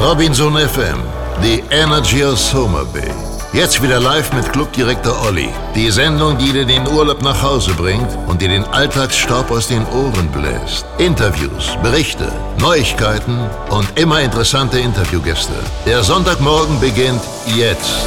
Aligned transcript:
Robinson 0.00 0.52
FM, 0.52 1.02
the 1.42 1.60
energy 1.72 2.22
of 2.22 2.38
Summer 2.38 2.84
Bay. 2.84 3.10
Jetzt 3.52 3.82
wieder 3.82 3.98
live 3.98 4.32
mit 4.32 4.52
Clubdirektor 4.52 5.26
Olli. 5.26 5.48
Die 5.74 5.90
Sendung, 5.90 6.38
die 6.38 6.52
dir 6.52 6.64
den 6.64 6.86
Urlaub 6.86 7.20
nach 7.20 7.42
Hause 7.42 7.72
bringt 7.74 8.06
und 8.28 8.40
dir 8.40 8.48
den 8.48 8.62
Alltagsstaub 8.66 9.50
aus 9.50 9.66
den 9.66 9.84
Ohren 9.88 10.28
bläst. 10.28 10.86
Interviews, 10.98 11.76
Berichte, 11.82 12.30
Neuigkeiten 12.60 13.40
und 13.70 13.98
immer 13.98 14.20
interessante 14.20 14.78
Interviewgäste. 14.78 15.54
Der 15.84 16.04
Sonntagmorgen 16.04 16.78
beginnt 16.78 17.22
jetzt. 17.56 18.06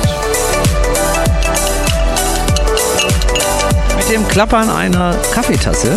Mit 3.98 4.09
dem 4.09 4.26
Klappern 4.30 4.70
einer 4.70 5.13
Kaffeetasse, 5.34 5.91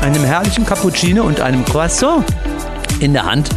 einem 0.00 0.24
herrlichen 0.24 0.66
Cappuccino 0.66 1.22
und 1.22 1.40
einem 1.40 1.64
Croissant 1.64 2.24
in 3.04 3.12
der 3.12 3.24
Hand 3.24 3.50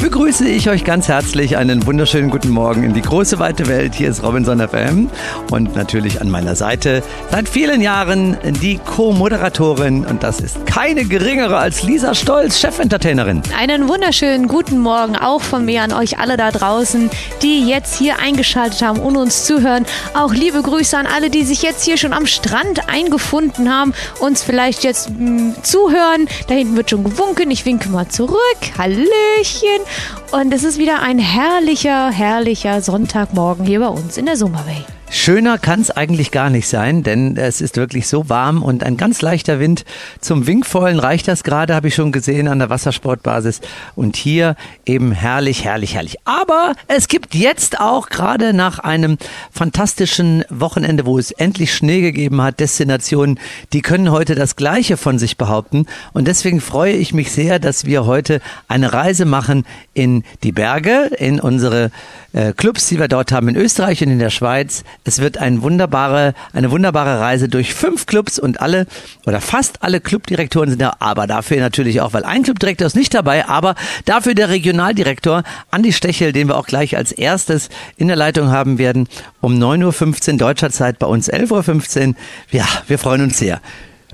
begrüße 0.00 0.48
ich 0.48 0.70
euch 0.70 0.84
ganz 0.84 1.08
herzlich. 1.08 1.58
Einen 1.58 1.84
wunderschönen 1.84 2.30
guten 2.30 2.48
Morgen 2.48 2.84
in 2.84 2.94
die 2.94 3.02
große 3.02 3.38
weite 3.38 3.66
Welt. 3.66 3.94
Hier 3.94 4.08
ist 4.08 4.22
Robinson 4.22 4.66
FM 4.66 5.10
und 5.50 5.76
natürlich 5.76 6.22
an 6.22 6.30
meiner 6.30 6.56
Seite 6.56 7.02
seit 7.30 7.48
vielen 7.48 7.82
Jahren 7.82 8.38
die 8.62 8.78
Co-Moderatorin 8.78 10.06
und 10.06 10.22
das 10.22 10.40
ist 10.40 10.64
keine 10.64 11.04
geringere 11.04 11.58
als 11.58 11.82
Lisa 11.82 12.14
Stolz, 12.14 12.60
Chesentertainerin. 12.60 13.42
Einen 13.58 13.88
wunderschönen 13.88 14.48
guten 14.48 14.78
Morgen 14.78 15.16
auch 15.16 15.42
von 15.42 15.66
mir 15.66 15.82
an 15.82 15.92
euch 15.92 16.18
alle 16.18 16.38
da 16.38 16.50
draußen, 16.50 17.10
die 17.42 17.68
jetzt 17.68 17.98
hier 17.98 18.20
eingeschaltet 18.20 18.80
haben 18.80 19.00
und 19.00 19.18
uns 19.18 19.44
zuhören. 19.44 19.84
Auch 20.14 20.32
liebe 20.32 20.62
Grüße 20.62 20.96
an 20.96 21.06
alle, 21.06 21.28
die 21.28 21.42
sich 21.42 21.62
jetzt 21.62 21.84
hier 21.84 21.98
schon 21.98 22.14
am 22.14 22.24
Strand 22.24 22.88
eingefunden 22.88 23.70
haben, 23.70 23.92
uns 24.20 24.42
vielleicht 24.42 24.82
jetzt 24.82 25.10
mh, 25.10 25.16
hm, 25.18 25.54
zuhören. 25.62 26.26
Da 26.46 26.54
hinten 26.54 26.76
wird 26.76 26.88
schon 26.88 27.04
gewunken. 27.04 27.50
Ich 27.50 27.66
winke 27.66 27.90
mal 27.90 28.08
zurück. 28.08 28.38
Hallöchen. 28.78 29.89
Und 30.32 30.52
es 30.52 30.64
ist 30.64 30.78
wieder 30.78 31.02
ein 31.02 31.18
herrlicher, 31.18 32.10
herrlicher 32.10 32.80
Sonntagmorgen 32.80 33.66
hier 33.66 33.80
bei 33.80 33.88
uns 33.88 34.16
in 34.16 34.26
der 34.26 34.36
Summer 34.36 34.62
Bay. 34.62 34.84
Schöner 35.12 35.58
kann 35.58 35.80
es 35.80 35.90
eigentlich 35.90 36.30
gar 36.30 36.50
nicht 36.50 36.68
sein, 36.68 37.02
denn 37.02 37.36
es 37.36 37.60
ist 37.60 37.76
wirklich 37.76 38.06
so 38.06 38.28
warm 38.28 38.62
und 38.62 38.84
ein 38.84 38.96
ganz 38.96 39.22
leichter 39.22 39.58
Wind. 39.58 39.84
Zum 40.20 40.46
Winkvollen 40.46 41.00
reicht 41.00 41.26
das 41.26 41.42
gerade, 41.42 41.74
habe 41.74 41.88
ich 41.88 41.96
schon 41.96 42.12
gesehen 42.12 42.46
an 42.46 42.60
der 42.60 42.70
Wassersportbasis. 42.70 43.60
Und 43.96 44.14
hier 44.14 44.54
eben 44.86 45.10
herrlich, 45.10 45.64
herrlich, 45.64 45.94
herrlich. 45.94 46.16
Aber 46.26 46.74
es 46.86 47.08
gibt 47.08 47.34
jetzt 47.34 47.80
auch 47.80 48.08
gerade 48.08 48.52
nach 48.52 48.78
einem 48.78 49.18
fantastischen 49.50 50.44
Wochenende, 50.48 51.04
wo 51.06 51.18
es 51.18 51.32
endlich 51.32 51.74
Schnee 51.74 52.02
gegeben 52.02 52.40
hat, 52.40 52.60
Destinationen, 52.60 53.40
die 53.72 53.82
können 53.82 54.12
heute 54.12 54.36
das 54.36 54.54
Gleiche 54.54 54.96
von 54.96 55.18
sich 55.18 55.36
behaupten. 55.36 55.86
Und 56.12 56.28
deswegen 56.28 56.60
freue 56.60 56.92
ich 56.92 57.12
mich 57.12 57.32
sehr, 57.32 57.58
dass 57.58 57.84
wir 57.84 58.06
heute 58.06 58.40
eine 58.68 58.92
Reise 58.92 59.24
machen 59.24 59.66
in 59.92 60.22
die 60.44 60.52
Berge, 60.52 61.10
in 61.18 61.40
unsere 61.40 61.90
äh, 62.32 62.52
Clubs, 62.52 62.86
die 62.86 63.00
wir 63.00 63.08
dort 63.08 63.32
haben 63.32 63.48
in 63.48 63.56
Österreich 63.56 64.02
und 64.02 64.10
in 64.10 64.20
der 64.20 64.30
Schweiz. 64.30 64.84
Es 65.04 65.20
wird 65.20 65.38
ein 65.38 65.62
wunderbare, 65.62 66.34
eine 66.52 66.70
wunderbare 66.70 67.20
Reise 67.20 67.48
durch 67.48 67.74
fünf 67.74 68.06
Clubs 68.06 68.38
und 68.38 68.60
alle 68.60 68.86
oder 69.26 69.40
fast 69.40 69.82
alle 69.82 70.00
Clubdirektoren 70.00 70.68
sind 70.68 70.82
da, 70.82 70.96
aber 70.98 71.26
dafür 71.26 71.58
natürlich 71.58 72.00
auch, 72.00 72.12
weil 72.12 72.24
ein 72.24 72.42
Clubdirektor 72.42 72.86
ist 72.86 72.96
nicht 72.96 73.14
dabei, 73.14 73.46
aber 73.46 73.74
dafür 74.04 74.34
der 74.34 74.50
Regionaldirektor 74.50 75.42
Andi 75.70 75.92
Stechel, 75.92 76.32
den 76.32 76.48
wir 76.48 76.56
auch 76.56 76.66
gleich 76.66 76.96
als 76.96 77.12
erstes 77.12 77.70
in 77.96 78.08
der 78.08 78.16
Leitung 78.16 78.50
haben 78.50 78.78
werden, 78.78 79.08
um 79.40 79.54
9.15 79.54 80.32
Uhr 80.32 80.38
deutscher 80.38 80.70
Zeit, 80.70 80.98
bei 80.98 81.06
uns 81.06 81.32
11.15 81.32 82.08
Uhr. 82.08 82.14
Ja, 82.50 82.66
wir 82.86 82.98
freuen 82.98 83.22
uns 83.22 83.38
sehr. 83.38 83.60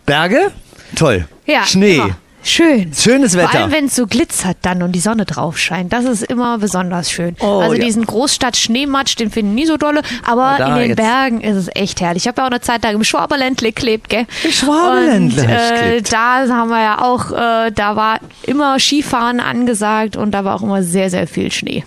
Berge? 0.05 0.53
Toll. 0.95 1.27
Ja, 1.47 1.65
Schnee. 1.65 1.97
Immer. 1.97 2.17
Schön. 2.47 2.93
Schönes 2.95 3.37
Wetter. 3.37 3.49
Vor 3.49 3.61
allem, 3.61 3.73
wenn 3.73 3.85
es 3.87 3.97
so 3.97 4.07
glitzert 4.07 4.59
dann 4.63 4.81
und 4.83 4.93
die 4.93 5.01
Sonne 5.01 5.25
drauf 5.25 5.59
scheint. 5.59 5.93
Das 5.93 6.05
ist 6.05 6.23
immer 6.23 6.59
besonders 6.59 7.11
schön. 7.11 7.35
Oh, 7.41 7.59
also 7.59 7.75
ja. 7.75 7.85
diesen 7.85 8.07
Großstadt-Schneematsch, 8.07 9.17
den 9.17 9.33
finde 9.33 9.51
ich 9.51 9.55
nie 9.57 9.67
so 9.67 9.77
dolle. 9.77 10.03
Aber 10.25 10.57
Oh, 10.61 10.65
in 10.69 10.75
den 10.77 10.89
jetzt. 10.91 10.97
Bergen 10.97 11.41
ist 11.41 11.57
es 11.57 11.69
echt 11.75 12.01
herrlich. 12.01 12.23
Ich 12.23 12.29
habe 12.29 12.41
ja 12.41 12.47
auch 12.47 12.51
eine 12.51 12.61
Zeit 12.61 12.85
lang 12.85 12.95
im 12.95 13.03
Schwaberländle 13.03 13.73
gelebt, 13.73 14.09
gell? 14.11 14.27
Im 14.45 14.53
Schwaberländle 14.53 15.43
Und, 15.43 15.51
äh. 15.51 16.03
Da 16.03 16.47
haben 16.49 16.71
wir 16.71 16.83
ja 16.83 17.03
auch, 17.03 17.33
äh, 17.33 17.73
da 17.73 17.97
war 17.97 18.21
immer 18.45 18.79
Skifahren 18.79 19.41
angesagt 19.41 20.17
und 20.17 20.31
da 20.31 20.45
war 20.45 20.55
auch 20.55 20.63
immer 20.63 20.85
sehr, 20.85 21.11
sehr 21.11 21.27
viel 21.27 21.51
Schnee. 21.51 21.85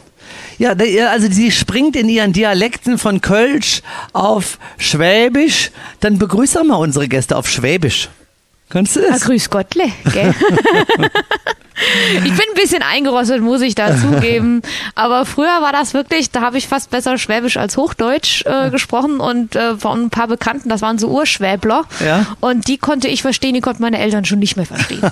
Ja, 0.58 0.74
also 1.10 1.32
sie 1.32 1.52
springt 1.52 1.96
in 1.96 2.10
ihren 2.10 2.34
Dialekten 2.34 2.98
von 2.98 3.22
Kölsch 3.22 3.82
auf 4.12 4.60
Schwäbisch. 4.78 5.72
Dann 6.02 6.20
begrüß 6.20 6.52
doch 6.54 6.66
mal 6.66 6.76
unsere 6.76 7.08
Gäste 7.08 7.38
auf 7.38 7.50
Schwäbisch. 7.50 8.10
Kannst 8.70 8.96
du 8.96 9.02
das? 9.02 9.22
grüß 9.22 9.50
Gottle, 9.50 9.92
gell? 10.14 10.34
Ich 12.14 12.22
bin 12.24 12.32
ein 12.34 12.56
bisschen 12.56 12.82
eingerostet, 12.84 13.42
muss 13.42 13.62
ich 13.62 13.76
dazugeben. 13.76 14.62
Aber 14.96 15.26
früher 15.26 15.62
war 15.62 15.72
das 15.72 15.94
wirklich, 15.94 16.32
da 16.32 16.42
habe 16.42 16.58
ich 16.58 16.68
fast 16.68 16.90
besser 16.92 17.18
Schwäbisch 17.18 17.58
als 17.58 17.78
Hochdeutsch 17.78 18.44
äh, 18.46 18.70
gesprochen 18.70 19.20
und 19.20 19.56
äh, 19.56 19.78
von 19.78 20.06
ein 20.06 20.10
paar 20.10 20.28
Bekannten, 20.28 20.70
das 20.70 20.82
waren 20.82 20.98
so 21.00 21.08
Urschwäbler. 21.10 21.84
Ja. 22.04 22.26
Und 22.40 22.68
die 22.68 22.78
konnte 22.78 23.08
ich 23.08 23.22
verstehen, 23.22 23.54
die 23.54 23.62
konnten 23.62 23.82
meine 23.82 24.00
Eltern 24.00 24.26
schon 24.26 24.40
nicht 24.40 24.56
mehr 24.58 24.66
verstehen. 24.66 25.02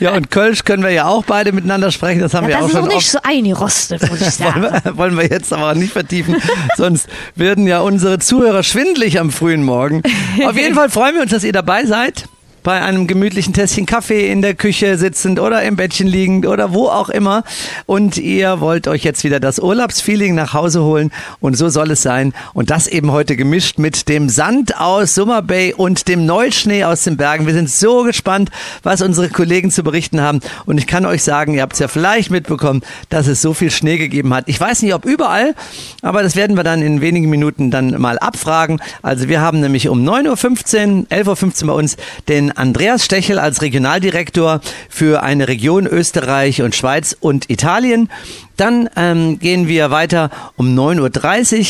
Ja, 0.00 0.12
und 0.12 0.30
Kölsch 0.30 0.64
können 0.64 0.82
wir 0.82 0.90
ja 0.90 1.06
auch 1.06 1.24
beide 1.24 1.52
miteinander 1.52 1.90
sprechen. 1.92 2.20
Das 2.20 2.34
haben 2.34 2.48
Ja, 2.48 2.50
wir 2.50 2.54
das 2.56 2.64
auch 2.64 2.66
ist 2.68 2.72
schon 2.72 2.80
noch 2.82 2.88
nicht 2.88 2.96
oft. 2.98 3.10
so 3.10 3.18
eingerostet, 3.22 4.10
muss 4.10 4.20
ich 4.20 4.30
sagen. 4.30 4.62
wollen, 4.62 4.80
wir, 4.84 4.96
wollen 4.96 5.16
wir 5.18 5.26
jetzt 5.28 5.52
aber 5.52 5.74
nicht 5.74 5.92
vertiefen, 5.92 6.36
sonst 6.76 7.08
werden 7.36 7.66
ja 7.66 7.80
unsere 7.80 8.18
Zuhörer 8.18 8.62
schwindlig 8.62 9.20
am 9.20 9.30
frühen 9.30 9.64
Morgen. 9.64 10.02
Auf 10.44 10.56
jeden 10.56 10.74
Fall 10.74 10.90
freuen 10.90 11.14
wir 11.14 11.22
uns, 11.22 11.30
dass 11.30 11.44
ihr 11.44 11.52
dabei 11.52 11.84
seid. 11.86 12.24
Bei 12.62 12.80
einem 12.80 13.08
gemütlichen 13.08 13.52
Tässchen 13.52 13.86
Kaffee 13.86 14.30
in 14.30 14.40
der 14.40 14.54
Küche 14.54 14.96
sitzend 14.96 15.40
oder 15.40 15.64
im 15.64 15.74
Bettchen 15.74 16.06
liegend 16.06 16.46
oder 16.46 16.72
wo 16.72 16.86
auch 16.86 17.08
immer. 17.08 17.42
Und 17.86 18.18
ihr 18.18 18.60
wollt 18.60 18.86
euch 18.86 19.02
jetzt 19.02 19.24
wieder 19.24 19.40
das 19.40 19.58
Urlaubsfeeling 19.58 20.36
nach 20.36 20.54
Hause 20.54 20.84
holen. 20.84 21.10
Und 21.40 21.56
so 21.56 21.70
soll 21.70 21.90
es 21.90 22.02
sein. 22.02 22.32
Und 22.54 22.70
das 22.70 22.86
eben 22.86 23.10
heute 23.10 23.34
gemischt 23.34 23.80
mit 23.80 24.08
dem 24.08 24.28
Sand 24.28 24.78
aus 24.78 25.16
Summer 25.16 25.42
Bay 25.42 25.74
und 25.74 26.06
dem 26.06 26.24
Neuschnee 26.24 26.84
aus 26.84 27.02
den 27.02 27.16
Bergen. 27.16 27.46
Wir 27.46 27.54
sind 27.54 27.68
so 27.68 28.04
gespannt, 28.04 28.50
was 28.84 29.02
unsere 29.02 29.28
Kollegen 29.28 29.72
zu 29.72 29.82
berichten 29.82 30.20
haben. 30.20 30.38
Und 30.64 30.78
ich 30.78 30.86
kann 30.86 31.04
euch 31.04 31.24
sagen, 31.24 31.54
ihr 31.54 31.62
habt 31.62 31.72
es 31.72 31.80
ja 31.80 31.88
vielleicht 31.88 32.30
mitbekommen, 32.30 32.82
dass 33.08 33.26
es 33.26 33.42
so 33.42 33.54
viel 33.54 33.72
Schnee 33.72 33.98
gegeben 33.98 34.32
hat. 34.32 34.44
Ich 34.46 34.60
weiß 34.60 34.82
nicht, 34.82 34.94
ob 34.94 35.04
überall, 35.04 35.56
aber 36.00 36.22
das 36.22 36.36
werden 36.36 36.56
wir 36.56 36.62
dann 36.62 36.80
in 36.80 37.00
wenigen 37.00 37.28
Minuten 37.28 37.72
dann 37.72 38.00
mal 38.00 38.20
abfragen. 38.20 38.80
Also 39.02 39.28
wir 39.28 39.40
haben 39.40 39.58
nämlich 39.58 39.88
um 39.88 40.08
9.15 40.08 41.00
Uhr, 41.00 41.06
11.15 41.10 41.62
Uhr 41.62 41.66
bei 41.66 41.74
uns 41.74 41.96
den 42.28 42.51
Andreas 42.56 43.04
Stechel 43.04 43.38
als 43.38 43.62
Regionaldirektor 43.62 44.60
für 44.88 45.22
eine 45.22 45.48
Region 45.48 45.86
Österreich 45.86 46.62
und 46.62 46.74
Schweiz 46.74 47.16
und 47.18 47.50
Italien. 47.50 48.08
Dann 48.56 48.88
ähm, 48.96 49.38
gehen 49.38 49.68
wir 49.68 49.90
weiter 49.90 50.30
um 50.56 50.78
9.30 50.78 51.60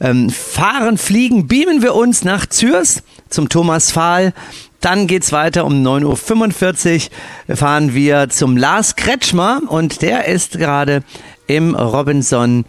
Uhr, 0.00 0.08
ähm, 0.08 0.30
fahren, 0.30 0.98
fliegen, 0.98 1.46
beamen 1.46 1.82
wir 1.82 1.94
uns 1.94 2.24
nach 2.24 2.46
Zürs 2.46 3.02
zum 3.28 3.48
Thomas 3.48 3.90
Fahl. 3.90 4.32
Dann 4.80 5.06
geht's 5.06 5.32
weiter 5.32 5.64
um 5.64 5.74
9.45 5.86 7.10
Uhr 7.48 7.56
fahren 7.56 7.94
wir 7.94 8.28
zum 8.28 8.56
Lars 8.56 8.96
Kretschmer 8.96 9.60
und 9.68 10.02
der 10.02 10.26
ist 10.26 10.58
gerade 10.58 11.04
im 11.46 11.74
Robinson 11.74 12.64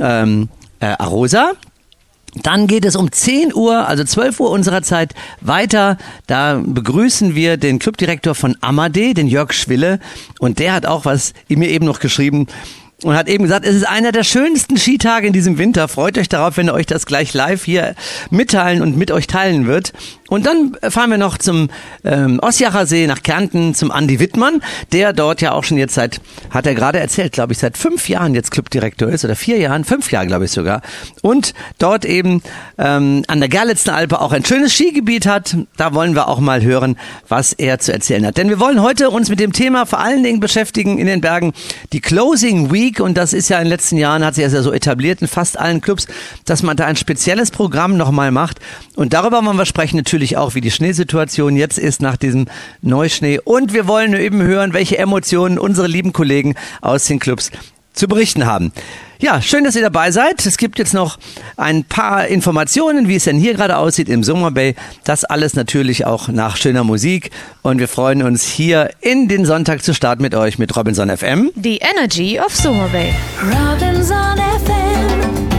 ähm, 0.00 0.48
äh, 0.80 0.86
Arosa. 0.98 1.52
Dann 2.42 2.66
geht 2.66 2.84
es 2.84 2.96
um 2.96 3.12
10 3.12 3.54
Uhr, 3.54 3.86
also 3.86 4.04
12 4.04 4.40
Uhr 4.40 4.50
unserer 4.50 4.82
Zeit 4.82 5.14
weiter. 5.40 5.96
Da 6.26 6.60
begrüßen 6.64 7.34
wir 7.34 7.56
den 7.56 7.78
Clubdirektor 7.78 8.34
von 8.34 8.56
Amadee, 8.60 9.14
den 9.14 9.28
Jörg 9.28 9.52
Schwille. 9.52 10.00
Und 10.40 10.58
der 10.58 10.72
hat 10.72 10.86
auch 10.86 11.04
was 11.04 11.32
in 11.48 11.60
mir 11.60 11.68
eben 11.68 11.86
noch 11.86 12.00
geschrieben 12.00 12.46
und 13.04 13.16
hat 13.16 13.28
eben 13.28 13.44
gesagt, 13.44 13.66
es 13.66 13.74
ist 13.74 13.86
einer 13.86 14.12
der 14.12 14.24
schönsten 14.24 14.76
Skitage 14.76 15.26
in 15.26 15.32
diesem 15.32 15.58
Winter. 15.58 15.88
Freut 15.88 16.16
euch 16.18 16.28
darauf, 16.28 16.56
wenn 16.56 16.68
er 16.68 16.74
euch 16.74 16.86
das 16.86 17.06
gleich 17.06 17.34
live 17.34 17.64
hier 17.64 17.94
mitteilen 18.30 18.82
und 18.82 18.96
mit 18.96 19.10
euch 19.10 19.26
teilen 19.26 19.66
wird. 19.66 19.92
Und 20.28 20.46
dann 20.46 20.76
fahren 20.88 21.10
wir 21.10 21.18
noch 21.18 21.36
zum 21.36 21.68
ähm, 22.02 22.40
Osjacher 22.42 22.86
See 22.86 23.06
nach 23.06 23.22
Kärnten 23.22 23.74
zum 23.74 23.90
Andi 23.90 24.20
Wittmann, 24.20 24.62
der 24.90 25.12
dort 25.12 25.42
ja 25.42 25.52
auch 25.52 25.64
schon 25.64 25.76
jetzt 25.76 25.94
seit, 25.94 26.20
hat 26.50 26.66
er 26.66 26.74
gerade 26.74 26.98
erzählt, 26.98 27.32
glaube 27.32 27.52
ich, 27.52 27.58
seit 27.58 27.76
fünf 27.76 28.08
Jahren 28.08 28.34
jetzt 28.34 28.50
Clubdirektor 28.50 29.08
ist 29.10 29.24
oder 29.24 29.36
vier 29.36 29.58
Jahren, 29.58 29.84
fünf 29.84 30.10
Jahre 30.10 30.26
glaube 30.26 30.46
ich 30.46 30.50
sogar. 30.50 30.80
Und 31.20 31.52
dort 31.78 32.06
eben 32.06 32.42
ähm, 32.78 33.22
an 33.28 33.40
der 33.40 33.50
Gerlitzen 33.50 33.90
Alpe 33.90 34.20
auch 34.20 34.32
ein 34.32 34.44
schönes 34.44 34.72
Skigebiet 34.72 35.26
hat. 35.26 35.56
Da 35.76 35.92
wollen 35.92 36.14
wir 36.14 36.28
auch 36.28 36.40
mal 36.40 36.62
hören, 36.62 36.96
was 37.28 37.52
er 37.52 37.78
zu 37.78 37.92
erzählen 37.92 38.26
hat. 38.26 38.38
Denn 38.38 38.48
wir 38.48 38.58
wollen 38.58 38.80
heute 38.80 39.10
uns 39.10 39.28
mit 39.28 39.40
dem 39.40 39.52
Thema 39.52 39.84
vor 39.84 40.00
allen 40.00 40.22
Dingen 40.22 40.40
beschäftigen 40.40 40.98
in 40.98 41.06
den 41.06 41.20
Bergen, 41.20 41.52
die 41.92 42.00
Closing 42.00 42.72
Week. 42.72 42.93
Und 43.00 43.16
das 43.16 43.32
ist 43.32 43.48
ja 43.48 43.58
in 43.58 43.64
den 43.64 43.70
letzten 43.70 43.96
Jahren, 43.96 44.24
hat 44.24 44.34
sich 44.34 44.44
das 44.44 44.52
ja 44.52 44.62
so 44.62 44.72
etabliert 44.72 45.22
in 45.22 45.28
fast 45.28 45.58
allen 45.58 45.80
Clubs, 45.80 46.06
dass 46.44 46.62
man 46.62 46.76
da 46.76 46.86
ein 46.86 46.96
spezielles 46.96 47.50
Programm 47.50 47.96
nochmal 47.96 48.30
macht. 48.30 48.60
Und 48.96 49.12
darüber 49.12 49.44
wollen 49.44 49.56
wir 49.56 49.66
sprechen 49.66 49.96
natürlich 49.96 50.36
auch, 50.36 50.54
wie 50.54 50.60
die 50.60 50.70
Schneesituation 50.70 51.56
jetzt 51.56 51.78
ist 51.78 52.02
nach 52.02 52.16
diesem 52.16 52.46
Neuschnee. 52.82 53.40
Und 53.42 53.72
wir 53.72 53.86
wollen 53.86 54.14
eben 54.14 54.42
hören, 54.42 54.72
welche 54.72 54.98
Emotionen 54.98 55.58
unsere 55.58 55.86
lieben 55.86 56.12
Kollegen 56.12 56.54
aus 56.80 57.04
den 57.04 57.18
Clubs 57.18 57.50
zu 57.94 58.08
berichten 58.08 58.46
haben. 58.46 58.72
Ja, 59.20 59.40
schön, 59.40 59.64
dass 59.64 59.76
ihr 59.76 59.82
dabei 59.82 60.10
seid. 60.10 60.44
Es 60.44 60.58
gibt 60.58 60.78
jetzt 60.78 60.92
noch 60.92 61.18
ein 61.56 61.84
paar 61.84 62.26
Informationen, 62.26 63.08
wie 63.08 63.14
es 63.16 63.24
denn 63.24 63.38
hier 63.38 63.54
gerade 63.54 63.78
aussieht 63.78 64.08
im 64.08 64.22
Summer 64.22 64.50
Bay. 64.50 64.74
Das 65.04 65.24
alles 65.24 65.54
natürlich 65.54 66.04
auch 66.04 66.28
nach 66.28 66.56
schöner 66.56 66.84
Musik. 66.84 67.30
Und 67.62 67.78
wir 67.78 67.88
freuen 67.88 68.22
uns 68.22 68.44
hier 68.44 68.90
in 69.00 69.28
den 69.28 69.46
Sonntag 69.46 69.82
zu 69.82 69.94
starten 69.94 70.22
mit 70.22 70.34
euch 70.34 70.58
mit 70.58 70.76
Robinson 70.76 71.16
FM. 71.16 71.52
The 71.54 71.78
Energy 71.78 72.38
of 72.38 72.54
Summer 72.54 72.88
Bay. 72.88 73.14
Robinson 73.40 74.36
FM. 74.66 75.53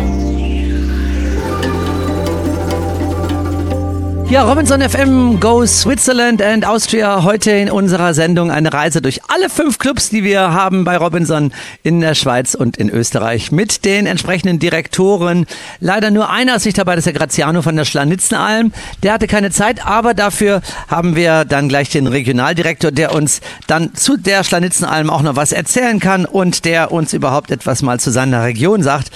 Ja, 4.27 4.43
Robinson 4.43 4.81
FM 4.81 5.39
goes 5.39 5.81
Switzerland 5.81 6.41
and 6.41 6.65
Austria. 6.65 7.23
Heute 7.23 7.51
in 7.51 7.69
unserer 7.69 8.15
Sendung 8.15 8.49
eine 8.49 8.73
Reise 8.73 8.99
durch 8.99 9.21
alle 9.29 9.51
fünf 9.51 9.77
Clubs, 9.77 10.09
die 10.09 10.23
wir 10.23 10.51
haben 10.51 10.83
bei 10.83 10.97
Robinson 10.97 11.53
in 11.83 12.01
der 12.01 12.15
Schweiz 12.15 12.55
und 12.55 12.75
in 12.75 12.89
Österreich 12.89 13.51
mit 13.51 13.85
den 13.85 14.07
entsprechenden 14.07 14.57
Direktoren. 14.57 15.45
Leider 15.79 16.09
nur 16.09 16.31
einer 16.31 16.55
ist 16.55 16.65
nicht 16.65 16.79
dabei, 16.79 16.95
das 16.95 17.05
ist 17.05 17.13
der 17.13 17.19
Graziano 17.19 17.61
von 17.61 17.75
der 17.75 17.85
Schlanitzenalm. 17.85 18.73
Der 19.03 19.13
hatte 19.13 19.27
keine 19.27 19.51
Zeit, 19.51 19.85
aber 19.85 20.15
dafür 20.15 20.61
haben 20.87 21.15
wir 21.15 21.45
dann 21.45 21.69
gleich 21.69 21.91
den 21.91 22.07
Regionaldirektor, 22.07 22.89
der 22.89 23.13
uns 23.13 23.41
dann 23.67 23.93
zu 23.93 24.17
der 24.17 24.43
Schlanitzenalm 24.43 25.11
auch 25.11 25.21
noch 25.21 25.35
was 25.35 25.51
erzählen 25.51 25.99
kann 25.99 26.25
und 26.25 26.65
der 26.65 26.91
uns 26.91 27.13
überhaupt 27.13 27.51
etwas 27.51 27.83
mal 27.83 27.99
zu 27.99 28.09
seiner 28.09 28.43
Region 28.43 28.81
sagt, 28.81 29.11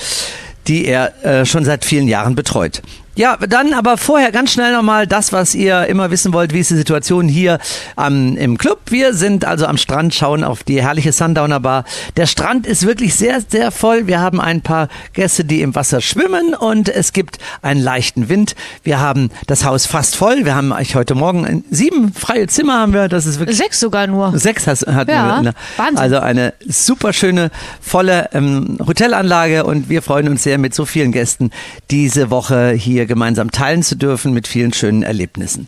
die 0.67 0.85
er 0.85 1.25
äh, 1.25 1.45
schon 1.47 1.65
seit 1.65 1.83
vielen 1.83 2.07
Jahren 2.07 2.35
betreut. 2.35 2.83
Ja, 3.15 3.35
dann 3.38 3.73
aber 3.73 3.97
vorher 3.97 4.31
ganz 4.31 4.53
schnell 4.53 4.71
nochmal 4.73 5.06
das, 5.06 5.33
was 5.33 5.53
ihr 5.53 5.88
immer 5.88 6.09
wissen 6.09 6.31
wollt, 6.31 6.53
wie 6.53 6.59
ist 6.59 6.69
die 6.71 6.75
Situation 6.75 7.27
hier 7.27 7.59
ähm, 7.97 8.38
im 8.38 8.57
Club. 8.57 8.79
Wir 8.89 9.13
sind 9.13 9.44
also 9.44 9.65
am 9.65 9.77
Strand, 9.77 10.13
schauen 10.13 10.44
auf 10.44 10.63
die 10.63 10.81
herrliche 10.81 11.11
Sundowner 11.11 11.59
Bar. 11.59 11.83
Der 12.15 12.27
Strand 12.27 12.65
ist 12.65 12.85
wirklich 12.85 13.15
sehr, 13.15 13.41
sehr 13.41 13.71
voll. 13.71 14.07
Wir 14.07 14.21
haben 14.21 14.39
ein 14.39 14.61
paar 14.61 14.88
Gäste, 15.13 15.44
die 15.44 15.61
im 15.61 15.75
Wasser 15.75 16.00
schwimmen 16.00 16.53
und 16.53 16.88
es 16.88 17.11
gibt 17.11 17.39
einen 17.61 17.81
leichten 17.81 18.29
Wind. 18.29 18.56
Wir 18.83 19.00
haben 19.01 19.31
das 19.47 19.65
Haus 19.65 19.85
fast 19.85 20.15
voll. 20.15 20.45
Wir 20.45 20.55
haben 20.55 20.71
euch 20.71 20.95
heute 20.95 21.15
Morgen 21.15 21.65
sieben 21.71 22.13
freie 22.13 22.47
Zimmer 22.47 22.79
haben 22.79 22.94
wir. 22.94 23.09
Das 23.09 23.25
ist 23.25 23.39
wirklich 23.39 23.57
Sechs 23.57 23.79
sogar 23.81 24.07
nur. 24.07 24.38
Sechs 24.38 24.65
hast, 24.65 24.88
hatten 24.88 25.12
Ja, 25.12 25.41
wir. 25.41 25.53
Wahnsinn. 25.75 25.97
Also 25.97 26.19
eine 26.19 26.53
super 26.67 27.12
schöne, 27.12 27.51
volle 27.81 28.29
ähm, 28.33 28.77
Hotelanlage 28.88 29.65
und 29.65 29.89
wir 29.89 30.01
freuen 30.01 30.29
uns 30.29 30.44
sehr, 30.44 30.57
mit 30.57 30.73
so 30.73 30.85
vielen 30.85 31.12
Gästen 31.12 31.51
diese 31.91 32.29
Woche 32.29 32.71
hier 32.71 32.99
gemeinsam 33.06 33.51
teilen 33.51 33.84
zu 33.84 33.96
dürfen 33.96 34.34
mit 34.34 34.48
vielen 34.48 34.74
schönen 34.74 35.04
Erlebnissen. 35.04 35.68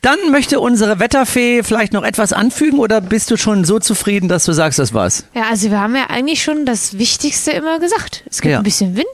Dann 0.00 0.18
möchte 0.32 0.58
unsere 0.58 0.98
Wetterfee 0.98 1.62
vielleicht 1.62 1.92
noch 1.92 2.02
etwas 2.02 2.32
anfügen 2.32 2.78
oder 2.80 3.00
bist 3.00 3.30
du 3.30 3.36
schon 3.36 3.64
so 3.64 3.78
zufrieden, 3.78 4.28
dass 4.28 4.44
du 4.44 4.52
sagst, 4.52 4.78
das 4.80 4.92
war's? 4.92 5.24
Ja, 5.34 5.44
also 5.50 5.70
wir 5.70 5.80
haben 5.80 5.94
ja 5.94 6.06
eigentlich 6.10 6.42
schon 6.42 6.66
das 6.66 6.98
Wichtigste 6.98 7.52
immer 7.52 7.78
gesagt. 7.78 8.24
Es 8.28 8.40
gibt 8.40 8.50
Ja. 8.52 8.58
ein 8.58 8.64
bisschen 8.64 8.96
Wind, 8.96 9.06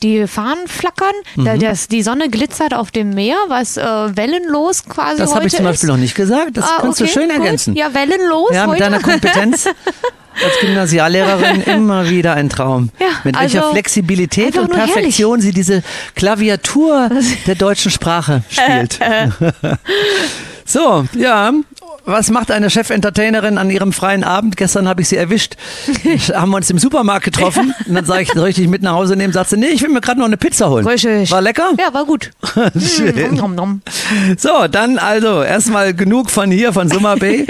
die 0.00 0.28
Fahnen 0.28 0.68
flackern, 0.68 1.12
da, 1.36 1.54
Mhm. 1.56 1.58
das, 1.58 1.88
die 1.88 2.02
Sonne 2.04 2.28
glitzert 2.30 2.72
auf 2.72 2.92
dem 2.92 3.10
Meer, 3.10 3.34
was 3.48 3.76
äh, 3.76 3.82
wellenlos 3.82 4.84
quasi 4.84 5.18
Das 5.18 5.34
habe 5.34 5.48
ich 5.48 5.54
zum 5.56 5.64
ist. 5.66 5.72
Beispiel 5.72 5.88
noch 5.88 5.96
nicht 5.96 6.14
gesagt. 6.14 6.56
Das 6.56 6.66
Ah, 6.66 6.78
kannst 6.82 7.00
okay, 7.00 7.10
du 7.12 7.18
schön 7.20 7.28
gut. 7.30 7.38
ergänzen. 7.40 7.74
Ja, 7.74 7.92
wellenlos 7.92 8.50
Ja, 8.52 8.68
mit 8.68 8.74
heute. 8.76 8.84
deiner 8.84 9.00
Kompetenz 9.00 9.68
als 10.44 10.58
Gymnasiallehrerin 10.60 11.62
immer 11.66 12.08
wieder 12.08 12.34
ein 12.34 12.48
Traum. 12.48 12.90
Ja, 13.00 13.06
mit 13.24 13.38
welcher 13.38 13.62
also 13.62 13.72
Flexibilität 13.72 14.56
und 14.58 14.68
nur 14.68 14.76
herrlich. 14.78 14.94
Perfektion 14.94 15.40
sie 15.40 15.52
diese 15.52 15.82
Klaviatur 16.14 17.10
der 17.46 17.54
deutschen 17.54 17.90
Sprache 17.90 18.42
spielt. 18.50 18.98
so, 20.64 21.04
ja. 21.16 21.52
Was 22.04 22.30
macht 22.30 22.50
eine 22.50 22.70
Chefentertainerin 22.70 23.58
an 23.58 23.68
ihrem 23.70 23.92
freien 23.92 24.24
Abend? 24.24 24.56
Gestern 24.56 24.88
habe 24.88 25.02
ich 25.02 25.08
sie 25.08 25.16
erwischt. 25.16 25.56
haben 26.34 26.50
wir 26.50 26.56
uns 26.56 26.70
im 26.70 26.78
Supermarkt 26.78 27.26
getroffen. 27.26 27.74
Und 27.86 27.94
dann 27.94 28.06
sage 28.06 28.22
ich, 28.22 28.32
soll 28.32 28.48
ich 28.48 28.56
dich 28.56 28.66
mit 28.66 28.80
nach 28.80 28.94
Hause 28.94 29.14
nehmen? 29.14 29.34
Sagt 29.34 29.50
sie, 29.50 29.58
nee, 29.58 29.66
ich 29.66 29.82
will 29.82 29.90
mir 29.90 30.00
gerade 30.00 30.18
noch 30.18 30.24
eine 30.24 30.38
Pizza 30.38 30.70
holen. 30.70 30.86
Richtig. 30.86 31.30
War 31.30 31.42
lecker? 31.42 31.72
Ja, 31.78 31.92
war 31.92 32.06
gut. 32.06 32.30
Schön. 32.80 33.34
Nom. 33.34 33.82
So, 34.38 34.68
dann 34.70 34.96
also 34.98 35.42
erstmal 35.42 35.92
genug 35.92 36.30
von 36.30 36.50
hier, 36.50 36.72
von 36.72 36.88
Summer 36.88 37.16
Bay. 37.16 37.46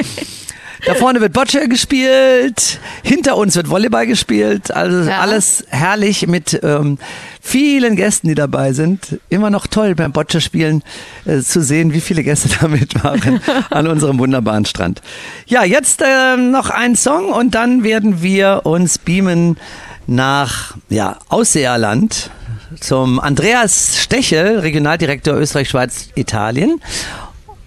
Da 0.86 0.94
vorne 0.94 1.20
wird 1.20 1.32
Bocce 1.32 1.68
gespielt, 1.68 2.78
hinter 3.02 3.36
uns 3.36 3.56
wird 3.56 3.68
Volleyball 3.68 4.06
gespielt, 4.06 4.70
also 4.70 5.08
Ja. 5.10 5.18
alles 5.20 5.64
herrlich 5.70 6.26
mit 6.26 6.58
ähm, 6.62 6.98
vielen 7.40 7.96
Gästen, 7.96 8.28
die 8.28 8.34
dabei 8.34 8.72
sind. 8.72 9.18
Immer 9.28 9.50
noch 9.50 9.66
toll 9.66 9.94
beim 9.94 10.12
Bocce 10.12 10.40
spielen 10.40 10.82
äh, 11.26 11.40
zu 11.40 11.62
sehen, 11.62 11.92
wie 11.92 12.00
viele 12.00 12.22
Gäste 12.22 12.48
da 12.60 12.68
mitmachen 12.68 13.40
an 13.70 13.86
unserem 13.88 14.18
wunderbaren 14.18 14.64
Strand. 14.66 15.02
Ja, 15.46 15.64
jetzt 15.64 16.02
ähm, 16.04 16.50
noch 16.52 16.70
ein 16.70 16.94
Song 16.96 17.32
und 17.32 17.54
dann 17.54 17.82
werden 17.82 18.22
wir 18.22 18.60
uns 18.64 18.98
beamen 18.98 19.56
nach 20.06 20.76
ja, 20.88 21.18
Ausseerland 21.28 22.30
zum 22.80 23.18
Andreas 23.18 23.98
Stechel, 23.98 24.60
Regionaldirektor 24.60 25.34
Österreich, 25.34 25.68
Schweiz, 25.70 26.08
Italien. 26.14 26.80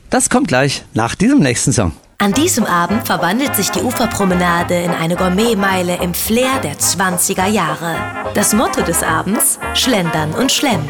Das 0.09 0.29
kommt 0.29 0.47
gleich 0.47 0.83
nach 0.93 1.15
diesem 1.15 1.39
nächsten 1.39 1.71
Song. 1.73 1.91
An 2.21 2.33
diesem 2.33 2.65
Abend 2.65 3.07
verwandelt 3.07 3.55
sich 3.55 3.71
die 3.71 3.81
Uferpromenade 3.81 4.75
in 4.75 4.91
eine 4.91 5.15
Gourmetmeile 5.15 5.95
im 6.03 6.13
Flair 6.13 6.59
der 6.59 6.75
20er 6.75 7.47
Jahre. 7.47 7.95
Das 8.35 8.53
Motto 8.53 8.83
des 8.83 9.01
Abends: 9.01 9.57
Schlendern 9.73 10.31
und 10.33 10.51
Schlemmen. 10.51 10.87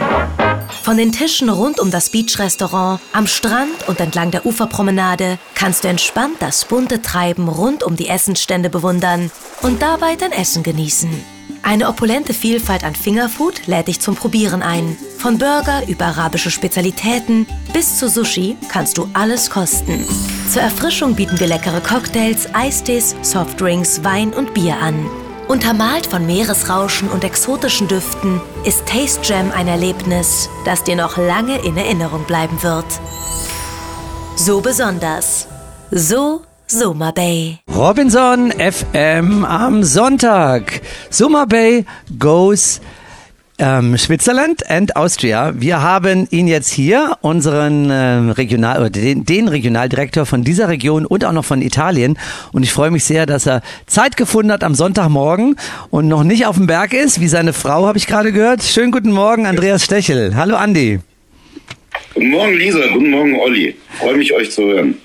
Von 0.83 0.97
den 0.97 1.12
Tischen 1.12 1.50
rund 1.50 1.79
um 1.79 1.91
das 1.91 2.09
Beach-Restaurant, 2.09 3.00
am 3.13 3.27
Strand 3.27 3.88
und 3.88 4.00
entlang 4.00 4.31
der 4.31 4.45
Uferpromenade 4.45 5.38
kannst 5.53 5.83
du 5.83 5.88
entspannt 5.88 6.38
das 6.39 6.65
bunte 6.65 7.01
Treiben 7.01 7.47
rund 7.47 7.83
um 7.83 7.95
die 7.95 8.07
Essensstände 8.07 8.69
bewundern 8.69 9.31
und 9.62 9.81
dabei 9.81 10.15
dein 10.15 10.31
Essen 10.31 10.63
genießen. 10.63 11.09
Eine 11.63 11.88
opulente 11.88 12.33
Vielfalt 12.33 12.83
an 12.83 12.95
Fingerfood 12.95 13.68
lädt 13.68 13.88
dich 13.88 14.00
zum 14.00 14.15
Probieren 14.15 14.63
ein. 14.63 14.97
Von 15.19 15.38
Burger 15.38 15.88
über 15.88 16.06
arabische 16.06 16.50
Spezialitäten 16.50 17.45
bis 17.71 18.00
zu 18.00 18.09
Sushi 18.09 18.57
kannst 18.67 18.97
du 18.97 19.07
alles 19.13 19.50
kosten. 19.50 20.06
Zur 20.51 20.63
Erfrischung 20.63 21.15
bieten 21.15 21.39
wir 21.39 21.47
leckere 21.47 21.79
Cocktails, 21.81 22.47
Eistees, 22.53 23.15
Softdrinks, 23.21 24.03
Wein 24.03 24.33
und 24.33 24.53
Bier 24.53 24.77
an. 24.77 25.07
Untermalt 25.51 26.07
von 26.07 26.25
Meeresrauschen 26.25 27.09
und 27.09 27.25
exotischen 27.25 27.89
Düften 27.89 28.39
ist 28.63 28.86
Taste 28.86 29.19
Jam 29.21 29.51
ein 29.51 29.68
Erlebnis, 29.68 30.50
das 30.63 30.81
dir 30.86 30.95
noch 30.95 31.18
lange 31.18 31.57
in 31.65 31.75
Erinnerung 31.75 32.24
bleiben 32.24 32.63
wird. 32.63 32.86
So 34.38 34.62
besonders. 34.62 35.50
So 35.92 36.44
Summer 36.68 37.12
Bay. 37.12 37.59
Robinson 37.75 38.51
FM 38.51 39.44
am 39.44 39.83
Sonntag. 39.83 40.80
Summer 41.09 41.45
Bay 41.45 41.86
goes 42.18 42.80
ähm, 43.61 43.95
Switzerland 43.97 44.69
and 44.69 44.95
Austria. 44.95 45.53
Wir 45.55 45.81
haben 45.81 46.27
ihn 46.31 46.47
jetzt 46.47 46.73
hier, 46.73 47.17
unseren 47.21 47.89
ähm, 47.91 48.31
Regional 48.31 48.79
oder 48.79 48.89
den, 48.89 49.23
den 49.23 49.47
Regionaldirektor 49.47 50.25
von 50.25 50.43
dieser 50.43 50.67
Region 50.67 51.05
und 51.05 51.24
auch 51.24 51.31
noch 51.31 51.45
von 51.45 51.62
Italien. 51.62 52.17
Und 52.51 52.63
ich 52.63 52.74
freue 52.74 52.91
mich 52.91 53.03
sehr, 53.03 53.25
dass 53.25 53.45
er 53.45 53.62
Zeit 53.86 54.17
gefunden 54.17 54.51
hat 54.51 54.63
am 54.63 54.74
Sonntagmorgen 54.74 55.55
und 55.91 56.07
noch 56.07 56.24
nicht 56.24 56.47
auf 56.47 56.57
dem 56.57 56.65
Berg 56.67 56.93
ist, 56.93 57.21
wie 57.21 57.27
seine 57.27 57.53
Frau, 57.53 57.86
habe 57.86 57.97
ich 57.97 58.07
gerade 58.07 58.31
gehört. 58.31 58.63
Schönen 58.63 58.91
guten 58.91 59.12
Morgen, 59.12 59.45
Andreas 59.45 59.86
Stechel. 59.86 60.36
Hallo 60.36 60.55
Andi. 60.55 61.00
Guten 62.15 62.29
Morgen, 62.29 62.53
Lisa. 62.55 62.88
Guten 62.91 63.12
Morgen, 63.12 63.39
Olli. 63.39 63.75
Freue 64.00 64.17
mich, 64.17 64.33
euch 64.33 64.51
zu 64.51 64.63
hören. 64.63 64.95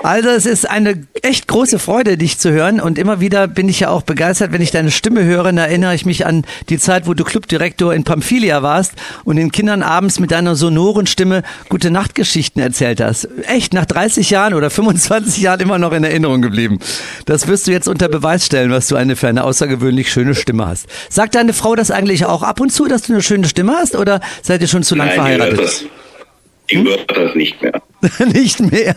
Also 0.00 0.28
es 0.28 0.46
ist 0.46 0.68
eine 0.68 1.06
echt 1.22 1.48
große 1.48 1.80
Freude, 1.80 2.16
dich 2.16 2.38
zu 2.38 2.52
hören 2.52 2.80
und 2.80 2.98
immer 2.98 3.18
wieder 3.18 3.48
bin 3.48 3.68
ich 3.68 3.80
ja 3.80 3.90
auch 3.90 4.02
begeistert, 4.02 4.52
wenn 4.52 4.62
ich 4.62 4.70
deine 4.70 4.92
Stimme 4.92 5.24
höre, 5.24 5.44
dann 5.44 5.58
erinnere 5.58 5.94
ich 5.94 6.06
mich 6.06 6.24
an 6.24 6.44
die 6.68 6.78
Zeit, 6.78 7.08
wo 7.08 7.14
du 7.14 7.24
Clubdirektor 7.24 7.92
in 7.92 8.04
Pamphylia 8.04 8.62
warst 8.62 8.92
und 9.24 9.36
den 9.36 9.50
Kindern 9.50 9.82
abends 9.82 10.20
mit 10.20 10.30
deiner 10.30 10.54
sonoren 10.54 11.06
Stimme 11.06 11.42
gute 11.68 11.90
Nachtgeschichten 11.90 12.62
erzählt 12.62 13.00
hast. 13.00 13.28
Echt, 13.46 13.74
nach 13.74 13.86
30 13.86 14.30
Jahren 14.30 14.54
oder 14.54 14.70
25 14.70 15.42
Jahren 15.42 15.60
immer 15.60 15.78
noch 15.78 15.92
in 15.92 16.04
Erinnerung 16.04 16.42
geblieben. 16.42 16.78
Das 17.26 17.48
wirst 17.48 17.66
du 17.66 17.72
jetzt 17.72 17.88
unter 17.88 18.08
Beweis 18.08 18.46
stellen, 18.46 18.70
was 18.70 18.86
du 18.86 18.94
eine 18.94 19.16
für 19.16 19.26
eine 19.26 19.42
außergewöhnlich 19.42 20.12
schöne 20.12 20.36
Stimme 20.36 20.66
hast. 20.66 20.86
Sagt 21.08 21.34
deine 21.34 21.52
Frau 21.52 21.74
das 21.74 21.90
eigentlich 21.90 22.24
auch 22.24 22.44
ab 22.44 22.60
und 22.60 22.70
zu, 22.70 22.86
dass 22.86 23.02
du 23.02 23.14
eine 23.14 23.22
schöne 23.22 23.48
Stimme 23.48 23.72
hast 23.76 23.96
oder 23.96 24.20
seid 24.42 24.60
ihr 24.60 24.68
schon 24.68 24.84
zu 24.84 24.94
lang 24.94 25.08
Nein, 25.08 25.16
verheiratet? 25.16 25.86
Die 26.70 26.78
hört 26.78 27.10
das 27.16 27.34
nicht 27.34 27.60
mehr. 27.62 27.80
Nicht 28.32 28.60
mehr. 28.60 28.94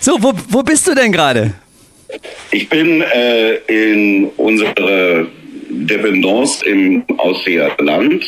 So, 0.00 0.16
wo, 0.20 0.32
wo 0.48 0.62
bist 0.62 0.86
du 0.86 0.94
denn 0.94 1.10
gerade? 1.10 1.52
Ich 2.52 2.68
bin 2.68 3.02
äh, 3.02 3.56
in 3.66 4.28
unserer 4.36 5.26
Dependance 5.70 6.64
im 6.64 7.02
Ausseerland 7.18 8.24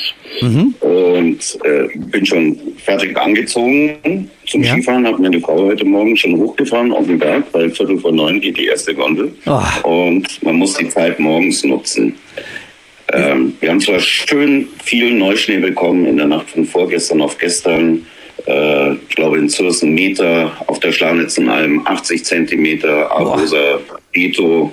und 0.80 1.38
äh, 1.64 1.98
bin 1.98 2.26
schon 2.26 2.58
fertig 2.84 3.16
angezogen 3.16 4.28
zum 4.46 4.62
Ja. 4.62 4.72
Skifahren. 4.72 5.06
Habe 5.06 5.22
meine 5.22 5.40
Frau 5.40 5.56
heute 5.66 5.84
Morgen 5.84 6.16
schon 6.16 6.36
hochgefahren 6.36 6.92
auf 6.92 7.06
den 7.06 7.18
Berg, 7.18 7.44
weil 7.52 7.70
Viertel 7.70 7.98
vor 7.98 8.12
neun 8.12 8.40
geht 8.40 8.56
die 8.58 8.66
erste 8.66 8.94
Gondel. 8.94 9.32
Oh. 9.46 9.60
Und 9.88 10.42
man 10.42 10.56
muss 10.56 10.74
die 10.74 10.88
Zeit 10.88 11.18
morgens 11.18 11.64
nutzen. 11.64 12.14
Ähm, 13.12 13.56
wir 13.60 13.70
haben 13.70 13.80
zwar 13.80 14.00
schön 14.00 14.68
viel 14.84 15.12
Neuschnee 15.14 15.58
bekommen 15.58 16.06
in 16.06 16.16
der 16.16 16.26
Nacht 16.26 16.50
von 16.50 16.64
vorgestern 16.64 17.20
auf 17.20 17.38
gestern. 17.38 18.06
Äh, 18.46 18.92
ich 18.94 19.16
glaube 19.16 19.38
in 19.38 19.48
Zürsen 19.48 19.92
Meter, 19.94 20.52
auf 20.66 20.80
der 20.80 20.92
Schlanitzenalm 20.92 21.86
80 21.86 22.24
Zentimeter, 22.24 23.10
Arosa, 23.10 23.80
Beto. 24.12 24.72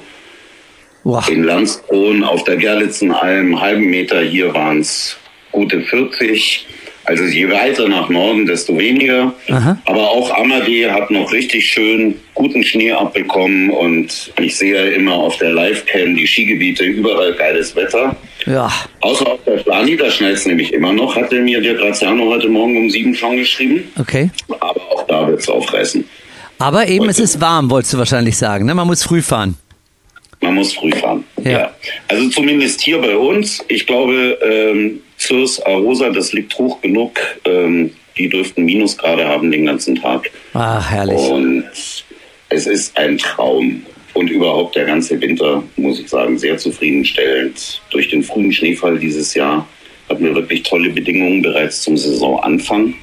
Wow. 1.04 1.28
In 1.30 1.44
Landskron 1.44 2.24
auf 2.24 2.44
der 2.44 2.58
Gerlitzenalm, 2.58 3.62
halben 3.62 3.90
Meter, 3.90 4.22
hier 4.22 4.54
waren 4.54 4.82
es 4.82 5.18
gute 5.52 5.82
40. 5.82 6.68
Also 7.08 7.24
je 7.24 7.50
weiter 7.50 7.88
nach 7.88 8.10
Norden, 8.10 8.46
desto 8.46 8.78
weniger. 8.78 9.34
Aha. 9.50 9.78
Aber 9.86 10.10
auch 10.10 10.30
Amadee 10.38 10.92
hat 10.92 11.10
noch 11.10 11.32
richtig 11.32 11.66
schön 11.66 12.16
guten 12.34 12.66
Schnee 12.66 12.92
abbekommen 12.92 13.70
und 13.70 14.34
ich 14.42 14.58
sehe 14.58 14.90
immer 14.90 15.14
auf 15.14 15.38
der 15.38 15.52
Live-Cam 15.52 16.16
die 16.16 16.28
Skigebiete, 16.28 16.84
überall 16.84 17.34
geiles 17.36 17.74
Wetter. 17.78 18.14
Ja. 18.46 18.70
Außer 19.00 19.26
auf 19.26 19.40
der 19.46 19.60
Flani, 19.60 19.96
da 19.96 20.12
schneit 20.12 20.34
es 20.34 20.46
nämlich 20.46 20.74
immer 20.74 20.92
noch, 20.92 21.16
hatte 21.16 21.36
mir 21.40 21.62
der 21.62 21.76
Graziano 21.76 22.26
heute 22.26 22.50
Morgen 22.50 22.76
um 22.76 22.90
sieben 22.90 23.16
schon 23.16 23.38
geschrieben. 23.38 23.86
Okay. 23.98 24.30
Aber 24.60 24.82
auch 24.92 25.08
da 25.08 25.30
wird 25.30 25.40
es 25.40 25.48
aufreißen. 25.48 26.04
Aber 26.60 26.90
eben, 26.90 27.06
heute. 27.06 27.12
es 27.12 27.20
ist 27.20 27.40
warm, 27.40 27.70
wolltest 27.70 27.94
du 27.94 28.00
wahrscheinlich 28.00 28.36
sagen. 28.36 28.66
Ne? 28.66 28.76
Man 28.76 28.86
muss 28.86 29.04
früh 29.04 29.22
fahren. 29.22 29.56
Man 30.42 30.56
muss 30.56 30.74
früh 30.74 30.92
fahren. 30.92 31.24
Ja. 31.42 31.52
ja. 31.52 31.72
Also 32.10 32.28
zumindest 32.32 32.82
hier 32.82 33.00
bei 33.00 33.16
uns. 33.16 33.64
Ich 33.70 33.88
glaube, 33.88 34.38
ähm, 34.44 35.00
Zürs, 35.28 35.62
Arosa, 35.66 36.10
das 36.10 36.32
liegt 36.32 36.58
hoch 36.58 36.82
genug. 36.82 37.20
Ähm, 37.44 37.92
die 38.18 38.30
dürften 38.30 38.64
Minusgrade 38.64 39.28
haben 39.28 39.52
den 39.52 39.66
ganzen 39.66 39.96
Tag. 39.96 40.32
Ach, 40.54 40.90
herrlich. 40.90 41.18
Und 41.18 41.66
es 42.50 42.66
ist 42.66 42.98
ein 42.98 43.18
Traum. 43.18 43.86
Und 44.14 44.30
überhaupt 44.30 44.76
der 44.76 44.86
ganze 44.86 45.20
Winter, 45.20 45.62
muss 45.76 46.00
ich 46.00 46.10
sagen, 46.10 46.40
sehr 46.40 46.58
zufriedenstellend. 46.58 47.82
Durch 47.92 48.10
den 48.10 48.24
frühen 48.24 48.52
Schneefall 48.54 48.98
dieses 48.98 49.34
Jahr 49.34 49.68
hatten 50.10 50.24
wir 50.24 50.34
wirklich 50.34 50.64
tolle 50.64 50.90
Bedingungen 50.90 51.42
bereits 51.42 51.82
zum 51.82 51.98
Saisonanfang. 51.98 52.96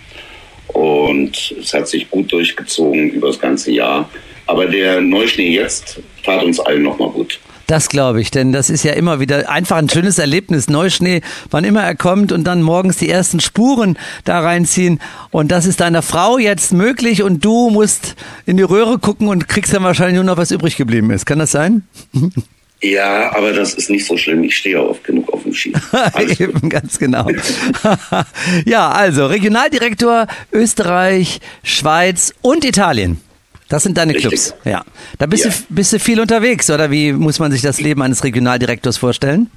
Und 0.69 1.55
es 1.61 1.75
hat 1.75 1.87
sich 1.87 2.11
gut 2.11 2.33
durchgezogen 2.33 3.11
über 3.11 3.29
das 3.29 3.39
ganze 3.39 3.71
Jahr. 3.71 4.09
Aber 4.47 4.67
der 4.67 5.03
Neuschnee 5.03 5.51
jetzt 5.51 6.01
tat 6.25 6.43
uns 6.43 6.59
allen 6.59 6.83
nochmal 6.83 7.11
gut. 7.11 7.39
Das 7.67 7.89
glaube 7.89 8.21
ich, 8.21 8.31
denn 8.31 8.53
das 8.53 8.71
ist 8.71 8.85
ja 8.85 8.93
immer 8.93 9.21
wieder 9.21 9.49
einfach 9.49 9.77
ein 9.77 9.89
schönes 9.89 10.19
Erlebnis. 10.19 10.69
Neuschnee, 10.69 11.23
wann 11.51 11.65
immer 11.65 11.83
er 11.83 11.95
kommt 11.95 12.33
und 12.33 12.45
dann 12.45 12.63
morgens 12.63 12.99
die 12.99 13.09
ersten 13.09 13.41
Spuren 13.41 13.99
da 14.25 14.41
reinziehen. 14.41 15.01
Und 15.31 15.51
das 15.51 15.67
ist 15.67 15.81
deiner 15.81 16.03
Frau 16.03 16.39
jetzt 16.39 16.73
möglich 16.73 17.23
und 17.23 17.45
du 17.45 17.71
musst 17.71 18.17
in 18.47 18.57
die 18.57 18.63
Röhre 18.63 18.99
gucken 18.99 19.29
und 19.29 19.49
kriegst 19.49 19.73
dann 19.73 19.83
wahrscheinlich 19.83 20.17
nur 20.17 20.25
noch, 20.25 20.37
was 20.37 20.51
übrig 20.51 20.77
geblieben 20.77 21.11
ist. 21.11 21.27
Kann 21.27 21.39
das 21.39 21.53
sein? 21.53 21.83
Ja, 22.83 23.35
aber 23.35 23.55
das 23.55 23.73
ist 23.73 23.89
nicht 23.89 24.05
so 24.05 24.19
schlimm. 24.19 24.45
Ich 24.45 24.57
stehe 24.57 24.79
oft 24.79 25.05
genug 25.05 25.33
auf 25.33 25.43
dem 25.43 25.55
Ski. 25.55 25.73
Eben, 26.39 26.69
ganz 26.69 26.99
genau. 26.99 27.31
ja, 28.67 28.91
also 28.91 29.25
Regionaldirektor 29.25 30.27
Österreich, 30.53 31.41
Schweiz 31.63 32.35
und 32.43 32.63
Italien. 32.63 33.23
Das 33.69 33.83
sind 33.83 33.97
deine 33.97 34.15
Richtig. 34.15 34.31
Clubs. 34.31 34.55
Ja. 34.65 34.85
Da 35.19 35.27
bist, 35.27 35.45
ja. 35.45 35.51
Du, 35.51 35.75
bist 35.75 35.93
du 35.93 35.99
viel 35.99 36.21
unterwegs, 36.21 36.71
oder 36.71 36.91
wie 36.91 37.13
muss 37.13 37.39
man 37.39 37.51
sich 37.51 37.63
das 37.63 37.81
Leben 37.81 38.03
eines 38.03 38.25
Regionaldirektors 38.25 38.99
vorstellen? 38.99 39.51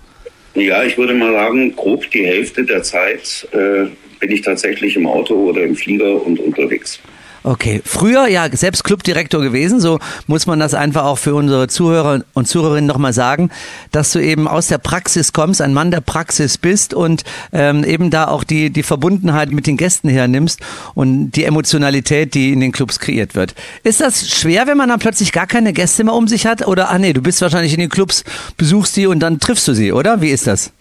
Ja, 0.56 0.84
ich 0.84 0.98
würde 0.98 1.14
mal 1.14 1.34
sagen, 1.34 1.76
grob 1.76 2.10
die 2.12 2.26
Hälfte 2.26 2.64
der 2.64 2.82
Zeit 2.82 3.48
äh, 3.52 3.86
bin 4.20 4.32
ich 4.32 4.42
tatsächlich 4.42 4.96
im 4.96 5.06
Auto 5.06 5.36
oder 5.36 5.62
im 5.62 5.76
Flieger 5.76 6.26
und 6.26 6.40
unterwegs. 6.40 7.00
Okay, 7.44 7.82
früher 7.86 8.28
ja 8.28 8.50
selbst 8.52 8.84
Clubdirektor 8.84 9.42
gewesen, 9.42 9.80
so 9.80 10.00
muss 10.26 10.48
man 10.48 10.60
das 10.60 10.74
einfach 10.74 11.06
auch 11.06 11.18
für 11.18 11.36
unsere 11.36 11.68
Zuhörer 11.68 12.24
und 12.34 12.48
Zuhörerinnen 12.48 12.88
nochmal 12.88 13.14
sagen, 13.14 13.50
dass 13.92 14.12
du 14.12 14.20
eben 14.20 14.48
aus 14.48 14.68
der 14.68 14.80
Praxis 14.80 15.34
kommst, 15.34 15.62
ein 15.62 15.74
Mann 15.74 15.92
der 15.92 16.02
Praxis 16.02 16.58
bist 16.58 16.94
und 16.94 17.24
ähm, 17.54 17.84
eben 17.84 18.10
da 18.10 18.28
auch 18.28 18.44
die, 18.44 18.70
die 18.70 18.84
Verbundenheit 18.84 19.52
mit 19.52 19.68
den 19.68 19.78
Gästen 19.78 20.10
hernimmst 20.10 20.60
und 20.94 21.32
die 21.32 21.44
Emotionalität, 21.44 22.34
die 22.34 22.52
in 22.52 22.60
den 22.60 22.72
Clubs 22.72 23.00
kreiert 23.00 23.36
wird. 23.36 23.56
Ist 23.84 24.02
das 24.02 24.30
schwer, 24.30 24.68
wenn 24.68 24.78
man 24.78 24.90
dann 24.90 25.00
plötzlich 25.00 25.32
gar 25.32 25.48
keine 25.48 25.74
Gäste 25.74 26.04
mehr 26.04 26.16
um 26.16 26.28
sich 26.28 26.46
hat? 26.46 26.68
Oder, 26.68 26.90
ah 26.90 27.00
nee, 27.00 27.14
du 27.14 27.22
bist 27.22 27.42
wahrscheinlich 27.42 27.74
in 27.74 27.80
den 27.80 27.90
Clubs, 27.90 28.24
besuchst 28.58 28.98
die 28.98 29.08
und 29.08 29.20
dann 29.20 29.40
triffst 29.40 29.68
du 29.68 29.74
sie, 29.74 29.92
oder? 29.92 30.22
Wie 30.22 30.32
ist 30.32 30.48
das? 30.48 30.72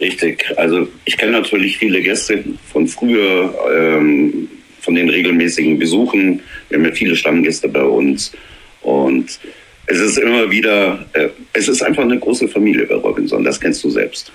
Richtig. 0.00 0.44
Also 0.56 0.88
ich 1.04 1.16
kenne 1.18 1.32
natürlich 1.32 1.78
viele 1.78 2.00
Gäste 2.02 2.42
von 2.72 2.88
früher. 2.88 3.54
Ähm 3.72 4.48
von 4.82 4.94
den 4.94 5.08
regelmäßigen 5.08 5.78
Besuchen. 5.78 6.40
Wir 6.68 6.78
haben 6.78 6.84
ja 6.84 6.92
viele 6.92 7.16
Stammgäste 7.16 7.68
bei 7.68 7.84
uns. 7.84 8.32
Und 8.82 9.38
es 9.86 9.98
ist 9.98 10.18
immer 10.18 10.50
wieder, 10.50 11.06
äh, 11.14 11.28
es 11.52 11.68
ist 11.68 11.82
einfach 11.82 12.02
eine 12.02 12.18
große 12.18 12.48
Familie 12.48 12.86
bei 12.86 12.96
Robinson, 12.96 13.44
das 13.44 13.60
kennst 13.60 13.82
du 13.84 13.90
selbst. 13.90 14.30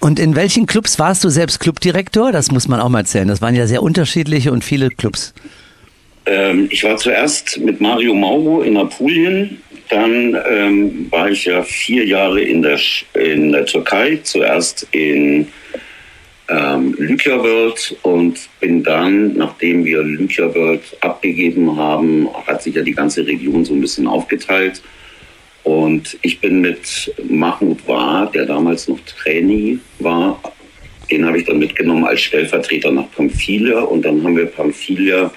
Und 0.00 0.18
in 0.18 0.36
welchen 0.36 0.66
Clubs 0.66 0.98
warst 0.98 1.24
du 1.24 1.30
selbst 1.30 1.60
Clubdirektor? 1.60 2.32
Das 2.32 2.50
muss 2.50 2.68
man 2.68 2.80
auch 2.80 2.90
mal 2.90 3.00
erzählen. 3.00 3.28
Das 3.28 3.40
waren 3.40 3.54
ja 3.54 3.66
sehr 3.66 3.82
unterschiedliche 3.82 4.52
und 4.52 4.62
viele 4.62 4.90
Clubs. 4.90 5.32
Ähm, 6.26 6.68
ich 6.70 6.84
war 6.84 6.96
zuerst 6.96 7.58
mit 7.58 7.80
Mario 7.80 8.14
Mauro 8.14 8.62
in 8.62 8.76
Apulien. 8.76 9.62
Dann 9.88 10.36
ähm, 10.50 11.06
war 11.10 11.30
ich 11.30 11.46
ja 11.46 11.62
vier 11.62 12.04
Jahre 12.04 12.40
in 12.40 12.60
der, 12.60 12.78
in 13.14 13.52
der 13.52 13.64
Türkei. 13.64 14.18
Zuerst 14.22 14.86
in 14.90 15.48
ähm, 16.48 16.94
Lycia 16.98 17.42
World 17.42 17.96
und 18.02 18.38
bin 18.60 18.82
dann, 18.82 19.34
nachdem 19.34 19.84
wir 19.84 20.02
Lycia 20.02 20.54
World 20.54 20.82
abgegeben 21.00 21.76
haben, 21.76 22.28
hat 22.46 22.62
sich 22.62 22.74
ja 22.74 22.82
die 22.82 22.92
ganze 22.92 23.26
Region 23.26 23.64
so 23.64 23.74
ein 23.74 23.80
bisschen 23.80 24.06
aufgeteilt. 24.06 24.82
Und 25.62 26.18
ich 26.20 26.40
bin 26.40 26.60
mit 26.60 27.14
Mahmoud 27.26 27.88
War, 27.88 28.30
der 28.30 28.44
damals 28.44 28.86
noch 28.88 29.00
Trainee 29.06 29.78
war, 29.98 30.38
den 31.10 31.24
habe 31.24 31.38
ich 31.38 31.44
dann 31.44 31.58
mitgenommen 31.58 32.04
als 32.04 32.20
Stellvertreter 32.20 32.90
nach 32.90 33.10
Pamphylia. 33.12 33.80
Und 33.80 34.02
dann 34.02 34.22
haben 34.22 34.36
wir 34.36 34.46
Pamphylia 34.46 35.30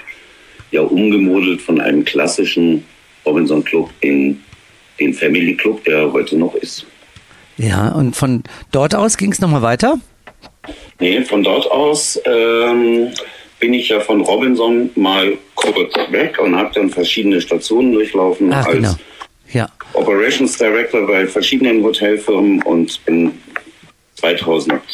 ja 0.71 0.81
umgemodelt 0.81 1.61
von 1.61 1.79
einem 1.79 2.03
klassischen 2.03 2.83
Robinson 3.25 3.63
Club 3.63 3.89
in 4.01 4.41
den 4.99 5.13
Family 5.13 5.55
Club, 5.55 5.83
der 5.85 6.11
heute 6.11 6.37
noch 6.37 6.55
ist. 6.55 6.85
Ja, 7.57 7.89
und 7.89 8.15
von 8.15 8.43
dort 8.71 8.95
aus 8.95 9.17
ging 9.17 9.31
es 9.31 9.39
nochmal 9.39 9.61
weiter? 9.61 9.99
Nee, 10.99 11.21
von 11.21 11.43
dort 11.43 11.69
aus 11.69 12.19
ähm, 12.25 13.09
bin 13.59 13.73
ich 13.73 13.89
ja 13.89 13.99
von 13.99 14.21
Robinson 14.21 14.89
mal 14.95 15.37
kurz 15.55 15.93
weg 16.11 16.39
und 16.39 16.55
habe 16.55 16.71
dann 16.73 16.89
verschiedene 16.89 17.41
Stationen 17.41 17.93
durchlaufen 17.93 18.51
Ach, 18.53 18.65
als 18.65 18.75
genau. 18.75 18.93
ja. 19.53 19.67
Operations 19.93 20.57
Director 20.57 21.05
bei 21.07 21.27
verschiedenen 21.27 21.83
Hotelfirmen 21.83 22.61
und 22.63 23.03
bin 23.05 23.31
2012 24.15 24.89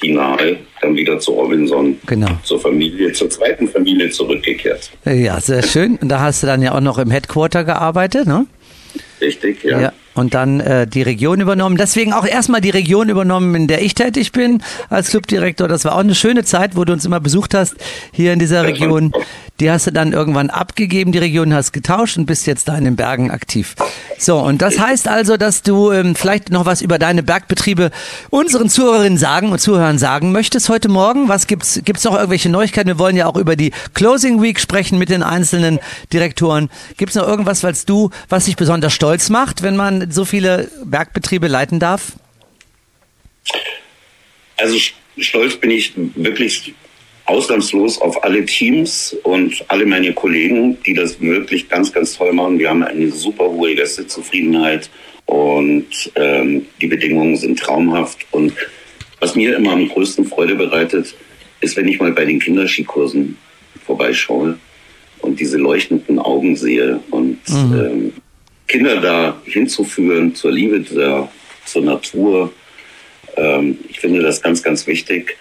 final 0.00 0.58
dann 0.80 0.96
wieder 0.96 1.18
zu 1.18 1.32
Robinson, 1.32 1.98
genau. 2.06 2.28
zur 2.42 2.60
Familie, 2.60 3.12
zur 3.12 3.30
zweiten 3.30 3.68
Familie 3.68 4.10
zurückgekehrt. 4.10 4.90
Ja, 5.04 5.40
sehr 5.40 5.62
schön. 5.62 5.96
Und 5.96 6.08
da 6.08 6.20
hast 6.20 6.42
du 6.42 6.46
dann 6.46 6.62
ja 6.62 6.74
auch 6.74 6.80
noch 6.80 6.98
im 6.98 7.10
Headquarter 7.10 7.64
gearbeitet, 7.64 8.26
ne? 8.26 8.46
Richtig, 9.24 9.64
ja. 9.64 9.80
ja 9.80 9.92
und 10.14 10.34
dann 10.34 10.60
äh, 10.60 10.86
die 10.86 11.02
Region 11.02 11.40
übernommen. 11.40 11.76
Deswegen 11.76 12.12
auch 12.12 12.26
erstmal 12.26 12.60
die 12.60 12.70
Region 12.70 13.08
übernommen, 13.08 13.54
in 13.54 13.66
der 13.66 13.82
ich 13.82 13.94
tätig 13.94 14.32
bin 14.32 14.62
als 14.88 15.10
Clubdirektor. 15.10 15.68
Das 15.68 15.84
war 15.84 15.94
auch 15.94 16.00
eine 16.00 16.14
schöne 16.14 16.44
Zeit, 16.44 16.76
wo 16.76 16.84
du 16.84 16.92
uns 16.92 17.04
immer 17.04 17.20
besucht 17.20 17.54
hast 17.54 17.74
hier 18.12 18.32
in 18.32 18.38
dieser 18.38 18.64
Region. 18.64 19.12
Die 19.60 19.70
hast 19.70 19.86
du 19.86 19.92
dann 19.92 20.12
irgendwann 20.12 20.50
abgegeben, 20.50 21.12
die 21.12 21.18
Region 21.18 21.54
hast 21.54 21.72
getauscht 21.72 22.16
und 22.16 22.26
bist 22.26 22.46
jetzt 22.46 22.68
da 22.68 22.76
in 22.76 22.84
den 22.84 22.96
Bergen 22.96 23.30
aktiv. 23.30 23.74
So, 24.18 24.38
und 24.38 24.62
das 24.62 24.78
heißt 24.78 25.08
also, 25.08 25.36
dass 25.36 25.62
du 25.62 25.92
ähm, 25.92 26.14
vielleicht 26.14 26.50
noch 26.50 26.66
was 26.66 26.82
über 26.82 26.98
deine 26.98 27.22
Bergbetriebe 27.22 27.90
unseren 28.30 28.68
Zuhörerinnen 28.68 29.18
sagen 29.18 29.50
und 29.50 29.60
Zuhörern 29.60 29.98
sagen 29.98 30.32
möchtest 30.32 30.68
heute 30.68 30.88
Morgen. 30.88 31.28
Was 31.28 31.46
gibt's? 31.46 31.80
Gibt's 31.84 32.04
noch 32.04 32.14
irgendwelche 32.14 32.48
Neuigkeiten? 32.48 32.88
Wir 32.88 32.98
wollen 32.98 33.16
ja 33.16 33.26
auch 33.26 33.36
über 33.36 33.56
die 33.56 33.72
Closing 33.94 34.42
Week 34.42 34.60
sprechen 34.60 34.98
mit 34.98 35.08
den 35.08 35.22
einzelnen 35.22 35.78
Direktoren. 36.12 36.68
Gibt's 36.96 37.14
noch 37.14 37.26
irgendwas, 37.26 37.62
was 37.62 37.84
du, 37.84 38.10
was 38.28 38.46
dich 38.46 38.56
besonders 38.56 38.92
stolz 38.92 39.13
macht, 39.30 39.62
wenn 39.62 39.76
man 39.76 40.10
so 40.10 40.24
viele 40.24 40.70
Bergbetriebe 40.84 41.48
leiten 41.48 41.78
darf? 41.78 42.12
Also 44.56 44.76
stolz 45.18 45.56
bin 45.56 45.70
ich 45.70 45.92
wirklich 45.96 46.74
ausnahmslos 47.26 48.00
auf 48.00 48.22
alle 48.22 48.44
Teams 48.44 49.16
und 49.22 49.64
alle 49.68 49.86
meine 49.86 50.12
Kollegen, 50.12 50.76
die 50.84 50.94
das 50.94 51.20
wirklich 51.20 51.68
ganz, 51.68 51.92
ganz 51.92 52.16
toll 52.16 52.32
machen. 52.32 52.58
Wir 52.58 52.68
haben 52.68 52.82
eine 52.82 53.10
super 53.10 53.44
hohe 53.44 53.74
Gästezufriedenheit 53.74 54.90
und 55.26 56.12
ähm, 56.16 56.66
die 56.80 56.86
Bedingungen 56.86 57.36
sind 57.36 57.58
traumhaft. 57.58 58.26
Und 58.30 58.52
was 59.20 59.34
mir 59.34 59.56
immer 59.56 59.72
am 59.72 59.88
größten 59.88 60.26
Freude 60.26 60.54
bereitet, 60.54 61.14
ist, 61.60 61.76
wenn 61.76 61.88
ich 61.88 61.98
mal 61.98 62.12
bei 62.12 62.26
den 62.26 62.40
Kinderskikursen 62.40 63.38
vorbeischaue 63.86 64.58
und 65.20 65.40
diese 65.40 65.56
leuchtenden 65.56 66.18
Augen 66.18 66.56
sehe 66.56 67.00
und 67.10 67.38
mhm. 67.48 67.74
ähm, 67.74 68.12
Kinder 68.66 69.00
da 69.00 69.36
hinzuführen 69.44 70.34
zur 70.34 70.52
Liebe 70.52 70.80
der, 70.80 71.28
zur 71.64 71.82
Natur. 71.82 72.52
Ähm, 73.36 73.78
ich 73.88 74.00
finde 74.00 74.22
das 74.22 74.40
ganz, 74.42 74.62
ganz 74.62 74.86
wichtig. 74.86 75.36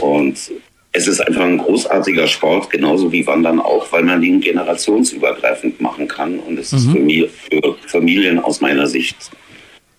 Und 0.00 0.38
es 0.92 1.06
ist 1.06 1.20
einfach 1.20 1.42
ein 1.42 1.58
großartiger 1.58 2.26
Sport, 2.26 2.70
genauso 2.70 3.12
wie 3.12 3.26
Wandern 3.26 3.60
auch, 3.60 3.90
weil 3.92 4.02
man 4.02 4.22
ihn 4.22 4.40
generationsübergreifend 4.40 5.80
machen 5.80 6.08
kann. 6.08 6.38
Und 6.38 6.58
es 6.58 6.72
mhm. 6.72 6.78
ist 6.78 6.90
für, 6.90 6.98
mich, 6.98 7.30
für 7.30 7.76
Familien 7.86 8.38
aus 8.38 8.60
meiner 8.60 8.86
Sicht, 8.86 9.16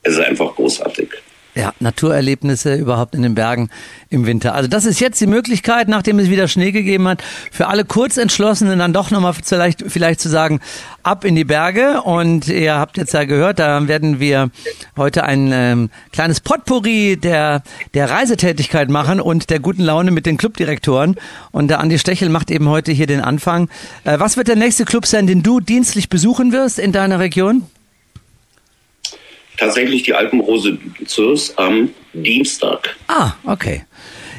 es 0.03 0.13
ist 0.13 0.19
einfach 0.19 0.55
großartig. 0.55 1.09
Ja, 1.53 1.74
Naturerlebnisse 1.81 2.75
überhaupt 2.75 3.13
in 3.13 3.24
den 3.24 3.36
Bergen 3.36 3.70
im 4.10 4.25
Winter. 4.25 4.55
Also 4.55 4.70
das 4.70 4.86
ist 4.86 5.01
jetzt 5.01 5.20
die 5.20 5.27
Möglichkeit, 5.27 5.89
nachdem 5.89 6.17
es 6.20 6.29
wieder 6.29 6.48
Schnee 6.48 6.72
gegeben 6.72 7.10
hat, 7.10 7.22
für 7.51 7.67
alle 7.67 7.84
Kurzentschlossenen 7.84 8.79
dann 8.79 8.93
doch 8.93 9.12
nochmal 9.12 9.34
vielleicht, 9.34 9.84
vielleicht 9.86 10.22
zu 10.22 10.29
sagen, 10.29 10.62
ab 11.03 11.25
in 11.25 11.36
die 11.36 11.43
Berge. 11.43 12.03
Und 12.03 12.48
ihr 12.48 12.75
habt 12.75 12.96
jetzt 12.98 13.13
ja 13.13 13.25
gehört, 13.25 13.60
da 13.60 13.86
werden 13.89 14.22
wir 14.22 14.50
heute 14.96 15.25
ein 15.25 15.51
ähm, 15.53 15.89
kleines 16.13 16.39
Potpourri 16.39 17.17
der, 17.17 17.63
der 17.96 18.10
Reisetätigkeit 18.10 18.89
machen 18.89 19.20
und 19.20 19.50
der 19.50 19.60
guten 19.60 19.84
Laune 19.84 20.12
mit 20.12 20.25
den 20.25 20.38
Clubdirektoren. 20.38 21.17
Und 21.51 21.67
der 21.67 21.81
Andi 21.81 22.00
Stechel 22.00 22.29
macht 22.29 22.50
eben 22.50 22.70
heute 22.70 22.93
hier 22.93 23.08
den 23.08 23.20
Anfang. 23.20 23.67
Äh, 24.05 24.20
was 24.20 24.38
wird 24.38 24.48
der 24.48 24.55
nächste 24.55 24.86
Club 24.86 25.05
sein, 25.05 25.27
den 25.27 25.43
du 25.43 25.60
dienstlich 25.60 26.08
besuchen 26.08 26.53
wirst 26.53 26.79
in 26.79 26.93
deiner 26.93 27.20
Region? 27.20 27.63
Tatsächlich 29.62 30.03
die 30.03 30.13
Alpenrose 30.15 30.77
Zürs 31.06 31.58
am 31.58 31.91
Dienstag. 32.13 32.96
Ah, 33.08 33.34
okay. 33.46 33.86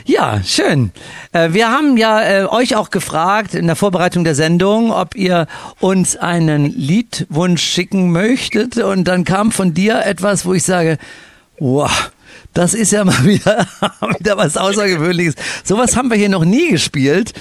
Ja, 0.05 0.43
schön. 0.45 0.91
Äh, 1.31 1.52
wir 1.52 1.71
haben 1.71 1.97
ja 1.97 2.21
äh, 2.23 2.45
euch 2.47 2.75
auch 2.75 2.91
gefragt 2.91 3.55
in 3.55 3.69
der 3.69 3.76
Vorbereitung 3.76 4.25
der 4.25 4.35
Sendung, 4.35 4.91
ob 4.91 5.14
ihr 5.14 5.47
uns 5.79 6.17
einen 6.17 6.67
Liedwunsch 6.67 7.62
schicken 7.62 8.11
möchtet. 8.11 8.79
Und 8.79 9.05
dann 9.05 9.25
kam 9.25 9.52
von 9.52 9.75
dir 9.75 10.05
etwas, 10.05 10.45
wo 10.45 10.55
ich 10.55 10.64
sage, 10.64 10.99
wow, 11.61 12.11
das 12.54 12.75
ist 12.75 12.92
ja 12.92 13.04
mal 13.04 13.16
wieder, 13.25 13.66
wieder 14.18 14.37
was 14.37 14.56
Außergewöhnliches. 14.56 15.35
Sowas 15.64 15.97
haben 15.97 16.11
wir 16.11 16.16
hier 16.16 16.28
noch 16.28 16.44
nie 16.44 16.71
gespielt. 16.71 17.32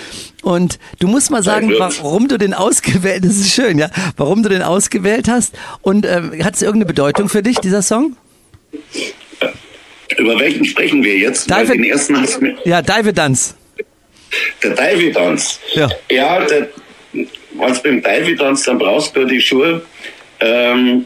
Und 0.42 0.80
du 1.00 1.08
musst 1.08 1.30
mal 1.30 1.44
sagen, 1.44 1.72
warum 1.78 2.28
du 2.28 2.38
den 2.38 2.54
ausgewählt, 2.54 3.24
das 3.24 3.36
ist 3.36 3.52
schön, 3.52 3.78
ja, 3.78 3.90
warum 4.18 4.42
du 4.42 4.50
den 4.50 4.64
ausgewählt 4.64 5.28
hast. 5.28 5.56
Und 5.82 6.06
äh, 6.06 6.22
hat 6.44 6.56
es 6.56 6.62
irgendeine 6.62 6.86
Bedeutung 6.86 7.30
für 7.30 7.44
dich, 7.44 7.60
dieser 7.60 7.82
Song? 7.82 8.16
Über 10.18 10.40
welchen 10.40 10.66
sprechen 10.66 11.04
wir 11.04 11.18
jetzt? 11.18 11.50
Dive, 11.50 11.74
den 11.74 11.84
ersten 11.84 12.20
hast 12.20 12.42
du 12.42 12.56
ja, 12.66 12.82
Dive 12.82 13.14
Dance. 13.14 13.54
Der 14.64 14.72
Dive 14.72 15.12
Dance. 15.12 15.60
Ja, 15.74 15.90
ja 16.10 16.46
der, 16.46 16.70
was 17.54 17.84
beim 17.84 18.02
Dive 18.02 18.36
Dance, 18.36 18.66
dann 18.66 18.80
brauchst 18.80 19.16
du 19.16 19.26
die 19.26 19.42
Schuhe. 19.42 19.82
Ähm, 20.40 21.06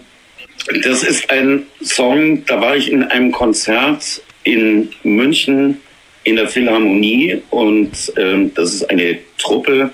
das 0.84 1.04
ist 1.04 1.30
ein 1.30 1.64
Song, 1.82 2.46
da 2.46 2.60
war 2.62 2.76
ich 2.76 2.92
in 2.92 3.04
einem 3.04 3.32
Konzert 3.32 4.22
in 4.44 4.90
München 5.04 5.80
in 6.24 6.36
der 6.36 6.48
Philharmonie 6.48 7.42
und 7.52 7.92
ähm, 8.18 8.52
das 8.56 8.74
ist 8.74 8.90
eine 8.90 9.20
Truppe 9.38 9.92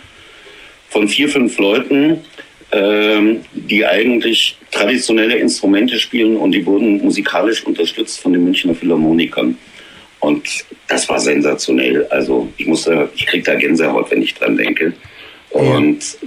von 0.90 1.08
vier, 1.08 1.28
fünf 1.30 1.58
Leuten, 1.58 2.22
ähm, 2.72 3.42
die 3.54 3.86
eigentlich 3.86 4.58
traditionelle 4.72 5.36
Instrumente 5.36 6.00
spielen 6.00 6.38
und 6.38 6.52
die 6.52 6.66
wurden 6.66 7.02
musikalisch 7.04 7.66
unterstützt 7.66 8.22
von 8.22 8.34
den 8.34 8.46
Münchner 8.46 8.74
Philharmonikern. 8.74 9.58
Und 10.22 10.48
das 10.88 11.10
war 11.10 11.20
sensationell. 11.20 12.06
Also 12.08 12.52
ich 12.58 12.68
musste, 12.68 13.10
ich 13.16 13.26
krieg 13.26 13.44
da 13.44 13.56
Gänsehaut, 13.56 14.12
wenn 14.12 14.22
ich 14.22 14.34
dran 14.36 14.56
denke. 14.56 14.94
Und 15.50 16.18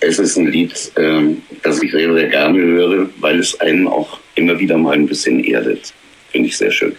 es 0.00 0.18
ist 0.18 0.36
ein 0.36 0.46
Lied, 0.46 0.92
ähm, 0.96 1.42
das 1.62 1.82
ich 1.82 1.90
sehr, 1.90 2.12
sehr 2.12 2.28
gerne 2.28 2.58
höre, 2.58 3.08
weil 3.20 3.38
es 3.38 3.58
einen 3.60 3.86
auch 3.86 4.20
immer 4.34 4.58
wieder 4.58 4.78
mal 4.78 4.94
ein 4.94 5.06
bisschen 5.06 5.42
erdet. 5.44 5.92
Finde 6.30 6.48
ich 6.48 6.56
sehr 6.56 6.70
schön. 6.70 6.94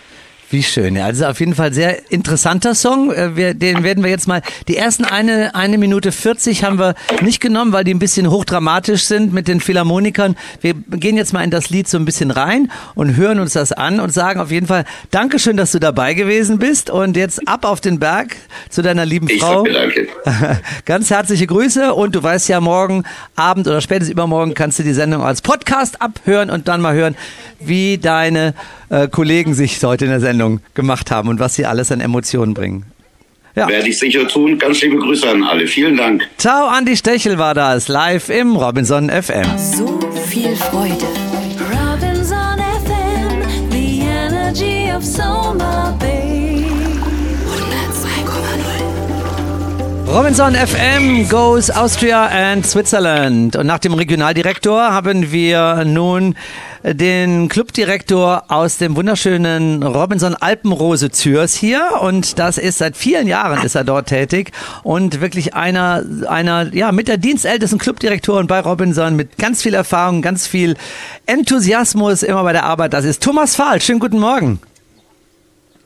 Wie 0.52 0.64
schön. 0.64 0.96
Ja, 0.96 1.06
also 1.06 1.26
auf 1.28 1.40
jeden 1.40 1.54
Fall 1.54 1.74
sehr 1.74 2.12
interessanter 2.12 2.74
Song. 2.74 3.12
Äh, 3.14 3.36
wir, 3.36 3.54
den 3.54 3.84
werden 3.84 4.04
wir 4.04 4.10
jetzt 4.10 4.28
mal, 4.28 4.42
die 4.68 4.78
ersten 4.78 5.06
eine, 5.06 5.54
eine 5.54 5.78
Minute 5.78 6.12
40 6.12 6.64
haben 6.64 6.80
wir 6.80 6.96
nicht 7.22 7.40
genommen, 7.40 7.72
weil 7.72 7.84
die 7.84 7.94
ein 7.94 8.00
bisschen 8.00 8.32
hochdramatisch 8.32 9.06
sind 9.06 9.32
mit 9.32 9.48
den 9.48 9.60
Philharmonikern. 9.60 10.36
Wir 10.62 10.74
gehen 10.74 11.18
jetzt 11.18 11.34
mal 11.34 11.44
in 11.44 11.52
das 11.52 11.70
Lied 11.70 11.88
so 11.88 11.98
ein 11.98 12.06
bisschen 12.06 12.32
rein 12.32 12.72
und 12.96 13.16
hören 13.16 13.40
uns 13.40 13.54
das 13.54 13.74
an 13.74 14.00
und 14.00 14.12
sagen 14.12 14.40
auf 14.40 14.50
jeden 14.50 14.66
Fall 14.66 14.86
Dankeschön, 15.12 15.56
dass 15.56 15.72
du 15.72 15.80
dabei 15.80 16.16
gewesen 16.16 16.58
bist 16.58 16.90
und 16.90 17.16
jetzt 17.16 17.48
ab 17.48 17.64
auf 17.64 17.80
den 17.80 18.00
Berg 18.00 18.36
zu 18.70 18.82
deiner 18.82 19.06
lieben 19.06 19.30
ich 19.30 19.40
Frau. 19.40 19.66
Danke. 19.66 20.08
Ganz 20.86 21.12
herzliche 21.12 21.46
Grüße 21.46 21.94
und 21.94 22.16
du 22.16 22.24
weißt 22.24 22.50
ja, 22.50 22.60
morgen 22.60 23.04
Abend 23.36 23.68
oder 23.68 23.82
spätestens 23.82 24.14
übermorgen 24.14 24.56
kannst 24.56 24.80
du 24.80 24.84
die 24.84 24.94
Sendung 24.94 25.22
als 25.22 25.44
Podcast 25.44 26.02
abhören 26.02 26.50
und 26.50 26.68
dann 26.68 26.82
mal 26.82 26.96
hören, 26.96 27.16
wie 27.60 28.00
deine 28.00 28.56
äh, 28.90 29.08
Kollegen 29.08 29.54
sich 29.54 29.84
heute 29.84 30.06
in 30.06 30.12
der 30.12 30.20
Sendung 30.20 30.39
gemacht 30.74 31.12
haben 31.12 31.30
und 31.30 31.40
was 31.40 31.56
sie 31.56 31.66
alles 31.66 31.92
an 31.92 32.02
Emotionen 32.02 32.54
bringen. 32.54 32.86
Ja. 33.56 33.68
Werde 33.68 33.90
ich 33.90 34.00
sicher 34.00 34.28
tun. 34.28 34.58
Ganz 34.58 34.82
liebe 34.82 34.98
Grüße 34.98 35.30
an 35.30 35.44
alle. 35.44 35.68
Vielen 35.68 35.98
Dank. 35.98 36.28
Ciao, 36.38 36.68
Andi 36.68 36.96
Stechel 36.96 37.38
war 37.38 37.54
das, 37.54 37.88
live 37.88 38.30
im 38.30 38.56
Robinson 38.56 39.10
FM. 39.10 39.44
So 39.58 40.00
viel 40.28 40.56
Freude. 40.56 41.08
Robinson 41.72 42.58
FM, 42.86 43.72
the 43.72 44.02
energy 44.02 44.92
of 44.96 45.04
Soma 45.04 45.98
Bay. 46.00 46.19
Robinson 50.12 50.56
FM 50.56 51.30
goes 51.30 51.70
Austria 51.70 52.26
and 52.26 52.66
Switzerland. 52.66 53.56
Und 53.56 53.68
nach 53.68 53.78
dem 53.78 53.94
Regionaldirektor 53.94 54.92
haben 54.92 55.32
wir 55.32 55.86
nun 55.86 56.36
den 56.82 57.48
Clubdirektor 57.48 58.46
aus 58.48 58.78
dem 58.78 58.96
wunderschönen 58.96 59.84
Robinson 59.84 60.34
Alpenrose 60.34 61.12
Zürs 61.12 61.54
hier 61.54 62.00
und 62.02 62.40
das 62.40 62.58
ist 62.58 62.80
seit 62.80 62.98
vielen 62.98 63.28
Jahren 63.28 63.64
ist 63.64 63.76
er 63.76 63.84
dort 63.84 64.08
tätig 64.08 64.52
und 64.82 65.22
wirklich 65.22 65.54
einer, 65.54 66.04
einer, 66.28 66.74
ja, 66.74 66.92
mit 66.92 67.08
der 67.08 67.18
dienstältesten 67.18 67.78
Clubdirektoren 67.78 68.48
bei 68.48 68.62
Robinson 68.62 69.16
mit 69.16 69.38
ganz 69.38 69.62
viel 69.62 69.76
Erfahrung, 69.76 70.24
ganz 70.24 70.48
viel 70.48 70.76
Enthusiasmus 71.28 72.24
immer 72.24 72.44
bei 72.44 72.54
der 72.54 72.64
Arbeit. 72.64 72.94
Das 72.94 73.06
ist 73.06 73.22
Thomas 73.22 73.56
Fahl. 73.56 73.80
Schönen 73.80 74.00
guten 74.00 74.20
Morgen. 74.20 74.60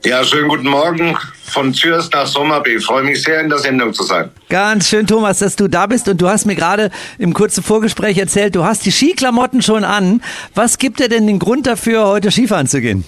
Ja, 0.05 0.21
schönen 0.21 0.49
guten 0.49 0.67
Morgen 0.67 1.17
von 1.45 1.73
Zürs 1.73 2.09
nach 2.11 2.27
Sommerbee. 2.27 2.77
Freue 2.79 3.03
mich 3.03 3.23
sehr, 3.23 3.39
in 3.39 3.47
der 3.47 3.59
Sendung 3.59 3.93
zu 3.93 4.03
sein. 4.03 4.29
Ganz 4.49 4.89
schön, 4.89 5.07
Thomas, 5.07 5.39
dass 5.39 5.55
du 5.55 5.69
da 5.69 5.85
bist. 5.85 6.09
Und 6.09 6.21
du 6.21 6.27
hast 6.27 6.45
mir 6.45 6.55
gerade 6.55 6.91
im 7.19 7.33
kurzen 7.33 7.63
Vorgespräch 7.63 8.17
erzählt, 8.17 8.53
du 8.53 8.65
hast 8.65 8.85
die 8.85 8.91
Skiklamotten 8.91 9.61
schon 9.61 9.85
an. 9.85 10.21
Was 10.55 10.77
gibt 10.77 10.99
dir 10.99 11.07
denn 11.07 11.25
den 11.25 11.39
Grund 11.39 11.67
dafür, 11.67 12.05
heute 12.05 12.31
Skifahren 12.31 12.67
zu 12.67 12.81
gehen? 12.81 13.05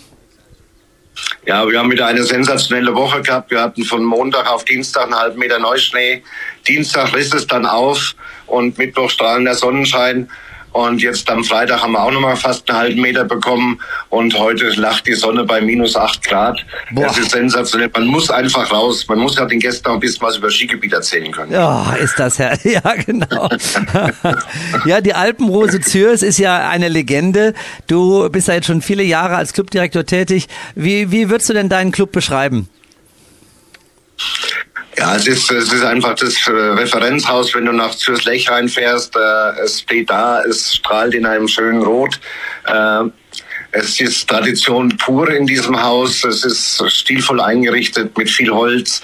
Ja, 1.46 1.68
wir 1.68 1.80
haben 1.80 1.92
wieder 1.92 2.08
eine 2.08 2.24
sensationelle 2.24 2.96
Woche 2.96 3.22
gehabt. 3.22 3.52
Wir 3.52 3.62
hatten 3.62 3.84
von 3.84 4.04
Montag 4.04 4.50
auf 4.50 4.64
Dienstag 4.64 5.04
einen 5.04 5.16
halben 5.16 5.40
Meter 5.40 5.60
Neuschnee. 5.60 6.24
Dienstag 6.66 7.14
riss 7.14 7.34
es 7.34 7.46
dann 7.46 7.66
auf 7.66 8.16
und 8.48 8.78
Mittwoch 8.78 9.10
strahlender 9.10 9.54
Sonnenschein. 9.54 10.30
Und 10.76 11.02
jetzt 11.02 11.30
am 11.30 11.42
Freitag 11.42 11.82
haben 11.82 11.94
wir 11.94 12.04
auch 12.04 12.12
nochmal 12.12 12.36
fast 12.36 12.70
einen 12.70 12.78
halben 12.78 13.02
Meter 13.02 13.24
bekommen. 13.24 13.80
Und 14.10 14.38
heute 14.38 14.68
lacht 14.72 15.08
die 15.08 15.14
Sonne 15.14 15.46
bei 15.46 15.62
minus 15.62 15.96
acht 15.96 16.22
Grad. 16.26 16.66
Boah. 16.92 17.06
Das 17.06 17.18
ist 17.18 17.32
sensationell. 17.32 17.90
Man 17.94 18.08
muss 18.08 18.30
einfach 18.30 18.70
raus. 18.74 19.06
Man 19.08 19.20
muss 19.20 19.38
ja 19.38 19.46
den 19.46 19.62
Gästen 19.62 19.88
auch 19.88 19.94
ein 19.94 20.02
bisschen 20.02 20.28
was 20.28 20.36
über 20.36 20.52
Skigebiet 20.52 20.92
erzählen 20.92 21.32
können. 21.32 21.54
Ja, 21.54 21.94
ist 21.94 22.20
das 22.20 22.40
ja. 22.40 22.52
Ja, 22.66 22.82
genau. 23.06 23.48
ja, 24.86 25.00
die 25.00 25.14
Alpenrose 25.14 25.80
Zürs 25.80 26.22
ist 26.22 26.40
ja 26.40 26.68
eine 26.68 26.90
Legende. 26.90 27.54
Du 27.88 28.30
bist 28.30 28.50
ja 28.50 28.56
jetzt 28.56 28.68
schon 28.68 28.82
viele 28.82 29.04
Jahre 29.04 29.38
als 29.38 29.54
Clubdirektor 29.54 30.06
tätig. 30.06 30.48
Wie, 30.76 31.10
wie 31.10 31.30
würdest 31.30 31.48
du 31.48 31.54
denn 31.54 31.70
deinen 31.70 31.94
Club 31.94 32.12
beschreiben? 32.12 32.68
Ja, 34.98 35.16
es 35.16 35.28
ist, 35.28 35.52
es 35.52 35.74
ist 35.74 35.84
einfach 35.84 36.16
das 36.16 36.36
äh, 36.48 36.52
Referenzhaus, 36.52 37.54
wenn 37.54 37.66
du 37.66 37.74
nach 37.74 37.96
Zürslech 37.96 38.50
reinfährst. 38.50 39.16
Äh, 39.16 39.62
es 39.64 39.82
steht 39.82 40.10
da, 40.10 40.42
es 40.44 40.76
strahlt 40.76 41.14
in 41.14 41.26
einem 41.26 41.48
schönen 41.48 41.82
Rot. 41.82 42.20
Äh, 42.66 43.04
es 43.72 44.00
ist 44.00 44.30
Tradition 44.30 44.96
pur 44.98 45.30
in 45.30 45.46
diesem 45.46 45.82
Haus. 45.82 46.24
Es 46.24 46.46
ist 46.46 46.82
stilvoll 46.90 47.42
eingerichtet 47.42 48.18
mit 48.18 48.30
viel 48.30 48.50
Holz 48.50 49.02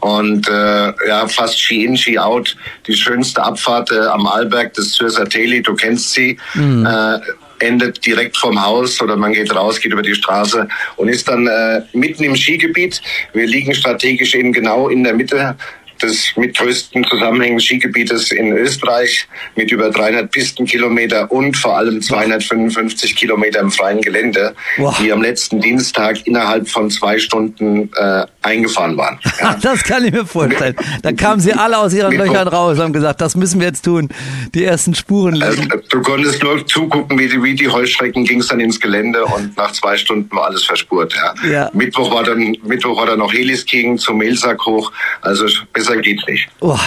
und 0.00 0.46
äh, 0.48 1.08
ja 1.08 1.26
fast 1.28 1.58
Ski 1.58 1.84
in, 1.84 1.96
Ski 1.96 2.18
out. 2.18 2.56
Die 2.86 2.94
schönste 2.94 3.42
Abfahrt 3.42 3.90
äh, 3.92 3.98
am 3.98 4.26
Arlberg 4.26 4.74
des 4.74 4.92
Zürser 4.92 5.26
Teli, 5.26 5.62
du 5.62 5.74
kennst 5.74 6.12
sie. 6.12 6.38
Mhm. 6.54 6.84
Äh, 6.84 7.20
endet 7.62 8.04
direkt 8.04 8.36
vorm 8.36 8.60
Haus 8.62 9.00
oder 9.00 9.16
man 9.16 9.32
geht 9.32 9.54
raus, 9.54 9.80
geht 9.80 9.92
über 9.92 10.02
die 10.02 10.14
Straße 10.14 10.68
und 10.96 11.08
ist 11.08 11.28
dann 11.28 11.46
äh, 11.46 11.82
mitten 11.92 12.24
im 12.24 12.36
Skigebiet. 12.36 13.00
Wir 13.32 13.46
liegen 13.46 13.74
strategisch 13.74 14.34
eben 14.34 14.52
genau 14.52 14.88
in 14.88 15.04
der 15.04 15.14
Mitte 15.14 15.56
des 16.02 16.32
mitgrößten 16.36 17.04
zusammenhängenden 17.04 17.60
Skigebietes 17.60 18.32
in 18.32 18.52
Österreich 18.52 19.28
mit 19.56 19.70
über 19.70 19.90
300 19.90 20.30
Pistenkilometer 20.30 21.30
und 21.30 21.56
vor 21.56 21.76
allem 21.76 22.00
255 22.00 23.16
Kilometer 23.16 23.60
im 23.60 23.70
freien 23.70 24.00
Gelände, 24.00 24.54
wow. 24.78 24.96
die 24.98 25.12
am 25.12 25.22
letzten 25.22 25.60
Dienstag 25.60 26.26
innerhalb 26.26 26.68
von 26.68 26.90
zwei 26.90 27.18
Stunden 27.18 27.90
äh, 27.96 28.26
eingefahren 28.42 28.96
waren. 28.96 29.18
Ja. 29.40 29.58
das 29.62 29.84
kann 29.84 30.04
ich 30.04 30.12
mir 30.12 30.26
vorstellen. 30.26 30.74
Da 31.02 31.12
kamen 31.12 31.40
sie 31.40 31.52
alle 31.52 31.78
aus 31.78 31.92
ihren 31.92 32.16
Löchern 32.16 32.48
raus 32.48 32.78
und 32.78 32.84
haben 32.84 32.92
gesagt, 32.92 33.20
das 33.20 33.36
müssen 33.36 33.60
wir 33.60 33.68
jetzt 33.68 33.84
tun, 33.84 34.08
die 34.54 34.64
ersten 34.64 34.94
Spuren 34.94 35.34
legen. 35.34 35.68
Also, 35.70 35.86
du 35.88 36.02
konntest 36.02 36.42
nur 36.42 36.66
zugucken, 36.66 37.18
wie 37.18 37.28
die, 37.28 37.42
wie 37.42 37.54
die 37.54 37.68
Heuschrecken 37.68 38.24
ging 38.24 38.40
es 38.40 38.48
dann 38.48 38.60
ins 38.60 38.80
Gelände 38.80 39.24
und 39.24 39.56
nach 39.56 39.72
zwei 39.72 39.96
Stunden 39.96 40.34
war 40.34 40.46
alles 40.46 40.64
verspurt. 40.64 41.14
Ja. 41.14 41.48
ja. 41.48 41.70
Mittwoch 41.72 42.10
war 42.12 42.24
dann 42.24 42.56
Mittwoch 42.64 42.96
war 42.96 43.06
dann 43.06 43.18
noch 43.18 43.32
Heliskiing 43.32 43.98
zum 43.98 44.18
Melsack 44.18 44.64
hoch. 44.64 44.92
Also 45.22 45.46
besser 45.72 45.89
besser 45.90 46.02
geht's 46.02 46.26
nicht. 46.26 46.48
Oh. 46.60 46.78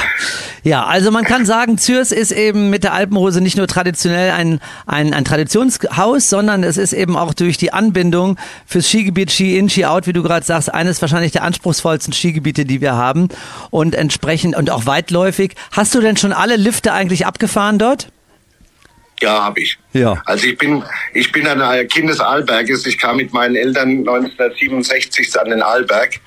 Ja, 0.63 0.85
also 0.85 1.11
man 1.11 1.25
kann 1.25 1.45
sagen, 1.45 1.77
Zürs 1.77 2.11
ist 2.11 2.31
eben 2.31 2.69
mit 2.69 2.83
der 2.83 2.93
Alpenrose 2.93 3.41
nicht 3.41 3.57
nur 3.57 3.67
traditionell 3.67 4.31
ein, 4.31 4.59
ein, 4.85 5.13
ein 5.13 5.25
Traditionshaus, 5.25 6.29
sondern 6.29 6.63
es 6.63 6.77
ist 6.77 6.93
eben 6.93 7.17
auch 7.17 7.33
durch 7.33 7.57
die 7.57 7.73
Anbindung 7.73 8.37
fürs 8.65 8.87
Skigebiet 8.87 9.31
Ski 9.31 9.57
In, 9.57 9.69
Ski 9.69 9.85
Out, 9.85 10.07
wie 10.07 10.13
du 10.13 10.23
gerade 10.23 10.45
sagst, 10.45 10.73
eines 10.73 11.01
wahrscheinlich 11.01 11.33
der 11.33 11.43
anspruchsvollsten 11.43 12.13
Skigebiete, 12.13 12.65
die 12.65 12.81
wir 12.81 12.93
haben 12.93 13.29
und 13.71 13.95
entsprechend 13.95 14.55
und 14.55 14.69
auch 14.69 14.85
weitläufig. 14.85 15.55
Hast 15.71 15.93
du 15.95 16.01
denn 16.01 16.17
schon 16.17 16.31
alle 16.31 16.55
Lifte 16.55 16.93
eigentlich 16.93 17.25
abgefahren 17.25 17.77
dort? 17.77 18.07
Ja, 19.21 19.43
habe 19.43 19.61
ich. 19.61 19.77
Ja. 19.93 20.21
Also 20.25 20.47
ich 20.47 20.57
bin, 20.57 20.83
ich 21.13 21.31
bin 21.31 21.47
ein 21.47 21.87
Kind 21.87 22.09
des 22.09 22.19
Arlberges. 22.19 22.85
Ich 22.85 22.97
kam 22.97 23.17
mit 23.17 23.31
meinen 23.31 23.55
Eltern 23.55 23.99
1967 23.99 25.39
an 25.39 25.49
den 25.49 25.61
Arlberg, 25.61 26.19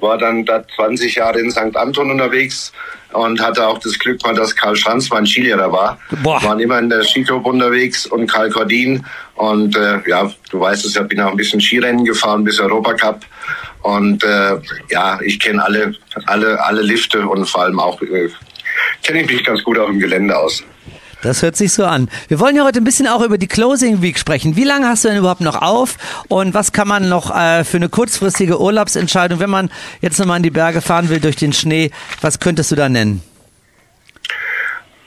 war 0.00 0.18
dann 0.18 0.44
da 0.44 0.64
20 0.76 1.14
Jahre 1.16 1.40
in 1.40 1.50
St. 1.50 1.76
Anton 1.76 2.10
unterwegs 2.10 2.72
und 3.12 3.40
hatte 3.40 3.66
auch 3.66 3.78
das 3.78 3.98
Glück 3.98 4.22
mal, 4.22 4.34
dass 4.34 4.54
Karl 4.54 4.76
Schanz 4.76 5.10
mein 5.10 5.26
Skilehrer 5.26 5.72
war. 5.72 5.98
Boah. 6.22 6.42
Waren 6.42 6.60
immer 6.60 6.78
in 6.78 6.88
der 6.88 7.02
Skitruppe 7.02 7.48
unterwegs 7.48 8.06
und 8.06 8.26
Karl 8.26 8.50
Cordin 8.50 9.04
und 9.34 9.76
äh, 9.76 9.98
ja, 10.08 10.30
du 10.50 10.60
weißt 10.60 10.84
es 10.84 10.94
ja, 10.94 11.02
bin 11.02 11.20
auch 11.20 11.30
ein 11.30 11.36
bisschen 11.36 11.60
Skirennen 11.60 12.04
gefahren 12.04 12.44
bis 12.44 12.60
Europacup 12.60 13.24
und 13.82 14.22
äh, 14.24 14.56
ja, 14.90 15.18
ich 15.22 15.40
kenne 15.40 15.64
alle, 15.64 15.94
alle, 16.26 16.62
alle 16.64 16.82
Lifte 16.82 17.26
und 17.26 17.46
vor 17.46 17.62
allem 17.62 17.80
auch 17.80 18.00
äh, 18.02 18.28
kenne 19.02 19.22
ich 19.22 19.30
mich 19.30 19.44
ganz 19.44 19.62
gut 19.64 19.78
auch 19.78 19.88
im 19.88 19.98
Gelände 19.98 20.36
aus. 20.36 20.62
Das 21.22 21.42
hört 21.42 21.56
sich 21.56 21.72
so 21.72 21.84
an. 21.84 22.08
Wir 22.28 22.40
wollen 22.40 22.56
ja 22.56 22.64
heute 22.64 22.80
ein 22.80 22.84
bisschen 22.84 23.06
auch 23.06 23.22
über 23.22 23.36
die 23.36 23.46
Closing 23.46 24.00
Week 24.00 24.18
sprechen. 24.18 24.56
Wie 24.56 24.64
lange 24.64 24.88
hast 24.88 25.04
du 25.04 25.08
denn 25.08 25.18
überhaupt 25.18 25.42
noch 25.42 25.60
auf 25.60 25.96
und 26.28 26.54
was 26.54 26.72
kann 26.72 26.88
man 26.88 27.08
noch 27.08 27.34
äh, 27.34 27.64
für 27.64 27.76
eine 27.76 27.88
kurzfristige 27.88 28.60
Urlaubsentscheidung, 28.60 29.38
wenn 29.38 29.50
man 29.50 29.70
jetzt 30.00 30.18
nochmal 30.18 30.38
in 30.38 30.42
die 30.42 30.50
Berge 30.50 30.80
fahren 30.80 31.08
will 31.10 31.20
durch 31.20 31.36
den 31.36 31.52
Schnee, 31.52 31.90
was 32.22 32.40
könntest 32.40 32.70
du 32.70 32.76
da 32.76 32.88
nennen? 32.88 33.22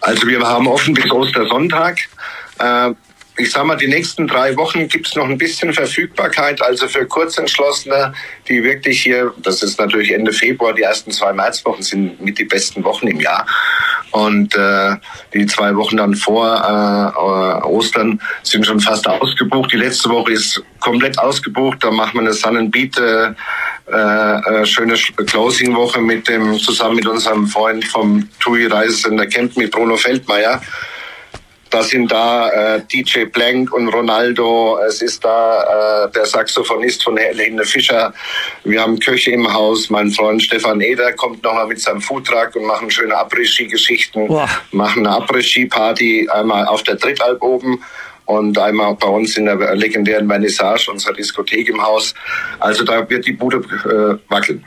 Also 0.02 0.28
wir 0.28 0.40
haben 0.42 0.68
offen 0.68 0.94
bis 0.94 1.10
Ostersonntag. 1.10 1.98
Äh, 2.60 2.92
ich 3.38 3.52
sag 3.52 3.66
mal, 3.66 3.76
die 3.76 3.88
nächsten 3.88 4.28
drei 4.28 4.56
Wochen 4.58 4.88
gibt's 4.88 5.16
noch 5.16 5.28
ein 5.28 5.38
bisschen 5.38 5.74
Verfügbarkeit. 5.74 6.62
Also 6.62 6.88
für 6.88 7.06
Kurzentschlossene, 7.06 8.14
die 8.48 8.64
wirklich 8.64 9.02
hier, 9.02 9.34
das 9.38 9.64
ist 9.64 9.80
natürlich 9.80 10.12
Ende 10.12 10.32
Februar, 10.32 10.74
die 10.74 10.84
ersten 10.84 11.12
zwei 11.12 11.34
Märzwochen 11.34 11.82
sind 11.82 12.22
mit 12.22 12.38
die 12.38 12.46
besten 12.46 12.84
Wochen 12.84 13.08
im 13.08 13.20
Jahr. 13.20 13.48
Und 14.12 14.56
äh, 14.56 14.96
die 15.34 15.48
zwei 15.48 15.76
Wochen 15.76 15.98
dann 15.98 16.14
vor 16.14 16.46
äh, 16.46 17.66
Ostern 17.66 18.22
sind 18.44 18.66
schon 18.68 18.80
fast 18.80 19.08
ausgebucht. 19.08 19.72
Die 19.72 19.78
letzte 19.78 20.10
Woche 20.10 20.34
ist 20.34 20.62
komplett 20.80 21.18
ausgebucht. 21.18 21.84
Da 21.84 21.90
machen 21.90 22.14
wir 22.14 22.22
eine 22.22 22.34
Sun 22.34 22.58
and 22.58 22.72
Beat 22.72 22.96
äh, 23.00 23.34
äh, 23.92 24.66
schöne 24.66 24.94
Closing-Woche 24.94 26.00
mit 26.00 26.28
dem 26.28 26.60
zusammen 26.60 26.98
mit 26.98 27.08
unserem 27.08 27.48
Freund 27.48 27.84
vom 27.86 28.30
TUI 28.40 28.68
Reisesender 28.68 29.26
Camp 29.26 29.58
mit 29.58 29.72
Bruno 29.72 29.98
Feldmeier. 29.98 30.62
Da 31.74 31.82
sind 31.82 32.12
da 32.12 32.50
äh, 32.76 32.82
DJ 32.86 33.26
Blank 33.26 33.74
und 33.74 33.88
Ronaldo. 33.88 34.78
Es 34.88 35.02
ist 35.02 35.26
da 35.26 36.06
äh, 36.06 36.12
der 36.12 36.28
Saxophonist 36.28 37.04
von 37.04 37.18
Helene 37.18 37.66
Fischer. 37.66 38.14
Wir 38.64 38.80
haben 38.80 39.00
Köche 39.00 39.32
im 39.32 39.52
Haus. 39.52 39.90
Mein 39.90 40.12
Freund 40.12 40.44
Stefan 40.44 40.82
Eder 40.82 41.14
kommt 41.14 41.44
nochmal 41.44 41.66
mit 41.66 41.82
seinem 41.82 42.00
Foodtruck 42.00 42.56
und 42.56 42.66
machen 42.66 42.92
schöne 42.92 43.16
Après-Ski-Geschichten. 43.16 44.28
Machen 44.72 45.08
eine 45.08 45.18
Après-Ski-Party 45.18 46.30
einmal 46.32 46.68
auf 46.68 46.84
der 46.84 46.94
Drittalp 46.94 47.42
oben 47.42 47.84
und 48.26 48.56
einmal 48.60 48.94
bei 48.94 49.08
uns 49.08 49.36
in 49.36 49.46
der 49.46 49.76
legendären 49.76 50.28
Vernissage, 50.28 50.92
unserer 50.92 51.14
Diskothek 51.14 51.70
im 51.70 51.82
Haus. 51.82 52.14
Also 52.60 52.84
da 52.84 53.10
wird 53.10 53.26
die 53.26 53.34
Bude 53.34 53.58
äh, 53.58 54.32
wackeln. 54.32 54.64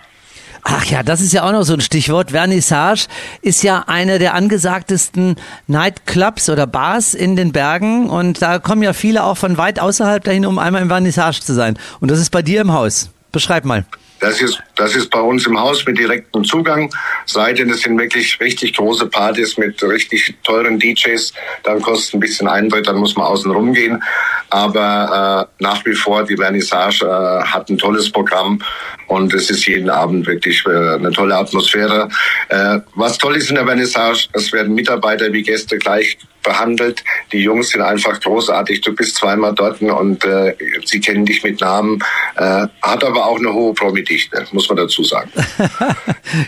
Ach 0.69 0.85
ja, 0.87 1.05
das 1.05 1.21
ist 1.21 1.33
ja 1.33 1.45
auch 1.45 1.53
noch 1.53 1.63
so 1.63 1.75
ein 1.75 1.81
Stichwort. 1.81 2.33
Vernissage 2.33 3.07
ist 3.41 3.63
ja 3.63 3.85
eine 3.87 4.19
der 4.19 4.35
angesagtesten 4.35 5.37
Nightclubs 5.69 6.51
oder 6.51 6.67
Bars 6.67 7.15
in 7.15 7.37
den 7.37 7.53
Bergen 7.53 8.11
und 8.11 8.43
da 8.43 8.59
kommen 8.59 8.83
ja 8.83 8.93
viele 8.93 9.23
auch 9.23 9.37
von 9.37 9.59
weit 9.59 9.79
außerhalb 9.79 10.25
dahin, 10.25 10.45
um 10.45 10.59
einmal 10.59 10.83
im 10.83 10.89
Vernissage 10.89 11.41
zu 11.41 11.55
sein. 11.55 11.79
Und 12.01 12.11
das 12.11 12.19
ist 12.19 12.31
bei 12.31 12.43
dir 12.43 12.63
im 12.63 12.73
Haus. 12.73 13.11
Beschreib 13.31 13.65
mal. 13.65 13.85
Das 14.27 14.43
ist, 14.43 14.61
das 14.75 14.97
ist 14.97 15.09
bei 15.11 15.21
uns 15.21 15.47
im 15.47 15.59
Haus 15.59 15.87
mit 15.87 15.99
direktem 15.99 16.43
Zugang. 16.43 16.93
Seitdem 17.27 17.71
es 17.71 17.83
sind 17.83 17.97
wirklich 17.97 18.41
richtig 18.41 18.75
große 18.75 19.07
Partys 19.07 19.57
mit 19.57 19.81
richtig 19.85 20.35
teuren 20.43 20.81
DJs. 20.81 21.33
Dann 21.63 21.81
kostet 21.81 22.15
ein 22.15 22.21
bisschen 22.21 22.49
Eintritt, 22.49 22.89
dann 22.89 22.97
muss 22.97 23.15
man 23.15 23.27
außen 23.27 23.53
rumgehen. 23.53 24.03
Aber 24.51 25.49
äh, 25.61 25.63
nach 25.63 25.85
wie 25.87 25.95
vor, 25.95 26.25
die 26.25 26.37
Vernissage 26.37 27.05
äh, 27.05 27.45
hat 27.45 27.71
ein 27.71 27.79
tolles 27.79 28.11
Programm 28.11 28.61
und 29.07 29.33
es 29.33 29.49
ist 29.49 29.67
jeden 29.67 29.91
Abend 29.91 30.27
wirklich 30.27 30.65
äh, 30.67 30.95
eine 30.95 31.13
tolle 31.13 31.37
Atmosphäre. 31.37 32.09
Äh, 32.49 32.81
was 32.97 33.19
toll 33.19 33.37
ist 33.37 33.51
in 33.51 33.55
der 33.55 33.65
Vernissage, 33.65 34.29
es 34.33 34.53
werden 34.53 34.75
Mitarbeiter 34.75 35.33
wie 35.33 35.43
Gäste 35.43 35.79
gleich 35.79 36.19
behandelt. 36.47 37.03
Die 37.33 37.41
Jungs 37.41 37.71
sind 37.71 37.83
einfach 37.83 38.21
großartig. 38.21 38.81
Du 38.81 38.95
bist 38.95 39.17
zweimal 39.17 39.53
dort 39.55 39.83
und 39.83 40.25
äh, 40.25 40.55
sie 40.85 41.01
kennen 41.01 41.27
dich 41.27 41.43
mit 41.43 41.61
Namen. 41.61 41.99
Äh, 42.37 42.69
hat 42.83 43.05
aber 43.05 43.27
auch 43.27 43.39
eine 43.39 43.53
hohe 43.53 43.75
Promi-Dichte, 44.17 44.47
muss 44.55 44.69
man 44.69 44.77
dazu 44.79 45.03
sagen. 45.05 45.31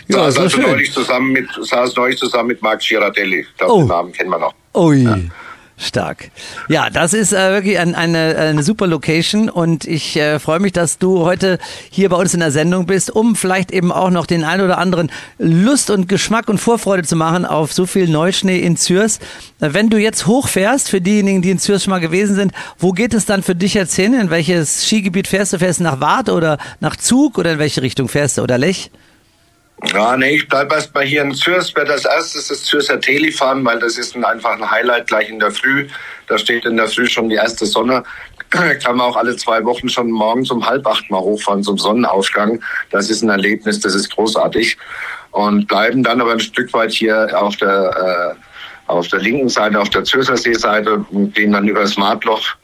Ja, 0.07 0.29
saß 0.29 0.35
so 0.35 0.41
also 0.41 0.61
neulich 0.61 0.91
zusammen 0.91 1.31
mit, 1.31 1.47
saß 1.61 1.95
neulich 1.95 2.17
zusammen 2.17 2.49
mit 2.49 2.61
Marc 2.61 2.81
Girardelli. 2.81 3.41
Ich 3.41 3.57
glaube, 3.57 3.73
Oh. 3.73 3.77
den 3.79 3.87
Namen 3.87 4.11
kennen 4.11 4.29
wir 4.29 4.39
noch. 4.39 4.53
Ui. 4.75 5.29
Stark. 5.79 6.29
Ja, 6.67 6.89
das 6.89 7.13
ist 7.13 7.31
äh, 7.31 7.51
wirklich 7.53 7.79
ein, 7.79 7.95
eine, 7.95 8.35
eine 8.35 8.63
super 8.63 8.85
Location 8.85 9.49
und 9.49 9.85
ich 9.85 10.17
äh, 10.17 10.37
freue 10.37 10.59
mich, 10.59 10.73
dass 10.73 10.97
du 10.97 11.19
heute 11.23 11.57
hier 11.89 12.09
bei 12.09 12.17
uns 12.17 12.33
in 12.33 12.41
der 12.41 12.51
Sendung 12.51 12.85
bist, 12.85 13.09
um 13.09 13.35
vielleicht 13.35 13.71
eben 13.71 13.91
auch 13.91 14.09
noch 14.09 14.25
den 14.25 14.43
ein 14.43 14.59
oder 14.59 14.77
anderen 14.77 15.09
Lust 15.37 15.89
und 15.89 16.09
Geschmack 16.09 16.49
und 16.49 16.57
Vorfreude 16.57 17.03
zu 17.03 17.15
machen 17.15 17.45
auf 17.45 17.71
so 17.71 17.85
viel 17.85 18.09
Neuschnee 18.09 18.59
in 18.59 18.75
Zürs. 18.75 19.19
Wenn 19.59 19.89
du 19.89 19.97
jetzt 19.97 20.27
hochfährst, 20.27 20.89
für 20.89 20.99
diejenigen, 20.99 21.41
die 21.41 21.51
in 21.51 21.59
Zürs 21.59 21.85
schon 21.85 21.91
mal 21.91 21.99
gewesen 21.99 22.35
sind, 22.35 22.51
wo 22.77 22.91
geht 22.91 23.13
es 23.13 23.25
dann 23.25 23.41
für 23.41 23.55
dich 23.55 23.73
jetzt 23.73 23.95
hin? 23.95 24.13
In 24.13 24.29
welches 24.29 24.85
Skigebiet 24.85 25.27
fährst 25.27 25.53
du? 25.53 25.59
Fährst 25.59 25.79
du 25.79 25.83
nach 25.83 26.01
Wart 26.01 26.29
oder 26.29 26.57
nach 26.81 26.97
Zug 26.97 27.37
oder 27.37 27.53
in 27.53 27.59
welche 27.59 27.81
Richtung 27.81 28.09
fährst 28.09 28.37
du? 28.37 28.41
Oder 28.41 28.57
Lech? 28.57 28.91
Ja, 29.85 30.17
nee, 30.17 30.35
ich 30.35 30.47
bleib 30.47 30.71
erst 30.73 30.93
mal 30.93 31.05
hier 31.05 31.21
in 31.21 31.33
Zürs, 31.33 31.73
werde 31.75 31.93
als 31.93 32.03
erstes 32.03 32.49
das 32.49 32.63
Zürser 32.63 32.99
Teli 32.99 33.31
fahren, 33.31 33.63
weil 33.63 33.79
das 33.79 33.97
ist 33.97 34.15
ein, 34.15 34.25
einfach 34.25 34.51
ein 34.51 34.69
Highlight 34.69 35.07
gleich 35.07 35.29
in 35.29 35.39
der 35.39 35.51
Früh. 35.51 35.87
Da 36.27 36.37
steht 36.37 36.65
in 36.65 36.75
der 36.75 36.87
Früh 36.87 37.07
schon 37.07 37.29
die 37.29 37.35
erste 37.35 37.65
Sonne. 37.65 38.03
Kann 38.49 38.97
man 38.97 39.07
auch 39.07 39.15
alle 39.15 39.37
zwei 39.37 39.63
Wochen 39.63 39.87
schon 39.87 40.11
morgens 40.11 40.51
um 40.51 40.65
halb 40.65 40.85
acht 40.85 41.09
mal 41.09 41.21
hochfahren 41.21 41.63
zum 41.63 41.77
Sonnenaufgang. 41.77 42.61
Das 42.91 43.09
ist 43.09 43.21
ein 43.21 43.29
Erlebnis, 43.29 43.79
das 43.79 43.95
ist 43.95 44.13
großartig. 44.13 44.77
Und 45.31 45.67
bleiben 45.67 46.03
dann 46.03 46.19
aber 46.19 46.33
ein 46.33 46.39
Stück 46.39 46.73
weit 46.73 46.91
hier 46.91 47.29
auf 47.39 47.55
der, 47.55 48.35
äh, 48.35 48.91
auf 48.91 49.07
der 49.07 49.19
linken 49.19 49.49
Seite, 49.49 49.79
auf 49.79 49.89
der 49.89 50.03
Zürcher 50.03 50.35
Seeseite 50.35 51.05
und 51.11 51.35
gehen 51.35 51.53
dann 51.53 51.67
über 51.67 51.81
das 51.81 51.95
Martloch, 51.95 52.55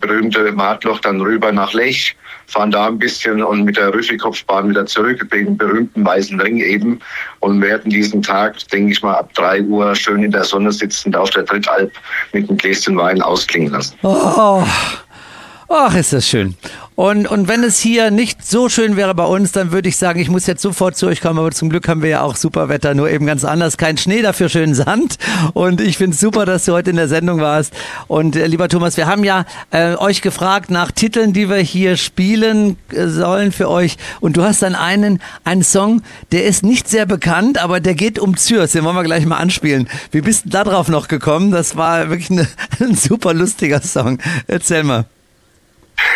berühmte 0.00 0.52
Martloch, 0.52 1.00
dann 1.00 1.20
rüber 1.20 1.50
nach 1.50 1.72
Lech 1.72 2.14
fahren 2.52 2.70
da 2.70 2.86
ein 2.86 2.98
bisschen 2.98 3.42
und 3.42 3.64
mit 3.64 3.76
der 3.76 3.92
Rüffelkopfbahn 3.94 4.68
wieder 4.68 4.86
zurück, 4.86 5.26
den 5.30 5.56
berühmten 5.56 6.04
weißen 6.04 6.38
Ring 6.40 6.58
eben 6.58 7.00
und 7.40 7.60
werden 7.62 7.90
diesen 7.90 8.22
Tag, 8.22 8.56
denke 8.68 8.92
ich 8.92 9.02
mal, 9.02 9.14
ab 9.14 9.32
drei 9.34 9.62
Uhr 9.62 9.94
schön 9.94 10.22
in 10.22 10.30
der 10.30 10.44
Sonne 10.44 10.70
sitzend 10.70 11.16
auf 11.16 11.30
der 11.30 11.44
Drittalp 11.44 11.92
mit 12.32 12.48
einem 12.48 12.58
Gläschen 12.58 12.96
Wein 12.96 13.22
ausklingen 13.22 13.72
lassen. 13.72 13.96
Oh, 14.02 14.62
ach, 15.72 15.94
ist 15.94 16.12
das 16.12 16.28
schön. 16.28 16.54
Und, 16.94 17.26
und 17.26 17.48
wenn 17.48 17.64
es 17.64 17.78
hier 17.78 18.10
nicht 18.10 18.46
so 18.46 18.68
schön 18.68 18.96
wäre 18.96 19.14
bei 19.14 19.24
uns, 19.24 19.50
dann 19.52 19.72
würde 19.72 19.88
ich 19.88 19.96
sagen, 19.96 20.20
ich 20.20 20.28
muss 20.28 20.46
jetzt 20.46 20.60
sofort 20.60 20.94
zu 20.94 21.06
euch 21.06 21.22
kommen, 21.22 21.38
aber 21.38 21.50
zum 21.50 21.70
Glück 21.70 21.88
haben 21.88 22.02
wir 22.02 22.10
ja 22.10 22.20
auch 22.20 22.36
super 22.36 22.68
Wetter, 22.68 22.94
nur 22.94 23.10
eben 23.10 23.24
ganz 23.24 23.44
anders. 23.44 23.78
Kein 23.78 23.96
Schnee, 23.96 24.20
dafür 24.20 24.50
schönen 24.50 24.74
Sand. 24.74 25.16
Und 25.54 25.80
ich 25.80 25.96
finde 25.96 26.14
es 26.14 26.20
super, 26.20 26.44
dass 26.44 26.66
du 26.66 26.72
heute 26.72 26.90
in 26.90 26.96
der 26.96 27.08
Sendung 27.08 27.40
warst. 27.40 27.72
Und 28.08 28.36
äh, 28.36 28.46
lieber 28.46 28.68
Thomas, 28.68 28.98
wir 28.98 29.06
haben 29.06 29.24
ja 29.24 29.46
äh, 29.70 29.94
euch 29.96 30.20
gefragt 30.20 30.70
nach 30.70 30.90
Titeln, 30.92 31.32
die 31.32 31.48
wir 31.48 31.56
hier 31.56 31.96
spielen 31.96 32.76
äh, 32.92 33.08
sollen 33.08 33.52
für 33.52 33.70
euch. 33.70 33.96
Und 34.20 34.36
du 34.36 34.42
hast 34.42 34.60
dann 34.60 34.74
einen, 34.74 35.20
einen 35.44 35.62
Song, 35.62 36.02
der 36.30 36.44
ist 36.44 36.62
nicht 36.62 36.88
sehr 36.88 37.06
bekannt, 37.06 37.56
aber 37.56 37.80
der 37.80 37.94
geht 37.94 38.18
um 38.18 38.36
Zürs. 38.36 38.72
Den 38.72 38.84
wollen 38.84 38.96
wir 38.96 39.02
gleich 39.02 39.24
mal 39.24 39.38
anspielen. 39.38 39.88
Wie 40.10 40.20
bist 40.20 40.44
du 40.44 40.50
da 40.50 40.62
drauf 40.62 40.88
noch 40.88 41.08
gekommen? 41.08 41.50
Das 41.50 41.74
war 41.74 42.10
wirklich 42.10 42.30
eine, 42.30 42.46
ein 42.80 42.94
super 42.94 43.32
lustiger 43.32 43.80
Song. 43.80 44.18
Erzähl 44.46 44.82
mal. 44.82 45.06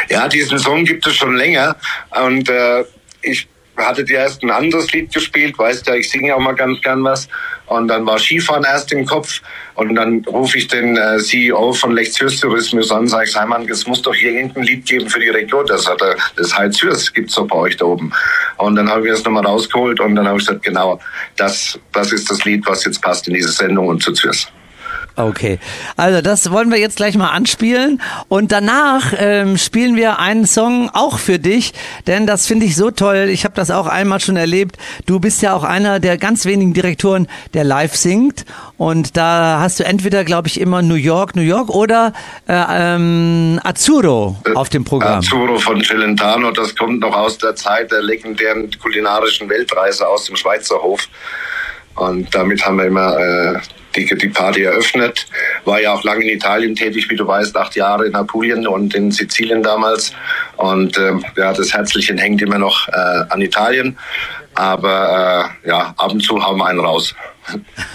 Ja, 0.09 0.29
diesen 0.29 0.59
Song 0.59 0.85
gibt 0.85 1.07
es 1.07 1.15
schon 1.15 1.37
länger 1.37 1.77
und 2.11 2.49
äh, 2.49 2.85
ich 3.23 3.49
hatte 3.77 4.05
dir 4.05 4.19
erst 4.19 4.43
ein 4.43 4.51
anderes 4.51 4.93
Lied 4.93 5.13
gespielt, 5.13 5.59
weißt 5.59 5.87
ja, 5.87 5.95
ich 5.95 6.11
singe 6.11 6.35
auch 6.35 6.41
mal 6.41 6.55
ganz 6.55 6.81
gern 6.81 7.05
was. 7.05 7.29
Und 7.67 7.89
dann 7.89 8.07
war 8.07 8.19
Skifahren 8.19 8.65
erst 8.65 8.93
im 8.93 9.05
Kopf 9.05 9.41
und 9.75 9.95
dann 9.97 10.25
rufe 10.27 10.57
ich 10.57 10.69
den 10.69 10.97
äh, 10.97 11.19
CEO 11.19 11.73
von 11.73 11.93
Lech 11.93 12.13
Zürs 12.13 12.39
Tourismus 12.39 12.93
an 12.93 13.01
und 13.01 13.09
sage, 13.09 13.27
Simon, 13.27 13.69
es 13.69 13.87
muss 13.87 14.03
doch 14.03 14.15
hier 14.15 14.33
irgendein 14.33 14.63
Lied 14.63 14.87
geben 14.87 15.09
für 15.09 15.19
die 15.19 15.29
Region. 15.29 15.67
Das 15.67 15.87
hat 15.87 16.01
er, 16.01 16.17
das 16.37 16.57
heißt 16.57 16.79
Zürs 16.79 17.13
gibt's 17.13 17.35
doch 17.35 17.47
bei 17.49 17.57
euch 17.57 17.77
da 17.77 17.87
oben. 17.87 18.13
Und 18.59 18.77
dann 18.77 18.89
habe 18.89 19.07
ich 19.07 19.13
das 19.13 19.25
nochmal 19.25 19.45
rausgeholt 19.45 19.99
und 20.01 20.15
dann 20.15 20.29
habe 20.29 20.39
ich 20.39 20.47
gesagt, 20.47 20.65
genau, 20.65 21.01
das, 21.37 21.79
das 21.93 22.13
ist 22.13 22.31
das 22.31 22.45
Lied, 22.45 22.65
was 22.67 22.85
jetzt 22.85 23.03
passt 23.03 23.27
in 23.27 23.35
diese 23.35 23.51
Sendung 23.51 23.89
und 23.89 24.03
zu 24.03 24.13
Zürs. 24.13 24.47
Okay, 25.17 25.59
also 25.97 26.21
das 26.21 26.51
wollen 26.51 26.71
wir 26.71 26.79
jetzt 26.79 26.97
gleich 26.97 27.17
mal 27.17 27.31
anspielen 27.31 28.03
und 28.29 28.53
danach 28.53 29.15
ähm, 29.17 29.57
spielen 29.57 29.97
wir 29.97 30.19
einen 30.19 30.47
Song 30.47 30.91
auch 30.93 31.19
für 31.19 31.39
dich, 31.39 31.73
denn 32.07 32.27
das 32.27 32.47
finde 32.47 32.67
ich 32.67 32.77
so 32.77 32.91
toll. 32.91 33.29
Ich 33.31 33.45
habe 33.45 33.55
das 33.55 33.71
auch 33.71 33.87
einmal 33.87 34.21
schon 34.21 34.37
erlebt. 34.37 34.77
Du 35.07 35.19
bist 35.19 35.41
ja 35.41 35.55
auch 35.55 35.65
einer 35.65 36.01
der 36.01 36.19
ganz 36.19 36.45
wenigen 36.45 36.75
Direktoren, 36.75 37.29
der 37.55 37.65
live 37.65 37.97
singt 37.97 38.45
und 38.77 39.17
da 39.17 39.59
hast 39.61 39.81
du 39.81 39.85
entweder, 39.85 40.23
glaube 40.23 40.49
ich, 40.49 40.61
immer 40.61 40.83
New 40.83 40.97
York, 40.97 41.35
New 41.35 41.43
York 41.43 41.71
oder 41.71 42.13
äh, 42.47 42.53
ähm, 42.69 43.59
Azzurro 43.65 44.37
auf 44.55 44.69
dem 44.69 44.85
Programm. 44.85 45.21
Azzurro 45.21 45.59
von 45.59 45.83
Celentano, 45.83 46.51
das 46.51 46.77
kommt 46.77 47.01
noch 47.01 47.17
aus 47.17 47.39
der 47.39 47.57
Zeit 47.57 47.91
der 47.91 48.03
legendären 48.03 48.71
kulinarischen 48.83 49.49
Weltreise 49.49 50.07
aus 50.07 50.27
dem 50.27 50.37
Schweizer 50.37 50.77
Hof. 50.83 51.09
Und 51.97 52.35
damit 52.35 52.65
haben 52.65 52.77
wir 52.77 52.85
immer 52.85 53.19
äh, 53.19 53.59
die, 53.97 54.07
die 54.07 54.29
Party 54.29 54.63
eröffnet. 54.63 55.27
War 55.65 55.81
ja 55.81 55.93
auch 55.93 56.05
lange 56.05 56.25
in 56.25 56.37
Italien 56.37 56.75
tätig, 56.75 57.09
wie 57.11 57.17
du 57.17 57.27
weißt, 57.27 57.57
acht 57.57 57.75
Jahre 57.75 58.07
in 58.07 58.15
Apulien 58.15 58.67
und 58.67 58.95
in 58.95 59.11
Sizilien 59.11 59.63
damals. 59.63 60.13
Und 60.57 60.97
äh, 60.99 61.13
ja, 61.37 61.53
das 61.53 61.73
Herzlichen 61.73 62.19
hängt 62.19 62.43
immer 62.43 62.59
noch 62.59 62.89
äh, 62.89 63.25
an 63.31 63.41
Italien. 63.41 63.99
Aber 64.55 65.51
äh, 65.65 65.69
ja, 65.69 65.95
ab 65.97 66.13
und 66.13 66.23
zu 66.23 66.43
haben 66.43 66.59
wir 66.59 66.67
einen 66.67 66.81
raus. 66.81 67.15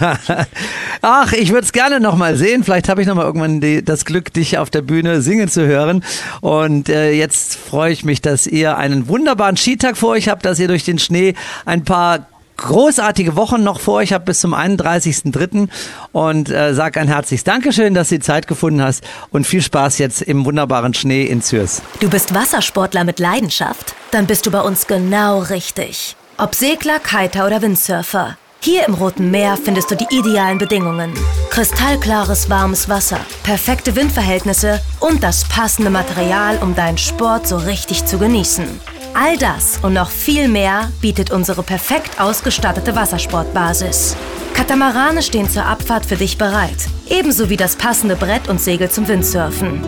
Ach, 1.02 1.32
ich 1.32 1.50
würde 1.50 1.64
es 1.64 1.72
gerne 1.72 2.00
noch 2.00 2.16
mal 2.16 2.36
sehen. 2.36 2.64
Vielleicht 2.64 2.88
habe 2.88 3.02
ich 3.02 3.08
noch 3.08 3.16
mal 3.16 3.24
irgendwann 3.24 3.60
die, 3.60 3.84
das 3.84 4.04
Glück, 4.04 4.32
dich 4.32 4.58
auf 4.58 4.70
der 4.70 4.82
Bühne 4.82 5.20
singen 5.20 5.48
zu 5.48 5.66
hören. 5.66 6.04
Und 6.40 6.88
äh, 6.88 7.12
jetzt 7.12 7.56
freue 7.56 7.92
ich 7.92 8.04
mich, 8.04 8.22
dass 8.22 8.46
ihr 8.46 8.78
einen 8.78 9.08
wunderbaren 9.08 9.56
Skitag 9.56 9.96
vor 9.96 10.10
euch 10.10 10.28
habt, 10.28 10.44
dass 10.44 10.58
ihr 10.58 10.68
durch 10.68 10.84
den 10.84 10.98
Schnee 10.98 11.34
ein 11.66 11.84
paar 11.84 12.28
großartige 12.56 13.36
Wochen 13.36 13.62
noch 13.62 13.80
vor 13.80 13.94
euch 13.94 14.12
habt 14.12 14.24
bis 14.24 14.40
zum 14.40 14.54
31.03. 14.54 15.68
und 16.12 16.50
äh, 16.50 16.74
sag 16.74 16.96
ein 16.96 17.08
herzliches 17.08 17.44
Dankeschön, 17.44 17.94
dass 17.94 18.08
du 18.08 18.16
die 18.16 18.20
Zeit 18.20 18.46
gefunden 18.46 18.82
hast 18.82 19.04
und 19.30 19.46
viel 19.46 19.62
Spaß 19.62 19.98
jetzt 19.98 20.22
im 20.22 20.44
wunderbaren 20.44 20.94
Schnee 20.94 21.24
in 21.24 21.42
Zürs. 21.42 21.82
Du 22.00 22.08
bist 22.08 22.34
Wassersportler 22.34 23.04
mit 23.04 23.18
Leidenschaft? 23.18 23.94
Dann 24.10 24.26
bist 24.26 24.46
du 24.46 24.50
bei 24.50 24.60
uns 24.60 24.86
genau 24.86 25.40
richtig. 25.40 26.16
Ob 26.38 26.54
Segler, 26.54 26.98
Kiter 26.98 27.46
oder 27.46 27.62
Windsurfer. 27.62 28.36
Hier 28.64 28.86
im 28.86 28.94
Roten 28.94 29.32
Meer 29.32 29.56
findest 29.56 29.90
du 29.90 29.96
die 29.96 30.06
idealen 30.10 30.58
Bedingungen. 30.58 31.12
Kristallklares, 31.50 32.48
warmes 32.48 32.88
Wasser, 32.88 33.18
perfekte 33.42 33.96
Windverhältnisse 33.96 34.80
und 35.00 35.24
das 35.24 35.48
passende 35.48 35.90
Material, 35.90 36.58
um 36.58 36.76
deinen 36.76 36.96
Sport 36.96 37.48
so 37.48 37.56
richtig 37.56 38.04
zu 38.04 38.18
genießen. 38.18 38.64
All 39.14 39.36
das 39.36 39.78
und 39.82 39.92
noch 39.92 40.08
viel 40.08 40.48
mehr 40.48 40.90
bietet 41.02 41.30
unsere 41.30 41.62
perfekt 41.62 42.18
ausgestattete 42.18 42.96
Wassersportbasis. 42.96 44.16
Katamarane 44.54 45.22
stehen 45.22 45.50
zur 45.50 45.66
Abfahrt 45.66 46.06
für 46.06 46.16
dich 46.16 46.38
bereit, 46.38 46.88
ebenso 47.08 47.50
wie 47.50 47.58
das 47.58 47.76
passende 47.76 48.16
Brett 48.16 48.48
und 48.48 48.60
Segel 48.60 48.90
zum 48.90 49.06
Windsurfen. 49.08 49.82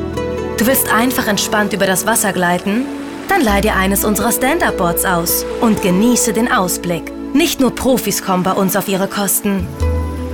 Du 0.58 0.66
willst 0.66 0.92
einfach 0.92 1.26
entspannt 1.26 1.72
über 1.72 1.86
das 1.86 2.06
Wasser 2.06 2.34
gleiten? 2.34 2.84
Dann 3.28 3.42
leih 3.42 3.62
dir 3.62 3.76
eines 3.76 4.04
unserer 4.04 4.30
Stand-Up-Boards 4.30 5.06
aus 5.06 5.46
und 5.62 5.80
genieße 5.80 6.34
den 6.34 6.52
Ausblick. 6.52 7.10
Nicht 7.32 7.60
nur 7.60 7.74
Profis 7.74 8.22
kommen 8.22 8.42
bei 8.42 8.52
uns 8.52 8.76
auf 8.76 8.88
ihre 8.88 9.08
Kosten. 9.08 9.66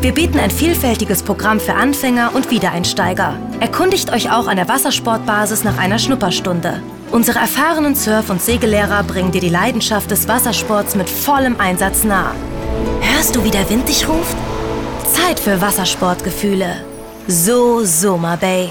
Wir 0.01 0.13
bieten 0.13 0.41
ein 0.41 0.51
vielfältiges 0.51 1.23
Programm 1.23 1.61
für 1.61 1.75
Anfänger 1.75 2.33
und 2.35 2.51
Wiedereinsteiger. 2.51 3.39
Erkundigt 3.61 4.13
euch 4.13 4.33
auch 4.33 4.49
an 4.49 4.57
der 4.57 4.69
Wassersportbasis 4.69 5.63
nach 5.63 5.79
einer 5.79 5.99
Schnupperstunde. 5.99 6.83
Unsere 7.11 7.41
erfahrenen 7.41 7.97
Surf- 7.97 8.31
und 8.31 8.41
Segellehrer 8.41 9.03
bringen 9.03 9.33
dir 9.33 9.41
die 9.41 9.49
Leidenschaft 9.49 10.11
des 10.13 10.29
Wassersports 10.29 10.95
mit 10.95 11.11
vollem 11.11 11.59
Einsatz 11.59 12.05
nah. 12.05 12.35
Hörst 13.01 13.35
du, 13.35 13.43
wie 13.43 13.51
der 13.51 13.69
Wind 13.69 13.89
dich 13.89 14.09
ruft? 14.09 14.37
Zeit 15.13 15.41
für 15.41 15.61
Wassersportgefühle. 15.61 16.85
So 17.27 17.85
Soma 17.85 18.37
Bay. 18.37 18.71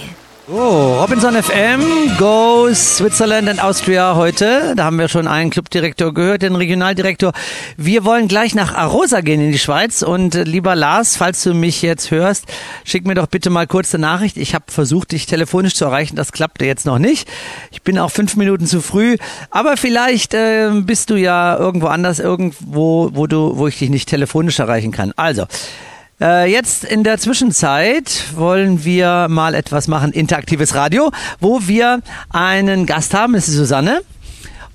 Oh, 0.52 0.98
Robinson 1.00 1.36
FM, 1.36 2.18
Go 2.18 2.74
Switzerland 2.74 3.48
and 3.48 3.64
Austria 3.64 4.16
heute. 4.16 4.74
Da 4.76 4.86
haben 4.86 4.98
wir 4.98 5.08
schon 5.08 5.28
einen 5.28 5.52
Clubdirektor 5.52 6.12
gehört, 6.12 6.42
den 6.42 6.56
Regionaldirektor. 6.56 7.34
Wir 7.78 8.04
wollen 8.04 8.28
gleich 8.28 8.56
nach 8.56 8.74
Arosa 8.74 9.22
gehen 9.22 9.42
in 9.42 9.52
die 9.52 9.60
Schweiz. 9.60 10.02
Und 10.02 10.34
äh, 10.34 10.44
lieber 10.44 10.76
Lars, 10.76 11.18
falls 11.18 11.44
du 11.44 11.54
mich 11.54 11.84
jetzt 11.84 12.10
hörst, 12.10 12.46
schick 12.84 13.06
mir 13.06 13.14
doch 13.14 13.28
bitte 13.28 13.52
mal 13.52 13.68
kurz 13.68 13.94
eine 13.94 14.02
Nachricht. 14.02 14.38
Ich 14.38 14.56
habe 14.56 14.66
versucht, 14.70 15.12
dich 15.12 15.28
telefonisch 15.28 15.76
zu 15.76 15.86
erreichen. 15.86 16.16
Das 16.16 16.32
klappte 16.32 16.66
jetzt 16.66 16.88
noch 16.88 16.98
nicht. 16.98 17.30
Ich 17.70 17.84
bin 17.84 18.00
auch 18.00 18.10
fünf 18.10 18.36
Minuten 18.36 18.66
zu 18.66 18.82
früh. 18.82 19.18
Aber 19.52 19.78
vielleicht 19.78 20.34
äh, 20.34 20.72
bist 20.82 21.12
du 21.12 21.16
ja 21.16 21.58
irgendwo 21.58 21.88
anders, 21.88 22.18
irgendwo, 22.18 23.12
wo 23.14 23.28
du, 23.28 23.56
wo 23.56 23.68
ich 23.68 23.78
dich 23.78 23.92
nicht 23.92 24.10
telefonisch 24.10 24.58
erreichen 24.58 24.92
kann. 24.92 25.14
Also, 25.16 25.46
äh, 26.22 26.52
jetzt 26.52 26.84
in 26.84 27.04
der 27.04 27.18
Zwischenzeit 27.18 28.26
wollen 28.36 28.84
wir 28.84 29.28
mal 29.30 29.56
etwas 29.56 29.88
machen, 29.88 30.12
interaktives 30.12 30.76
Radio, 30.76 31.12
wo 31.40 31.68
wir 31.68 32.02
einen 32.30 32.86
Gast 32.86 33.14
haben, 33.14 33.34
das 33.34 33.48
ist 33.48 33.56
Susanne. 33.56 34.02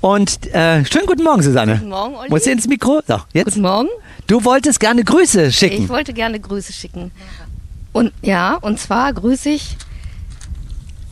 Und 0.01 0.53
äh, 0.55 0.85
schönen 0.85 1.07
guten 1.07 1.23
Morgen, 1.23 1.43
Susanne. 1.43 1.77
Guten 1.77 1.89
Morgen, 1.89 2.15
Olli. 2.17 2.29
Muss 2.29 2.47
ins 2.47 2.67
Mikro? 2.67 3.01
So, 3.07 3.21
jetzt. 3.33 3.47
Guten 3.47 3.63
Morgen. 3.63 3.89
Du 4.27 4.45
wolltest 4.45 4.81
gerne 4.81 5.03
Grüße 5.03 5.51
schicken. 5.53 5.85
Ich 5.85 5.89
wollte 5.89 6.13
gerne 6.13 6.39
Grüße 6.41 6.73
schicken. 6.73 7.11
Und 7.93 8.13
ja, 8.23 8.57
und 8.57 8.79
zwar 8.79 9.13
grüße 9.13 9.49
ich 9.51 9.77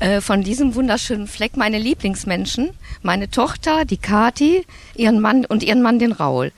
äh, 0.01 0.21
von 0.21 0.42
diesem 0.42 0.75
wunderschönen 0.75 1.27
Fleck 1.27 1.57
meine 1.57 1.79
Lieblingsmenschen, 1.79 2.71
meine 3.03 3.31
Tochter, 3.31 3.85
die 3.85 3.99
Kati, 3.99 4.66
ihren 4.95 5.21
Mann 5.21 5.45
und 5.45 5.62
ihren 5.62 5.81
Mann, 5.81 5.99
den 5.99 6.12
Raul. 6.12 6.53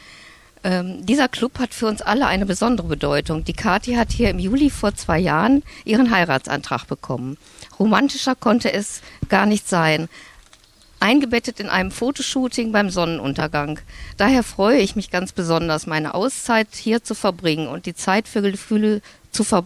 Ähm, 0.64 1.04
dieser 1.04 1.28
Club 1.28 1.58
hat 1.58 1.74
für 1.74 1.86
uns 1.86 2.00
alle 2.00 2.26
eine 2.26 2.46
besondere 2.46 2.88
Bedeutung. 2.88 3.44
Die 3.44 3.52
Kathi 3.52 3.94
hat 3.94 4.12
hier 4.12 4.30
im 4.30 4.38
Juli 4.38 4.70
vor 4.70 4.94
zwei 4.94 5.18
Jahren 5.18 5.62
ihren 5.84 6.10
Heiratsantrag 6.10 6.86
bekommen. 6.88 7.36
Romantischer 7.78 8.34
konnte 8.34 8.72
es 8.72 9.02
gar 9.28 9.44
nicht 9.44 9.68
sein. 9.68 10.08
Eingebettet 11.00 11.60
in 11.60 11.68
einem 11.68 11.90
Fotoshooting 11.90 12.72
beim 12.72 12.88
Sonnenuntergang. 12.88 13.78
Daher 14.16 14.42
freue 14.42 14.78
ich 14.78 14.96
mich 14.96 15.10
ganz 15.10 15.32
besonders, 15.32 15.86
meine 15.86 16.14
Auszeit 16.14 16.68
hier 16.72 17.04
zu 17.04 17.14
verbringen 17.14 17.68
und 17.68 17.84
die 17.84 17.94
Zeit 17.94 18.26
für 18.26 18.40
Gefühle 18.40 19.02
zu 19.30 19.44
ver 19.44 19.64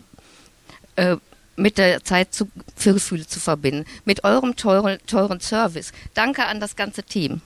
äh, 0.97 1.17
mit 1.55 1.79
der 1.79 2.03
Zeit 2.05 2.35
zu, 2.35 2.49
für 2.75 2.95
Gefühle 2.95 3.27
zu 3.27 3.39
verbinden. 3.39 3.85
Mit 4.05 4.25
eurem 4.25 4.57
teuren, 4.57 4.99
teuren 5.07 5.41
Service. 5.41 5.93
Danke 6.15 6.47
an 6.47 6.61
das 6.61 6.75
ganze 6.75 7.03
Team. 7.05 7.41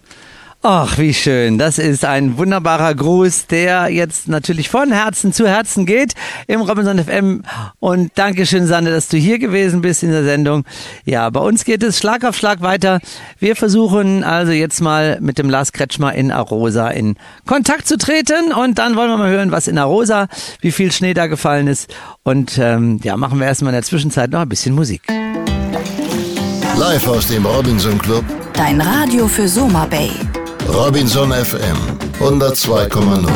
Ach, 0.65 0.97
wie 0.97 1.13
schön. 1.13 1.59
Das 1.59 1.79
ist 1.79 2.05
ein 2.05 2.39
wunderbarer 2.39 2.95
Gruß, 2.95 3.49
der 3.49 3.89
jetzt 3.89 4.29
natürlich 4.29 4.69
von 4.69 4.93
Herzen 4.93 5.33
zu 5.33 5.49
Herzen 5.49 5.87
geht 5.87 6.13
im 6.47 6.61
Robinson 6.61 7.03
FM. 7.03 7.43
Und 7.81 8.13
Dankeschön, 8.15 8.69
Sanne, 8.69 8.93
dass 8.93 9.09
du 9.09 9.17
hier 9.17 9.41
gewesen 9.41 9.81
bist 9.81 10.05
in 10.05 10.13
der 10.13 10.23
Sendung. 10.23 10.63
Ja, 11.05 11.29
bei 11.31 11.41
uns 11.41 11.65
geht 11.65 11.83
es 11.83 11.99
Schlag 11.99 12.25
auf 12.25 12.37
Schlag 12.37 12.61
weiter. 12.61 13.01
Wir 13.41 13.57
versuchen 13.57 14.23
also 14.23 14.53
jetzt 14.53 14.81
mal 14.81 15.19
mit 15.21 15.37
dem 15.37 15.51
Lars 15.51 15.73
Kretschmer 15.73 16.15
in 16.15 16.31
Arosa 16.31 16.91
in 16.91 17.17
Kontakt 17.45 17.89
zu 17.89 17.99
treten. 17.99 18.53
Und 18.53 18.79
dann 18.79 18.95
wollen 18.95 19.11
wir 19.11 19.17
mal 19.17 19.31
hören, 19.31 19.51
was 19.51 19.67
in 19.67 19.79
Arosa, 19.79 20.29
wie 20.61 20.71
viel 20.71 20.93
Schnee 20.93 21.13
da 21.13 21.27
gefallen 21.27 21.67
ist. 21.67 21.93
Und 22.23 22.57
ähm, 22.59 23.01
ja, 23.03 23.17
machen 23.17 23.41
wir 23.41 23.49
erstmal 23.49 23.73
in 23.73 23.79
der 23.79 23.83
Zwischenzeit 23.83 24.31
noch 24.31 24.43
ein 24.43 24.49
bisschen 24.49 24.77
Musik. 24.77 25.03
Live 26.79 27.09
aus 27.09 27.27
dem 27.27 27.45
Robinson 27.45 27.99
Club, 27.99 28.25
Dein 28.53 28.81
Radio 28.81 29.27
für 29.27 29.49
Soma 29.49 29.87
Bay. 29.87 30.13
Robinson 30.69 31.33
FM 31.33 31.77
102,0. 32.21 33.27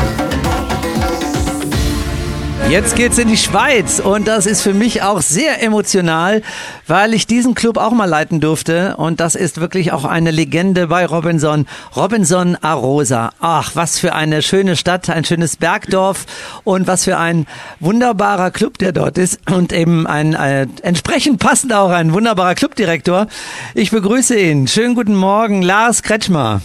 Jetzt 2.69 2.95
geht's 2.95 3.17
in 3.17 3.27
die 3.27 3.37
Schweiz 3.37 3.99
und 3.99 4.27
das 4.27 4.45
ist 4.45 4.61
für 4.61 4.73
mich 4.73 5.01
auch 5.01 5.21
sehr 5.21 5.63
emotional, 5.63 6.41
weil 6.85 7.13
ich 7.13 7.27
diesen 7.27 7.53
Club 7.53 7.77
auch 7.77 7.91
mal 7.91 8.05
leiten 8.05 8.41
durfte 8.41 8.97
und 8.97 9.19
das 9.19 9.35
ist 9.35 9.61
wirklich 9.61 9.91
auch 9.93 10.03
eine 10.03 10.31
Legende 10.31 10.87
bei 10.87 11.05
Robinson. 11.05 11.65
Robinson 11.95 12.57
Arosa. 12.61 13.31
Ach, 13.39 13.71
was 13.75 13.99
für 13.99 14.13
eine 14.13 14.41
schöne 14.41 14.75
Stadt, 14.75 15.09
ein 15.09 15.23
schönes 15.23 15.57
Bergdorf 15.57 16.25
und 16.63 16.87
was 16.87 17.05
für 17.05 17.17
ein 17.17 17.45
wunderbarer 17.79 18.51
Club, 18.51 18.77
der 18.79 18.91
dort 18.91 19.17
ist 19.17 19.39
und 19.51 19.71
eben 19.71 20.07
ein 20.07 20.33
äh, 20.33 20.67
entsprechend 20.81 21.39
passend 21.39 21.71
auch 21.73 21.91
ein 21.91 22.13
wunderbarer 22.13 22.55
Clubdirektor. 22.55 23.27
Ich 23.75 23.91
begrüße 23.91 24.37
ihn. 24.37 24.67
Schönen 24.67 24.95
guten 24.95 25.15
Morgen, 25.15 25.61
Lars 25.61 26.03
Kretschmer. 26.03 26.61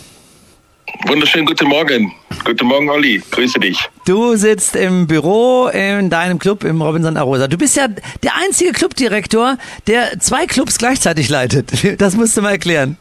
Wunderschönen 1.06 1.46
guten 1.46 1.68
Morgen. 1.68 2.14
Guten 2.44 2.66
Morgen, 2.66 2.88
Olli. 2.88 3.22
Grüße 3.30 3.58
dich. 3.58 3.78
Du 4.06 4.36
sitzt 4.36 4.76
im 4.76 5.06
Büro 5.06 5.68
in 5.68 6.10
deinem 6.10 6.38
Club 6.38 6.64
im 6.64 6.80
Robinson 6.80 7.16
Arosa. 7.16 7.48
Du 7.48 7.56
bist 7.56 7.76
ja 7.76 7.88
der 7.88 8.36
einzige 8.36 8.72
Clubdirektor, 8.72 9.58
der 9.86 10.18
zwei 10.20 10.46
Clubs 10.46 10.78
gleichzeitig 10.78 11.28
leitet. 11.28 11.70
Das 11.98 12.16
musst 12.16 12.36
du 12.36 12.42
mal 12.42 12.52
erklären. 12.52 12.96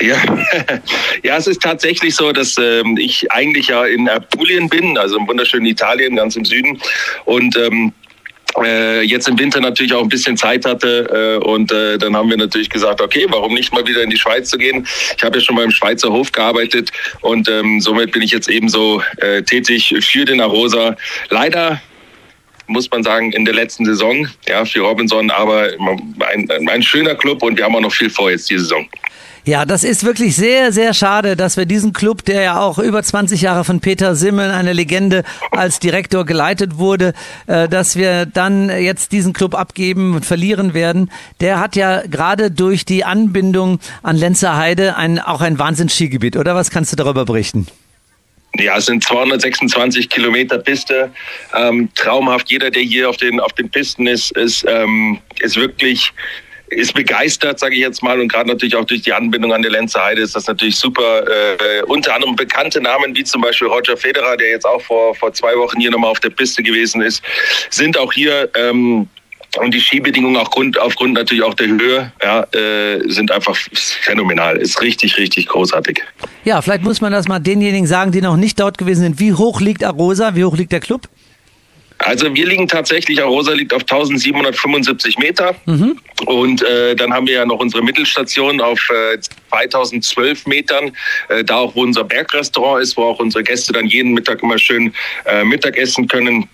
Ja, 0.00 0.16
ja, 1.22 1.36
es 1.36 1.46
ist 1.46 1.62
tatsächlich 1.62 2.14
so, 2.14 2.32
dass 2.32 2.56
ähm, 2.58 2.96
ich 2.96 3.30
eigentlich 3.30 3.68
ja 3.68 3.84
in 3.86 4.08
Apulien 4.08 4.68
bin, 4.68 4.98
also 4.98 5.16
im 5.16 5.26
wunderschönen 5.28 5.66
Italien, 5.66 6.16
ganz 6.16 6.36
im 6.36 6.44
Süden. 6.44 6.80
Und 7.24 7.56
ähm, 7.56 7.92
äh, 8.62 9.02
jetzt 9.02 9.28
im 9.28 9.38
Winter 9.38 9.60
natürlich 9.60 9.92
auch 9.92 10.02
ein 10.02 10.08
bisschen 10.08 10.36
Zeit 10.36 10.64
hatte 10.64 11.40
äh, 11.42 11.44
und 11.44 11.72
äh, 11.72 11.98
dann 11.98 12.16
haben 12.16 12.30
wir 12.30 12.36
natürlich 12.36 12.70
gesagt, 12.70 13.00
okay, 13.00 13.26
warum 13.28 13.54
nicht 13.54 13.72
mal 13.72 13.86
wieder 13.86 14.02
in 14.02 14.10
die 14.10 14.16
Schweiz 14.16 14.50
zu 14.50 14.58
gehen? 14.58 14.86
Ich 15.16 15.22
habe 15.22 15.38
ja 15.38 15.44
schon 15.44 15.56
mal 15.56 15.64
im 15.64 15.70
Schweizer 15.70 16.10
Hof 16.10 16.32
gearbeitet 16.32 16.90
und 17.20 17.48
ähm, 17.48 17.80
somit 17.80 18.12
bin 18.12 18.22
ich 18.22 18.30
jetzt 18.30 18.48
ebenso 18.48 19.02
äh, 19.18 19.42
tätig 19.42 19.94
für 20.00 20.24
den 20.24 20.40
Arosa. 20.40 20.96
Leider 21.30 21.80
muss 22.66 22.90
man 22.90 23.02
sagen, 23.02 23.32
in 23.32 23.44
der 23.44 23.54
letzten 23.54 23.84
Saison, 23.84 24.26
ja, 24.48 24.64
für 24.64 24.80
Robinson, 24.80 25.30
aber 25.30 25.70
ein, 26.32 26.48
ein 26.68 26.82
schöner 26.82 27.14
Club 27.14 27.42
und 27.42 27.56
wir 27.56 27.64
haben 27.64 27.76
auch 27.76 27.80
noch 27.80 27.92
viel 27.92 28.10
vor 28.10 28.30
jetzt 28.30 28.48
diese 28.48 28.62
Saison. 28.62 28.88
Ja, 29.46 29.66
das 29.66 29.84
ist 29.84 30.04
wirklich 30.04 30.36
sehr, 30.36 30.72
sehr 30.72 30.94
schade, 30.94 31.36
dass 31.36 31.58
wir 31.58 31.66
diesen 31.66 31.92
Club, 31.92 32.24
der 32.24 32.40
ja 32.40 32.60
auch 32.60 32.78
über 32.78 33.02
20 33.02 33.42
Jahre 33.42 33.62
von 33.64 33.80
Peter 33.80 34.14
Simmel, 34.14 34.50
eine 34.50 34.72
Legende, 34.72 35.22
als 35.50 35.80
Direktor 35.80 36.24
geleitet 36.24 36.78
wurde, 36.78 37.12
äh, 37.46 37.68
dass 37.68 37.94
wir 37.96 38.24
dann 38.24 38.70
jetzt 38.70 39.12
diesen 39.12 39.34
Club 39.34 39.54
abgeben 39.54 40.14
und 40.14 40.24
verlieren 40.24 40.72
werden. 40.72 41.10
Der 41.40 41.60
hat 41.60 41.76
ja 41.76 42.06
gerade 42.06 42.50
durch 42.50 42.86
die 42.86 43.04
Anbindung 43.04 43.80
an 44.02 44.16
Lenzerheide 44.16 44.96
ein, 44.96 45.18
auch 45.18 45.42
ein 45.42 45.58
Wahnsinns-Skigebiet, 45.58 46.38
oder 46.38 46.54
was 46.54 46.70
kannst 46.70 46.92
du 46.92 46.96
darüber 46.96 47.26
berichten? 47.26 47.66
Ja, 48.56 48.76
es 48.78 48.86
sind 48.86 49.02
226 49.02 50.08
Kilometer 50.08 50.58
Piste. 50.58 51.12
Ähm, 51.54 51.90
traumhaft. 51.96 52.50
Jeder, 52.50 52.70
der 52.70 52.82
hier 52.82 53.10
auf 53.10 53.16
den, 53.16 53.40
auf 53.40 53.52
den 53.52 53.68
Pisten 53.68 54.06
ist, 54.06 54.30
ist, 54.36 54.64
ähm, 54.68 55.18
ist 55.40 55.56
wirklich 55.56 56.12
ist 56.74 56.94
begeistert, 56.94 57.58
sage 57.58 57.74
ich 57.74 57.80
jetzt 57.80 58.02
mal, 58.02 58.20
und 58.20 58.28
gerade 58.28 58.48
natürlich 58.48 58.76
auch 58.76 58.84
durch 58.84 59.02
die 59.02 59.12
Anbindung 59.12 59.52
an 59.52 59.62
die 59.62 59.68
Lenzer 59.68 60.04
Heide 60.04 60.22
ist 60.22 60.34
das 60.36 60.46
natürlich 60.46 60.76
super. 60.76 61.24
Äh, 61.26 61.82
unter 61.86 62.14
anderem 62.14 62.36
bekannte 62.36 62.80
Namen 62.80 63.14
wie 63.16 63.24
zum 63.24 63.40
Beispiel 63.40 63.68
Roger 63.68 63.96
Federer, 63.96 64.36
der 64.36 64.50
jetzt 64.50 64.66
auch 64.66 64.80
vor, 64.80 65.14
vor 65.14 65.32
zwei 65.32 65.56
Wochen 65.56 65.80
hier 65.80 65.90
nochmal 65.90 66.10
auf 66.10 66.20
der 66.20 66.30
Piste 66.30 66.62
gewesen 66.62 67.02
ist, 67.02 67.22
sind 67.70 67.98
auch 67.98 68.12
hier. 68.12 68.48
Ähm, 68.56 69.08
und 69.58 69.72
die 69.72 69.80
Skibedingungen 69.80 70.36
auch 70.36 70.50
Grund, 70.50 70.78
aufgrund 70.80 71.14
natürlich 71.14 71.44
auch 71.44 71.54
der 71.54 71.68
Höhe 71.68 72.12
ja, 72.22 72.42
äh, 72.52 73.00
sind 73.08 73.30
einfach 73.30 73.56
phänomenal. 73.56 74.56
Ist 74.56 74.80
richtig, 74.82 75.16
richtig 75.16 75.46
großartig. 75.46 76.02
Ja, 76.44 76.60
vielleicht 76.60 76.82
muss 76.82 77.00
man 77.00 77.12
das 77.12 77.28
mal 77.28 77.38
denjenigen 77.38 77.86
sagen, 77.86 78.10
die 78.10 78.20
noch 78.20 78.36
nicht 78.36 78.58
dort 78.58 78.78
gewesen 78.78 79.02
sind. 79.02 79.20
Wie 79.20 79.32
hoch 79.32 79.60
liegt 79.60 79.84
Arosa? 79.84 80.34
Wie 80.34 80.44
hoch 80.44 80.56
liegt 80.56 80.72
der 80.72 80.80
Club? 80.80 81.02
Also 81.98 82.34
wir 82.34 82.46
liegen 82.46 82.68
tatsächlich, 82.68 83.22
Arosa 83.22 83.52
liegt 83.52 83.72
auf 83.72 83.82
1775 83.82 85.18
Meter. 85.18 85.54
Mhm. 85.66 85.98
Und 86.26 86.62
äh, 86.62 86.94
dann 86.94 87.12
haben 87.12 87.26
wir 87.26 87.34
ja 87.34 87.46
noch 87.46 87.58
unsere 87.58 87.82
Mittelstation 87.82 88.60
auf 88.60 88.80
äh, 88.90 89.18
2012 89.50 90.46
Metern, 90.46 90.92
äh, 91.28 91.44
da 91.44 91.56
auch 91.56 91.74
wo 91.74 91.82
unser 91.82 92.04
Bergrestaurant 92.04 92.82
ist, 92.82 92.96
wo 92.96 93.04
auch 93.04 93.20
unsere 93.20 93.42
Gäste 93.42 93.72
dann 93.72 93.86
jeden 93.86 94.12
Mittag 94.12 94.42
immer 94.42 94.58
schön 94.58 94.92
äh, 95.24 95.44
Mittag 95.44 95.76
essen 95.76 96.08
können. 96.08 96.48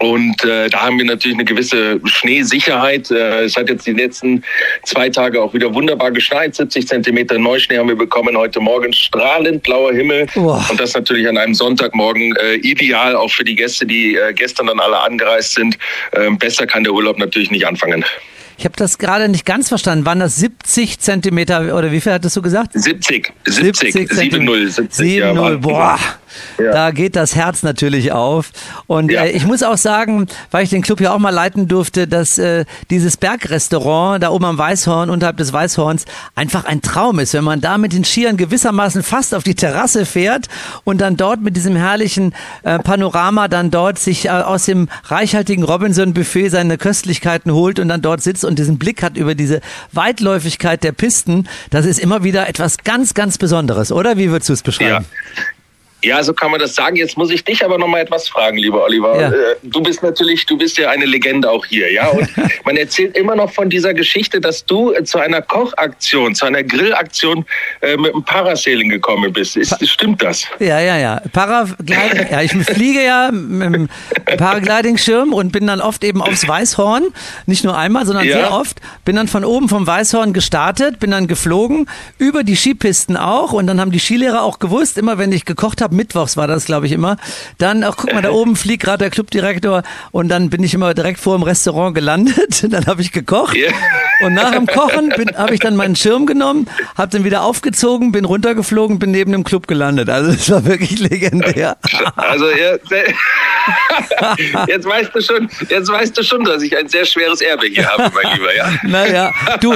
Und 0.00 0.44
äh, 0.44 0.68
da 0.68 0.82
haben 0.82 0.98
wir 0.98 1.04
natürlich 1.04 1.36
eine 1.36 1.44
gewisse 1.44 2.00
Schneesicherheit. 2.04 3.10
Äh, 3.10 3.44
es 3.44 3.56
hat 3.56 3.68
jetzt 3.68 3.86
die 3.86 3.92
letzten 3.92 4.42
zwei 4.84 5.08
Tage 5.08 5.40
auch 5.40 5.54
wieder 5.54 5.72
wunderbar 5.74 6.10
geschneit. 6.10 6.54
70 6.54 6.88
Zentimeter 6.88 7.38
Neuschnee 7.38 7.78
haben 7.78 7.88
wir 7.88 7.96
bekommen 7.96 8.36
heute 8.36 8.60
Morgen. 8.60 8.92
Strahlend 8.92 9.62
blauer 9.62 9.92
Himmel. 9.92 10.26
Oh. 10.36 10.60
Und 10.70 10.80
das 10.80 10.94
natürlich 10.94 11.28
an 11.28 11.38
einem 11.38 11.54
Sonntagmorgen 11.54 12.34
äh, 12.36 12.54
ideal, 12.56 13.16
auch 13.16 13.30
für 13.30 13.44
die 13.44 13.54
Gäste, 13.54 13.86
die 13.86 14.16
äh, 14.16 14.32
gestern 14.32 14.66
dann 14.66 14.80
alle 14.80 14.98
angereist 14.98 15.54
sind. 15.54 15.78
Äh, 16.12 16.30
besser 16.32 16.66
kann 16.66 16.84
der 16.84 16.92
Urlaub 16.92 17.18
natürlich 17.18 17.50
nicht 17.50 17.66
anfangen. 17.66 18.04
Ich 18.58 18.64
habe 18.64 18.76
das 18.76 18.98
gerade 18.98 19.28
nicht 19.28 19.44
ganz 19.44 19.68
verstanden. 19.68 20.06
Waren 20.06 20.20
das 20.20 20.36
70 20.36 20.98
Zentimeter 20.98 21.76
oder 21.76 21.92
wie 21.92 22.00
viel 22.00 22.12
hattest 22.12 22.36
du 22.36 22.42
gesagt? 22.42 22.72
70. 22.72 23.32
70. 23.44 23.92
70 23.92 24.32
7-0. 24.32 24.68
70. 24.68 25.22
7-0. 25.22 25.58
Boah. 25.58 25.98
Ja. 26.58 26.72
Da 26.72 26.90
geht 26.90 27.16
das 27.16 27.34
Herz 27.34 27.62
natürlich 27.62 28.12
auf. 28.12 28.50
Und 28.86 29.10
ja. 29.10 29.24
äh, 29.24 29.30
ich 29.30 29.46
muss 29.46 29.62
auch 29.62 29.76
sagen, 29.76 30.26
weil 30.50 30.64
ich 30.64 30.70
den 30.70 30.82
Club 30.82 31.00
ja 31.00 31.12
auch 31.12 31.18
mal 31.18 31.30
leiten 31.30 31.68
durfte, 31.68 32.06
dass 32.06 32.38
äh, 32.38 32.64
dieses 32.90 33.16
Bergrestaurant 33.16 34.22
da 34.22 34.30
oben 34.30 34.44
am 34.44 34.58
Weißhorn, 34.58 35.10
unterhalb 35.10 35.36
des 35.36 35.52
Weißhorns, 35.52 36.04
einfach 36.34 36.64
ein 36.64 36.82
Traum 36.82 37.18
ist, 37.18 37.34
wenn 37.34 37.44
man 37.44 37.60
da 37.60 37.78
mit 37.78 37.92
den 37.92 38.04
Skiern 38.04 38.36
gewissermaßen 38.36 39.02
fast 39.02 39.34
auf 39.34 39.44
die 39.44 39.54
Terrasse 39.54 40.06
fährt 40.06 40.46
und 40.84 41.00
dann 41.00 41.16
dort 41.16 41.42
mit 41.42 41.56
diesem 41.56 41.76
herrlichen 41.76 42.34
äh, 42.62 42.78
Panorama 42.78 43.48
dann 43.48 43.70
dort 43.70 43.98
sich 43.98 44.26
äh, 44.26 44.30
aus 44.30 44.64
dem 44.64 44.88
reichhaltigen 45.04 45.64
Robinson-Buffet 45.64 46.48
seine 46.50 46.78
Köstlichkeiten 46.78 47.52
holt 47.52 47.78
und 47.78 47.88
dann 47.88 48.02
dort 48.02 48.22
sitzt 48.22 48.44
und 48.46 48.58
diesen 48.58 48.78
Blick 48.78 49.02
hat 49.02 49.16
über 49.16 49.34
diese 49.34 49.60
Weitläufigkeit 49.92 50.82
der 50.82 50.92
Pisten. 50.92 51.48
Das 51.70 51.84
ist 51.84 51.98
immer 51.98 52.24
wieder 52.24 52.48
etwas 52.48 52.78
ganz, 52.78 53.14
ganz 53.14 53.38
Besonderes, 53.38 53.92
oder? 53.92 54.16
Wie 54.16 54.30
würdest 54.30 54.48
du 54.48 54.52
es 54.54 54.62
beschreiben? 54.62 55.04
Ja. 55.04 55.42
Ja, 56.06 56.22
so 56.22 56.32
kann 56.32 56.52
man 56.52 56.60
das 56.60 56.76
sagen. 56.76 56.94
Jetzt 56.94 57.18
muss 57.18 57.30
ich 57.30 57.42
dich 57.42 57.64
aber 57.64 57.78
noch 57.78 57.88
mal 57.88 58.00
etwas 58.00 58.28
fragen, 58.28 58.58
lieber 58.58 58.84
Oliver. 58.84 59.20
Ja. 59.20 59.28
Äh, 59.28 59.56
du 59.64 59.82
bist 59.82 60.04
natürlich, 60.04 60.46
du 60.46 60.56
bist 60.56 60.78
ja 60.78 60.88
eine 60.90 61.04
Legende 61.04 61.50
auch 61.50 61.66
hier, 61.66 61.92
ja. 61.92 62.06
Und 62.08 62.28
man 62.64 62.76
erzählt 62.76 63.16
immer 63.16 63.34
noch 63.34 63.52
von 63.52 63.68
dieser 63.68 63.92
Geschichte, 63.92 64.40
dass 64.40 64.64
du 64.64 64.92
zu 65.02 65.18
einer 65.18 65.42
Kochaktion, 65.42 66.36
zu 66.36 66.46
einer 66.46 66.62
Grillaktion 66.62 67.44
äh, 67.80 67.96
mit 67.96 68.14
einem 68.14 68.22
Parasailing 68.22 68.88
gekommen 68.88 69.32
bist. 69.32 69.56
Ist, 69.56 69.76
stimmt 69.88 70.22
das? 70.22 70.46
Ja, 70.60 70.78
ja, 70.78 70.96
ja. 70.96 71.20
Paragliding, 71.32 72.26
ja, 72.30 72.40
ich 72.42 72.52
fliege 72.52 73.04
ja 73.04 73.32
mit 73.32 73.74
dem 73.74 73.88
Paragliding-Schirm 74.36 75.32
und 75.32 75.50
bin 75.50 75.66
dann 75.66 75.80
oft 75.80 76.04
eben 76.04 76.22
aufs 76.22 76.46
Weißhorn. 76.46 77.08
Nicht 77.46 77.64
nur 77.64 77.76
einmal, 77.76 78.06
sondern 78.06 78.26
ja. 78.26 78.36
sehr 78.36 78.52
oft. 78.52 78.80
Bin 79.04 79.16
dann 79.16 79.26
von 79.26 79.44
oben 79.44 79.68
vom 79.68 79.84
Weißhorn 79.84 80.32
gestartet, 80.32 81.00
bin 81.00 81.10
dann 81.10 81.26
geflogen, 81.26 81.88
über 82.18 82.44
die 82.44 82.54
Skipisten 82.54 83.16
auch. 83.16 83.52
Und 83.52 83.66
dann 83.66 83.80
haben 83.80 83.90
die 83.90 83.98
Skilehrer 83.98 84.42
auch 84.42 84.60
gewusst, 84.60 84.98
immer 84.98 85.18
wenn 85.18 85.32
ich 85.32 85.44
gekocht 85.44 85.82
habe, 85.82 85.95
mittwochs 85.96 86.36
war 86.36 86.46
das, 86.46 86.66
glaube 86.66 86.86
ich, 86.86 86.92
immer. 86.92 87.16
Dann, 87.58 87.82
ach, 87.82 87.96
guck 87.96 88.12
mal, 88.12 88.22
da 88.22 88.30
oben 88.30 88.56
fliegt 88.56 88.84
gerade 88.84 88.98
der 88.98 89.10
Clubdirektor 89.10 89.82
und 90.12 90.28
dann 90.28 90.50
bin 90.50 90.62
ich 90.62 90.74
immer 90.74 90.94
direkt 90.94 91.18
vor 91.18 91.36
dem 91.36 91.42
Restaurant 91.42 91.94
gelandet. 91.94 92.64
Dann 92.76 92.86
habe 92.86 93.00
ich 93.00 93.12
gekocht. 93.12 93.56
Yeah. 93.56 93.72
Und 94.20 94.34
nach 94.34 94.50
dem 94.50 94.66
Kochen 94.66 95.12
habe 95.36 95.54
ich 95.54 95.60
dann 95.60 95.76
meinen 95.76 95.94
Schirm 95.94 96.26
genommen, 96.26 96.68
habe 96.96 97.10
den 97.10 97.24
wieder 97.24 97.42
aufgezogen, 97.42 98.12
bin 98.12 98.24
runtergeflogen, 98.24 98.98
bin 98.98 99.10
neben 99.10 99.32
dem 99.32 99.44
Club 99.44 99.66
gelandet. 99.66 100.10
Also 100.10 100.30
es 100.30 100.50
war 100.50 100.64
wirklich 100.64 100.98
legendär. 100.98 101.76
Also 102.16 102.50
ja, 102.50 102.76
jetzt 104.66 104.86
weißt 104.86 105.10
du 105.14 105.20
schon, 105.20 105.48
jetzt 105.68 105.90
weißt 105.90 106.18
du 106.18 106.22
schon, 106.22 106.44
dass 106.44 106.62
ich 106.62 106.76
ein 106.76 106.88
sehr 106.88 107.04
schweres 107.04 107.40
Erbe 107.40 107.66
hier 107.66 107.86
habe, 107.86 108.10
mein 108.14 108.36
Lieber. 108.36 108.54
Ja. 108.54 108.66
Naja, 108.86 109.32
du, 109.60 109.74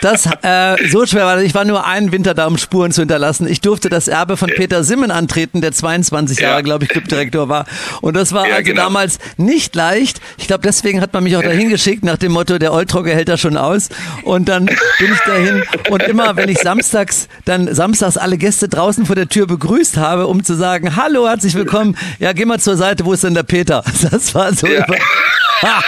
das 0.00 0.26
äh, 0.42 0.88
so 0.88 1.04
schwer 1.06 1.24
war. 1.24 1.42
Ich 1.42 1.54
war 1.54 1.64
nur 1.64 1.86
einen 1.86 2.12
Winter 2.12 2.34
da, 2.34 2.46
um 2.46 2.58
Spuren 2.58 2.92
zu 2.92 3.02
hinterlassen. 3.02 3.48
Ich 3.48 3.60
durfte 3.60 3.88
das 3.88 4.08
Erbe 4.08 4.36
von 4.36 4.48
Peter 4.48 4.84
Simmen 4.84 5.10
an 5.10 5.26
antreten, 5.26 5.60
der 5.60 5.72
22 5.72 6.38
Jahre, 6.38 6.62
glaube 6.62 6.84
ich, 6.84 6.90
Clubdirektor 6.90 7.48
war. 7.48 7.66
Und 8.00 8.14
das 8.14 8.32
war 8.32 8.46
ja, 8.46 8.54
also 8.54 8.70
genau. 8.70 8.84
damals 8.84 9.18
nicht 9.36 9.74
leicht. 9.74 10.20
Ich 10.38 10.46
glaube, 10.46 10.62
deswegen 10.62 11.00
hat 11.00 11.12
man 11.12 11.24
mich 11.24 11.36
auch 11.36 11.42
dahin 11.42 11.68
geschickt, 11.68 12.04
nach 12.04 12.16
dem 12.16 12.32
Motto, 12.32 12.58
der 12.58 12.72
Oltrocker 12.72 13.10
hält 13.10 13.28
da 13.28 13.36
schon 13.36 13.56
aus. 13.56 13.88
Und 14.22 14.48
dann 14.48 14.66
bin 14.66 14.76
ich 15.12 15.20
dahin. 15.26 15.64
Und 15.90 16.02
immer, 16.04 16.36
wenn 16.36 16.48
ich 16.48 16.58
samstags, 16.58 17.28
dann 17.44 17.74
samstags 17.74 18.16
alle 18.16 18.38
Gäste 18.38 18.68
draußen 18.68 19.04
vor 19.04 19.16
der 19.16 19.28
Tür 19.28 19.46
begrüßt 19.46 19.96
habe, 19.96 20.28
um 20.28 20.44
zu 20.44 20.54
sagen, 20.54 20.94
hallo, 20.94 21.26
herzlich 21.26 21.54
willkommen. 21.54 21.96
Ja, 22.20 22.32
geh 22.32 22.44
mal 22.44 22.60
zur 22.60 22.76
Seite, 22.76 23.04
wo 23.06 23.14
ist 23.14 23.24
denn 23.24 23.34
der 23.34 23.44
Peter? 23.44 23.82
Das 24.10 24.34
war 24.34 24.52
so 24.52 24.66
ja. 24.66 24.84
über 24.84 24.96
ja, 25.62 25.82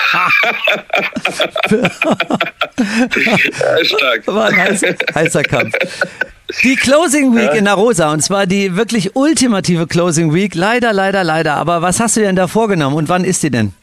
stark. 3.84 4.26
War 4.26 4.46
ein 4.46 4.56
heißer, 4.56 4.94
heißer 5.14 5.42
Kampf. 5.42 5.74
Die 6.64 6.76
Closing 6.76 7.36
Week 7.36 7.44
ja. 7.44 7.52
in 7.52 7.68
Arosa 7.68 8.10
und 8.10 8.22
zwar 8.22 8.46
die 8.46 8.76
wirklich 8.76 9.14
ultimative 9.14 9.86
Closing 9.86 10.32
Week. 10.32 10.54
Leider, 10.54 10.94
leider, 10.94 11.22
leider. 11.22 11.56
Aber 11.56 11.82
was 11.82 12.00
hast 12.00 12.16
du 12.16 12.20
denn 12.20 12.36
da 12.36 12.46
vorgenommen 12.46 12.96
und 12.96 13.10
wann 13.10 13.24
ist 13.24 13.42
die 13.42 13.50
denn? 13.50 13.74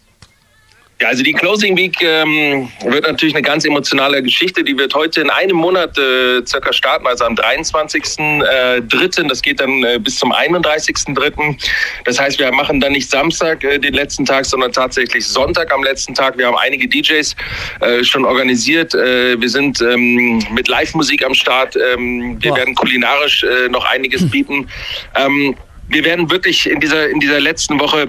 Ja, 1.01 1.10
also 1.10 1.23
die 1.23 1.34
Closing 1.34 1.75
Week 1.75 2.01
ähm, 2.01 2.69
wird 2.86 3.05
natürlich 3.05 3.36
eine 3.36 3.41
ganz 3.41 3.65
emotionale 3.65 4.23
Geschichte. 4.23 4.63
Die 4.63 4.77
wird 4.77 4.95
heute 4.95 5.19
in 5.19 5.29
einem 5.29 5.58
Monat 5.58 5.97
äh, 5.97 6.41
circa 6.45 6.71
starten, 6.71 7.05
also 7.05 7.25
am 7.25 7.36
23.3. 7.36 8.43
Äh, 8.45 9.27
das 9.27 9.41
geht 9.41 9.60
dann 9.60 9.84
äh, 9.84 9.99
bis 9.99 10.15
zum 10.15 10.31
31.3. 10.31 11.58
Das 12.05 12.17
heißt, 12.17 12.39
wir 12.39 12.49
machen 12.53 12.79
dann 12.79 12.93
nicht 12.93 13.10
Samstag 13.10 13.62
äh, 13.65 13.77
den 13.77 13.93
letzten 13.93 14.23
Tag, 14.23 14.45
sondern 14.45 14.71
tatsächlich 14.71 15.27
Sonntag 15.27 15.73
am 15.73 15.84
letzten 15.84 16.13
Tag. 16.13 16.38
Wir 16.38 16.47
haben 16.47 16.55
einige 16.55 16.88
DJs 16.88 17.36
äh, 17.81 18.01
schon 18.05 18.23
organisiert. 18.23 18.95
Äh, 18.95 19.39
wir 19.41 19.49
sind 19.49 19.81
ähm, 19.81 20.41
mit 20.53 20.69
Live-Musik 20.69 21.25
am 21.25 21.34
Start. 21.34 21.75
Ähm, 21.75 22.38
wir 22.39 22.51
Boah. 22.51 22.58
werden 22.60 22.73
kulinarisch 22.73 23.43
äh, 23.43 23.67
noch 23.67 23.84
einiges 23.84 24.29
bieten. 24.31 24.69
Ähm, 25.17 25.58
wir 25.89 26.05
werden 26.05 26.31
wirklich 26.31 26.69
in 26.69 26.79
dieser, 26.79 27.10
in 27.10 27.19
dieser 27.19 27.41
letzten 27.41 27.79
Woche 27.81 28.08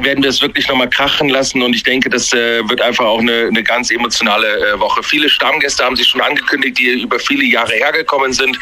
werden 0.00 0.22
wir 0.22 0.30
es 0.30 0.40
wirklich 0.40 0.68
nochmal 0.68 0.88
krachen 0.88 1.28
lassen 1.28 1.62
und 1.62 1.74
ich 1.74 1.82
denke, 1.82 2.08
das 2.08 2.32
äh, 2.32 2.68
wird 2.68 2.80
einfach 2.80 3.04
auch 3.04 3.20
eine, 3.20 3.46
eine 3.48 3.62
ganz 3.62 3.90
emotionale 3.90 4.46
äh, 4.46 4.80
Woche. 4.80 5.02
Viele 5.02 5.28
Stammgäste 5.28 5.84
haben 5.84 5.96
sich 5.96 6.08
schon 6.08 6.20
angekündigt, 6.20 6.78
die 6.78 7.02
über 7.02 7.18
viele 7.18 7.44
Jahre 7.44 7.72
hergekommen 7.74 8.32
sind 8.32 8.58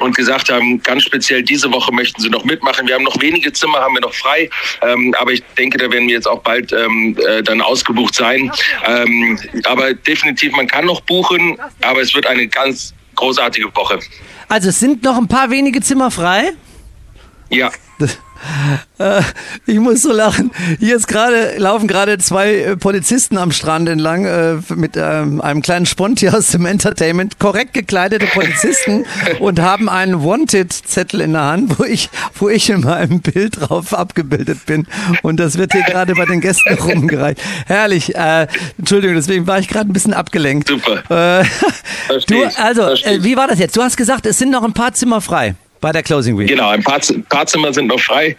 und 0.00 0.16
gesagt 0.16 0.50
haben, 0.50 0.82
ganz 0.82 1.04
speziell 1.04 1.42
diese 1.42 1.70
Woche 1.72 1.92
möchten 1.92 2.20
sie 2.20 2.30
noch 2.30 2.44
mitmachen. 2.44 2.86
Wir 2.86 2.94
haben 2.94 3.04
noch 3.04 3.20
wenige 3.20 3.52
Zimmer, 3.52 3.80
haben 3.80 3.94
wir 3.94 4.00
noch 4.00 4.14
frei, 4.14 4.48
ähm, 4.82 5.14
aber 5.18 5.32
ich 5.32 5.42
denke, 5.58 5.78
da 5.78 5.90
werden 5.90 6.08
wir 6.08 6.14
jetzt 6.14 6.28
auch 6.28 6.40
bald 6.40 6.72
ähm, 6.72 7.16
äh, 7.28 7.42
dann 7.42 7.60
ausgebucht 7.60 8.14
sein. 8.14 8.50
Ähm, 8.86 9.38
aber 9.64 9.94
definitiv, 9.94 10.52
man 10.52 10.66
kann 10.66 10.86
noch 10.86 11.00
buchen, 11.02 11.58
aber 11.82 12.00
es 12.00 12.14
wird 12.14 12.26
eine 12.26 12.46
ganz 12.48 12.94
großartige 13.16 13.74
Woche. 13.74 13.98
Also 14.48 14.70
es 14.70 14.80
sind 14.80 15.02
noch 15.02 15.16
ein 15.16 15.28
paar 15.28 15.50
wenige 15.50 15.80
Zimmer 15.80 16.10
frei? 16.10 16.52
Ja. 17.50 17.70
Äh, 18.98 19.22
ich 19.66 19.78
muss 19.78 20.02
so 20.02 20.12
lachen. 20.12 20.50
Hier 20.78 20.96
ist 20.96 21.08
gerade, 21.08 21.54
laufen 21.56 21.88
gerade 21.88 22.18
zwei 22.18 22.54
äh, 22.54 22.76
Polizisten 22.76 23.38
am 23.38 23.50
Strand 23.50 23.88
entlang 23.88 24.26
äh, 24.26 24.56
mit 24.74 24.96
ähm, 24.96 25.40
einem 25.40 25.62
kleinen 25.62 25.86
Sponti 25.86 26.28
aus 26.28 26.48
dem 26.48 26.66
Entertainment, 26.66 27.38
korrekt 27.38 27.74
gekleidete 27.74 28.26
Polizisten 28.26 29.06
und 29.40 29.60
haben 29.60 29.88
einen 29.88 30.22
Wanted-Zettel 30.22 31.22
in 31.22 31.32
der 31.32 31.42
Hand, 31.42 31.78
wo 31.78 31.84
ich, 31.84 32.10
wo 32.34 32.48
ich 32.48 32.68
in 32.70 32.82
meinem 32.82 33.20
Bild 33.20 33.60
drauf 33.60 33.94
abgebildet 33.94 34.66
bin. 34.66 34.86
Und 35.22 35.38
das 35.38 35.56
wird 35.56 35.72
hier 35.72 35.82
gerade 35.82 36.14
bei 36.14 36.26
den 36.26 36.40
Gästen 36.40 36.74
rumgereicht. 36.80 37.40
Herrlich. 37.66 38.14
Äh, 38.14 38.46
Entschuldigung, 38.78 39.16
deswegen 39.16 39.46
war 39.46 39.58
ich 39.58 39.68
gerade 39.68 39.90
ein 39.90 39.92
bisschen 39.92 40.14
abgelenkt. 40.14 40.68
Super. 40.68 41.40
Äh, 41.40 41.44
du, 42.26 42.44
also, 42.56 42.82
wie 43.22 43.36
war 43.36 43.48
das 43.48 43.58
jetzt? 43.58 43.76
Du 43.76 43.82
hast 43.82 43.96
gesagt, 43.96 44.26
es 44.26 44.38
sind 44.38 44.50
noch 44.50 44.62
ein 44.62 44.72
paar 44.72 44.92
Zimmer 44.92 45.20
frei 45.20 45.54
bei 45.80 45.92
der 45.92 46.02
Closing 46.02 46.38
Week. 46.38 46.48
Genau, 46.48 46.68
ein 46.68 46.82
paar, 46.82 47.00
paar 47.28 47.46
Zimmer 47.46 47.72
sind 47.72 47.86
noch 47.86 48.00
frei. 48.00 48.36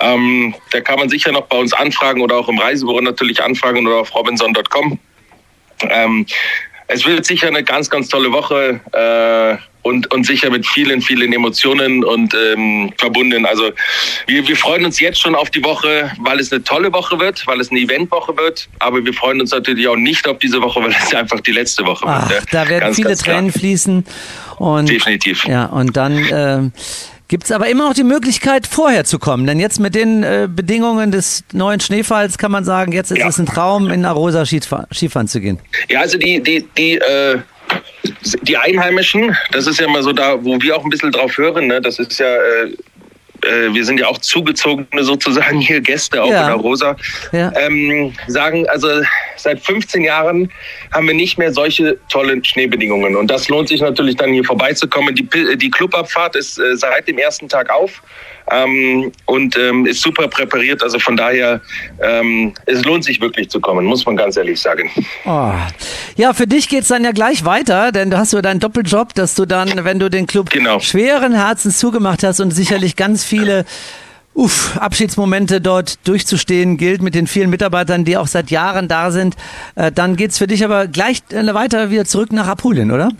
Ähm, 0.00 0.54
da 0.70 0.80
kann 0.80 0.98
man 0.98 1.08
sicher 1.08 1.32
noch 1.32 1.46
bei 1.46 1.56
uns 1.56 1.72
anfragen 1.72 2.20
oder 2.20 2.36
auch 2.36 2.48
im 2.48 2.58
Reisebüro 2.58 3.00
natürlich 3.00 3.42
anfragen 3.42 3.86
oder 3.86 3.96
auf 3.96 4.14
robinson.com. 4.14 4.98
Ähm, 5.88 6.26
es 6.88 7.06
wird 7.06 7.24
sicher 7.24 7.48
eine 7.48 7.62
ganz, 7.62 7.88
ganz 7.90 8.08
tolle 8.08 8.32
Woche 8.32 8.80
äh, 8.92 9.56
und, 9.82 10.12
und 10.12 10.24
sicher 10.24 10.50
mit 10.50 10.66
vielen, 10.66 11.02
vielen 11.02 11.32
Emotionen 11.32 12.04
und 12.04 12.34
ähm, 12.34 12.92
verbunden. 12.98 13.44
Also 13.46 13.70
wir, 14.26 14.46
wir 14.46 14.56
freuen 14.56 14.84
uns 14.84 15.00
jetzt 15.00 15.20
schon 15.20 15.34
auf 15.34 15.50
die 15.50 15.62
Woche, 15.64 16.12
weil 16.20 16.38
es 16.38 16.52
eine 16.52 16.62
tolle 16.62 16.92
Woche 16.92 17.18
wird, 17.18 17.46
weil 17.46 17.60
es 17.60 17.70
eine 17.70 17.80
Eventwoche 17.80 18.36
wird. 18.36 18.68
Aber 18.78 19.04
wir 19.04 19.12
freuen 19.12 19.40
uns 19.40 19.50
natürlich 19.50 19.88
auch 19.88 19.96
nicht 19.96 20.26
auf 20.28 20.38
diese 20.38 20.60
Woche, 20.62 20.82
weil 20.82 20.90
es 20.90 21.14
einfach 21.14 21.40
die 21.40 21.52
letzte 21.52 21.84
Woche 21.84 22.04
Ach, 22.06 22.30
wird. 22.30 22.44
Da 22.52 22.68
werden 22.68 22.80
ganz, 22.80 22.96
viele 22.96 23.08
ganz. 23.08 23.22
Tränen 23.22 23.52
fließen. 23.52 24.04
Und, 24.58 24.88
Definitiv. 24.88 25.44
Ja, 25.46 25.66
und 25.66 25.96
dann 25.96 26.24
ähm, 26.32 26.72
gibt 27.32 27.44
es 27.44 27.50
aber 27.50 27.66
immer 27.70 27.88
noch 27.88 27.94
die 27.94 28.04
Möglichkeit, 28.04 28.66
vorher 28.66 29.06
zu 29.06 29.18
kommen. 29.18 29.46
Denn 29.46 29.58
jetzt 29.58 29.80
mit 29.80 29.94
den 29.94 30.22
äh, 30.22 30.48
Bedingungen 30.54 31.10
des 31.12 31.44
neuen 31.54 31.80
Schneefalls 31.80 32.36
kann 32.36 32.52
man 32.52 32.62
sagen, 32.62 32.92
jetzt 32.92 33.10
ist 33.10 33.20
Ja. 33.20 33.28
es 33.28 33.38
ein 33.38 33.46
Traum, 33.46 33.88
in 33.90 34.04
Arosa 34.04 34.44
Skifahren, 34.44 35.28
zu 35.28 35.40
gehen. 35.40 35.58
Ja, 35.88 36.00
also 36.00 36.18
die, 36.18 36.42
die, 36.42 36.68
die, 36.76 36.98
äh, 36.98 37.38
die 38.42 38.58
Einheimischen, 38.58 39.34
das 39.50 39.66
ist 39.66 39.80
ja 39.80 39.86
immer 39.86 40.02
so 40.02 40.12
da, 40.12 40.44
wo 40.44 40.60
wir 40.60 40.76
auch 40.76 40.84
ein 40.84 40.90
bisschen 40.90 41.10
drauf 41.10 41.38
hören, 41.38 41.68
ne? 41.68 41.80
das 41.80 41.98
ist 41.98 42.20
ja, 42.20 42.26
äh, 42.26 42.76
äh, 43.42 43.72
wir 43.74 43.84
sind 43.84 43.98
ja 44.00 44.06
auch 44.08 44.18
zugezogene 44.18 45.04
sozusagen 45.04 45.60
hier 45.60 45.80
Gäste 45.80 46.22
auch 46.22 46.30
Ja. 46.30 46.42
in 46.42 46.46
der 46.48 46.56
Rosa, 46.56 46.96
Ja. 47.32 47.52
ähm, 47.56 48.12
sagen, 48.28 48.68
also 48.68 48.88
seit 49.36 49.60
15 49.60 50.04
Jahren 50.04 50.50
haben 50.92 51.06
wir 51.06 51.14
nicht 51.14 51.38
mehr 51.38 51.52
solche 51.52 51.98
tollen 52.08 52.44
Schneebedingungen 52.44 53.16
und 53.16 53.28
das 53.30 53.48
lohnt 53.48 53.68
sich 53.68 53.80
natürlich 53.80 54.16
dann 54.16 54.32
hier 54.32 54.44
vorbeizukommen. 54.44 55.14
Die, 55.14 55.28
die 55.56 55.70
Clubabfahrt 55.70 56.36
ist 56.36 56.58
äh, 56.58 56.76
seit 56.76 57.08
dem 57.08 57.18
ersten 57.18 57.48
Tag 57.48 57.70
auf. 57.70 58.02
Ähm, 58.50 59.12
und 59.26 59.56
ähm, 59.56 59.86
ist 59.86 60.02
super 60.02 60.28
präpariert. 60.28 60.82
Also 60.82 60.98
von 60.98 61.16
daher, 61.16 61.60
ähm, 62.02 62.52
es 62.66 62.84
lohnt 62.84 63.04
sich 63.04 63.20
wirklich 63.20 63.48
zu 63.50 63.60
kommen, 63.60 63.84
muss 63.86 64.04
man 64.04 64.16
ganz 64.16 64.36
ehrlich 64.36 64.60
sagen. 64.60 64.90
Oh. 65.24 65.52
Ja, 66.16 66.32
für 66.34 66.46
dich 66.46 66.68
geht's 66.68 66.88
dann 66.88 67.04
ja 67.04 67.12
gleich 67.12 67.44
weiter, 67.44 67.92
denn 67.92 68.10
du 68.10 68.18
hast 68.18 68.32
ja 68.32 68.42
deinen 68.42 68.60
Doppeljob, 68.60 69.14
dass 69.14 69.34
du 69.34 69.46
dann, 69.46 69.84
wenn 69.84 69.98
du 69.98 70.10
den 70.10 70.26
Club 70.26 70.50
Genau. 70.50 70.80
schweren 70.80 71.32
Herzens 71.34 71.78
zugemacht 71.78 72.22
hast 72.24 72.40
und 72.40 72.50
sicherlich 72.50 72.96
ganz 72.96 73.24
viele 73.24 73.64
Uff, 74.34 74.78
Abschiedsmomente 74.78 75.60
dort 75.60 76.06
durchzustehen 76.08 76.78
gilt 76.78 77.02
mit 77.02 77.14
den 77.14 77.26
vielen 77.26 77.50
Mitarbeitern, 77.50 78.06
die 78.06 78.16
auch 78.16 78.26
seit 78.26 78.50
Jahren 78.50 78.88
da 78.88 79.10
sind, 79.10 79.36
äh, 79.74 79.92
dann 79.92 80.16
geht's 80.16 80.38
für 80.38 80.46
dich 80.46 80.64
aber 80.64 80.86
gleich 80.86 81.22
äh, 81.32 81.52
weiter 81.52 81.90
wieder 81.90 82.06
zurück 82.06 82.32
nach 82.32 82.46
Apulien, 82.48 82.90
oder? 82.90 83.10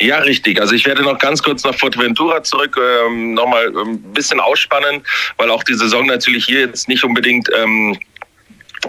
Ja, 0.00 0.18
richtig. 0.18 0.60
Also 0.60 0.74
ich 0.74 0.86
werde 0.86 1.02
noch 1.02 1.18
ganz 1.18 1.42
kurz 1.42 1.64
nach 1.64 1.74
Fuerteventura 1.74 2.42
zurück, 2.42 2.78
ähm, 2.78 3.34
nochmal 3.34 3.66
ein 3.68 4.02
bisschen 4.12 4.40
ausspannen, 4.40 5.02
weil 5.36 5.50
auch 5.50 5.62
die 5.64 5.74
Saison 5.74 6.06
natürlich 6.06 6.46
hier 6.46 6.60
jetzt 6.60 6.88
nicht 6.88 7.04
unbedingt, 7.04 7.48
ähm, 7.56 7.98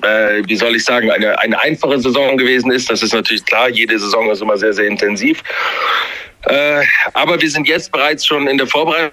äh, 0.01 0.41
wie 0.45 0.55
soll 0.55 0.75
ich 0.75 0.83
sagen, 0.83 1.11
eine, 1.11 1.37
eine 1.39 1.59
einfache 1.61 1.99
Saison 1.99 2.37
gewesen 2.37 2.71
ist. 2.71 2.89
Das 2.89 3.03
ist 3.03 3.13
natürlich 3.13 3.45
klar, 3.45 3.69
jede 3.69 3.97
Saison 3.97 4.29
ist 4.31 4.41
immer 4.41 4.57
sehr, 4.57 4.73
sehr 4.73 4.87
intensiv. 4.87 5.41
Äh, 6.45 6.83
aber 7.13 7.39
wir 7.41 7.49
sind 7.49 7.67
jetzt 7.67 7.91
bereits 7.91 8.25
schon 8.25 8.47
in 8.47 8.57
der 8.57 8.67
Vorbereitung. 8.67 9.11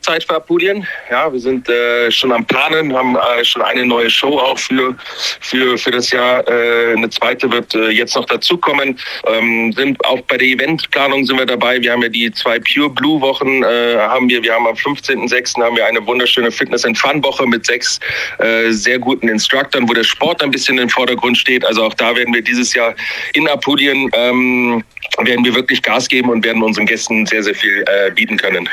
Zeit 0.00 0.24
für 0.24 0.36
Apulien. 0.36 0.86
Ja, 1.10 1.32
wir 1.32 1.38
sind 1.38 1.68
äh, 1.68 2.10
schon 2.10 2.32
am 2.32 2.44
Planen, 2.44 2.94
haben 2.94 3.16
äh, 3.16 3.44
schon 3.44 3.62
eine 3.62 3.84
neue 3.84 4.10
Show 4.10 4.38
auch 4.38 4.58
für 4.58 4.96
für 5.40 5.78
für 5.78 5.90
das 5.90 6.10
Jahr. 6.10 6.46
Äh, 6.48 6.94
eine 6.96 7.10
zweite 7.10 7.50
wird 7.52 7.74
äh, 7.74 7.90
jetzt 7.90 8.16
noch 8.16 8.24
dazukommen. 8.24 8.98
Ähm, 9.26 9.72
sind 9.72 10.04
auch 10.04 10.20
bei 10.22 10.36
der 10.38 10.48
Eventplanung 10.48 11.24
sind 11.24 11.38
wir 11.38 11.46
dabei. 11.46 11.80
Wir 11.80 11.92
haben 11.92 12.02
ja 12.02 12.08
die 12.08 12.30
zwei 12.32 12.58
Pure 12.58 12.90
Blue 12.90 13.20
Wochen 13.20 13.62
äh, 13.62 13.96
haben 13.98 14.28
wir. 14.28 14.42
Wir 14.42 14.54
haben 14.54 14.66
am 14.66 14.74
15.06. 14.74 15.62
haben 15.62 15.76
wir 15.76 15.86
eine 15.86 16.04
wunderschöne 16.06 16.50
Fitness 16.50 16.84
and 16.84 16.98
Fun 16.98 17.22
Woche 17.22 17.46
mit 17.46 17.66
sechs 17.66 18.00
äh, 18.38 18.70
sehr 18.70 18.98
guten 18.98 19.28
Instructors, 19.28 19.82
wo 19.86 19.92
der 19.92 20.04
Sport 20.04 20.42
ein 20.42 20.50
bisschen 20.50 20.78
im 20.78 20.88
Vordergrund 20.88 21.36
steht. 21.36 21.64
Also 21.64 21.84
auch 21.84 21.94
da 21.94 22.16
werden 22.16 22.34
wir 22.34 22.42
dieses 22.42 22.74
Jahr 22.74 22.94
in 23.34 23.46
Apulien 23.48 24.10
ähm, 24.14 24.82
werden 25.18 25.44
wir 25.44 25.54
wirklich 25.54 25.82
Gas 25.82 26.08
geben 26.08 26.30
und 26.30 26.44
werden 26.44 26.62
unseren 26.62 26.86
Gästen 26.86 27.26
sehr 27.26 27.42
sehr 27.42 27.54
viel 27.54 27.84
äh, 27.86 28.10
bieten 28.10 28.36
können. 28.36 28.68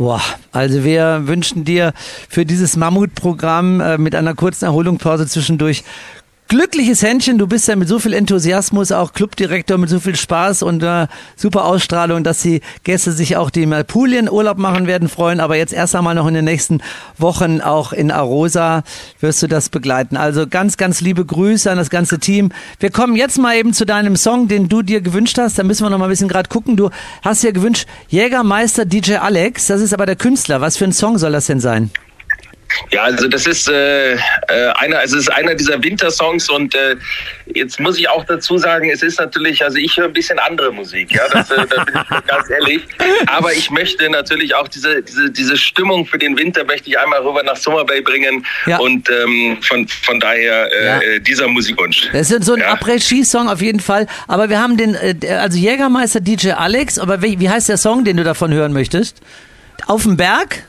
Boah, 0.00 0.22
also 0.50 0.82
wir 0.82 1.26
wünschen 1.26 1.64
dir 1.64 1.92
für 2.26 2.46
dieses 2.46 2.74
Mammutprogramm 2.74 3.82
äh, 3.82 3.98
mit 3.98 4.14
einer 4.14 4.32
kurzen 4.32 4.64
Erholungspause 4.64 5.26
zwischendurch 5.26 5.84
glückliches 6.50 7.02
Händchen. 7.04 7.38
Du 7.38 7.46
bist 7.46 7.68
ja 7.68 7.76
mit 7.76 7.86
so 7.86 8.00
viel 8.00 8.12
Enthusiasmus 8.12 8.90
auch 8.90 9.12
Clubdirektor, 9.12 9.78
mit 9.78 9.88
so 9.88 10.00
viel 10.00 10.16
Spaß 10.16 10.64
und 10.64 10.82
äh, 10.82 11.06
super 11.36 11.64
Ausstrahlung, 11.64 12.24
dass 12.24 12.42
die 12.42 12.60
Gäste 12.82 13.12
sich 13.12 13.36
auch 13.36 13.50
die 13.50 13.64
Apulien 13.72 14.28
Urlaub 14.28 14.58
machen 14.58 14.88
werden 14.88 15.08
freuen. 15.08 15.38
Aber 15.38 15.54
jetzt 15.54 15.72
erst 15.72 15.94
einmal 15.94 16.16
noch 16.16 16.26
in 16.26 16.34
den 16.34 16.44
nächsten 16.44 16.80
Wochen 17.16 17.60
auch 17.60 17.92
in 17.92 18.10
Arosa 18.10 18.82
wirst 19.20 19.40
du 19.44 19.46
das 19.46 19.68
begleiten. 19.68 20.16
Also 20.16 20.48
ganz, 20.48 20.76
ganz 20.76 21.00
liebe 21.00 21.24
Grüße 21.24 21.70
an 21.70 21.78
das 21.78 21.88
ganze 21.88 22.18
Team. 22.18 22.50
Wir 22.80 22.90
kommen 22.90 23.14
jetzt 23.14 23.38
mal 23.38 23.54
eben 23.54 23.72
zu 23.72 23.86
deinem 23.86 24.16
Song, 24.16 24.48
den 24.48 24.68
du 24.68 24.82
dir 24.82 25.02
gewünscht 25.02 25.38
hast. 25.38 25.56
Da 25.56 25.62
müssen 25.62 25.84
wir 25.84 25.90
noch 25.90 25.98
mal 25.98 26.06
ein 26.06 26.10
bisschen 26.10 26.28
gerade 26.28 26.48
gucken. 26.48 26.76
Du 26.76 26.90
hast 27.22 27.44
dir 27.44 27.52
gewünscht 27.52 27.86
Jägermeister 28.08 28.84
DJ 28.84 29.18
Alex. 29.18 29.68
Das 29.68 29.80
ist 29.80 29.94
aber 29.94 30.04
der 30.04 30.16
Künstler. 30.16 30.60
Was 30.60 30.76
für 30.76 30.84
ein 30.84 30.92
Song 30.92 31.16
soll 31.16 31.30
das 31.30 31.46
denn 31.46 31.60
sein? 31.60 31.92
Ja, 32.90 33.02
also 33.04 33.26
das 33.28 33.46
ist 33.46 33.68
äh, 33.68 34.14
äh, 34.14 34.18
einer, 34.78 35.02
es 35.02 35.12
ist 35.12 35.30
einer 35.30 35.54
dieser 35.54 35.82
Wintersongs 35.82 36.48
und 36.50 36.74
äh, 36.74 36.96
jetzt 37.54 37.80
muss 37.80 37.98
ich 37.98 38.08
auch 38.08 38.24
dazu 38.24 38.58
sagen, 38.58 38.90
es 38.90 39.02
ist 39.02 39.18
natürlich, 39.18 39.64
also 39.64 39.78
ich 39.78 39.96
höre 39.96 40.06
ein 40.06 40.12
bisschen 40.12 40.38
andere 40.38 40.72
Musik, 40.72 41.12
ja, 41.12 41.22
das, 41.32 41.50
äh, 41.50 41.66
da 41.66 41.84
bin 41.84 41.94
ich 41.94 42.26
ganz 42.26 42.50
ehrlich. 42.50 42.82
Aber 43.26 43.52
ich 43.52 43.70
möchte 43.70 44.08
natürlich 44.10 44.54
auch 44.54 44.68
diese 44.68 45.02
diese 45.02 45.30
diese 45.30 45.56
Stimmung 45.56 46.06
für 46.06 46.18
den 46.18 46.36
Winter 46.38 46.64
möchte 46.64 46.88
ich 46.90 46.98
einmal 46.98 47.20
rüber 47.20 47.42
nach 47.42 47.56
Summer 47.56 47.84
Bay 47.84 48.00
bringen 48.02 48.44
Ja. 48.66 48.78
und 48.78 49.08
ähm, 49.10 49.58
von 49.62 49.86
von 49.88 50.20
daher 50.20 50.70
äh, 50.72 50.84
Ja. 50.86 51.00
äh, 51.00 51.20
dieser 51.20 51.48
Musikwunsch. 51.48 52.08
Das 52.12 52.30
ist 52.30 52.44
so 52.44 52.54
ein 52.54 52.60
Ja. 52.60 52.72
Après-Ski-Song 52.74 53.48
auf 53.48 53.60
jeden 53.62 53.80
Fall. 53.80 54.06
Aber 54.28 54.48
wir 54.48 54.60
haben 54.60 54.76
den, 54.76 54.94
äh, 54.94 55.14
also 55.34 55.58
Jägermeister 55.58 56.20
DJ 56.20 56.52
Alex. 56.52 56.98
Aber 56.98 57.22
wie, 57.22 57.40
wie 57.40 57.48
heißt 57.50 57.68
der 57.68 57.76
Song, 57.78 58.04
den 58.04 58.16
du 58.16 58.24
davon 58.24 58.52
hören 58.52 58.72
möchtest? 58.72 59.18
Auf 59.86 60.02
dem 60.04 60.16
Berg? 60.16 60.62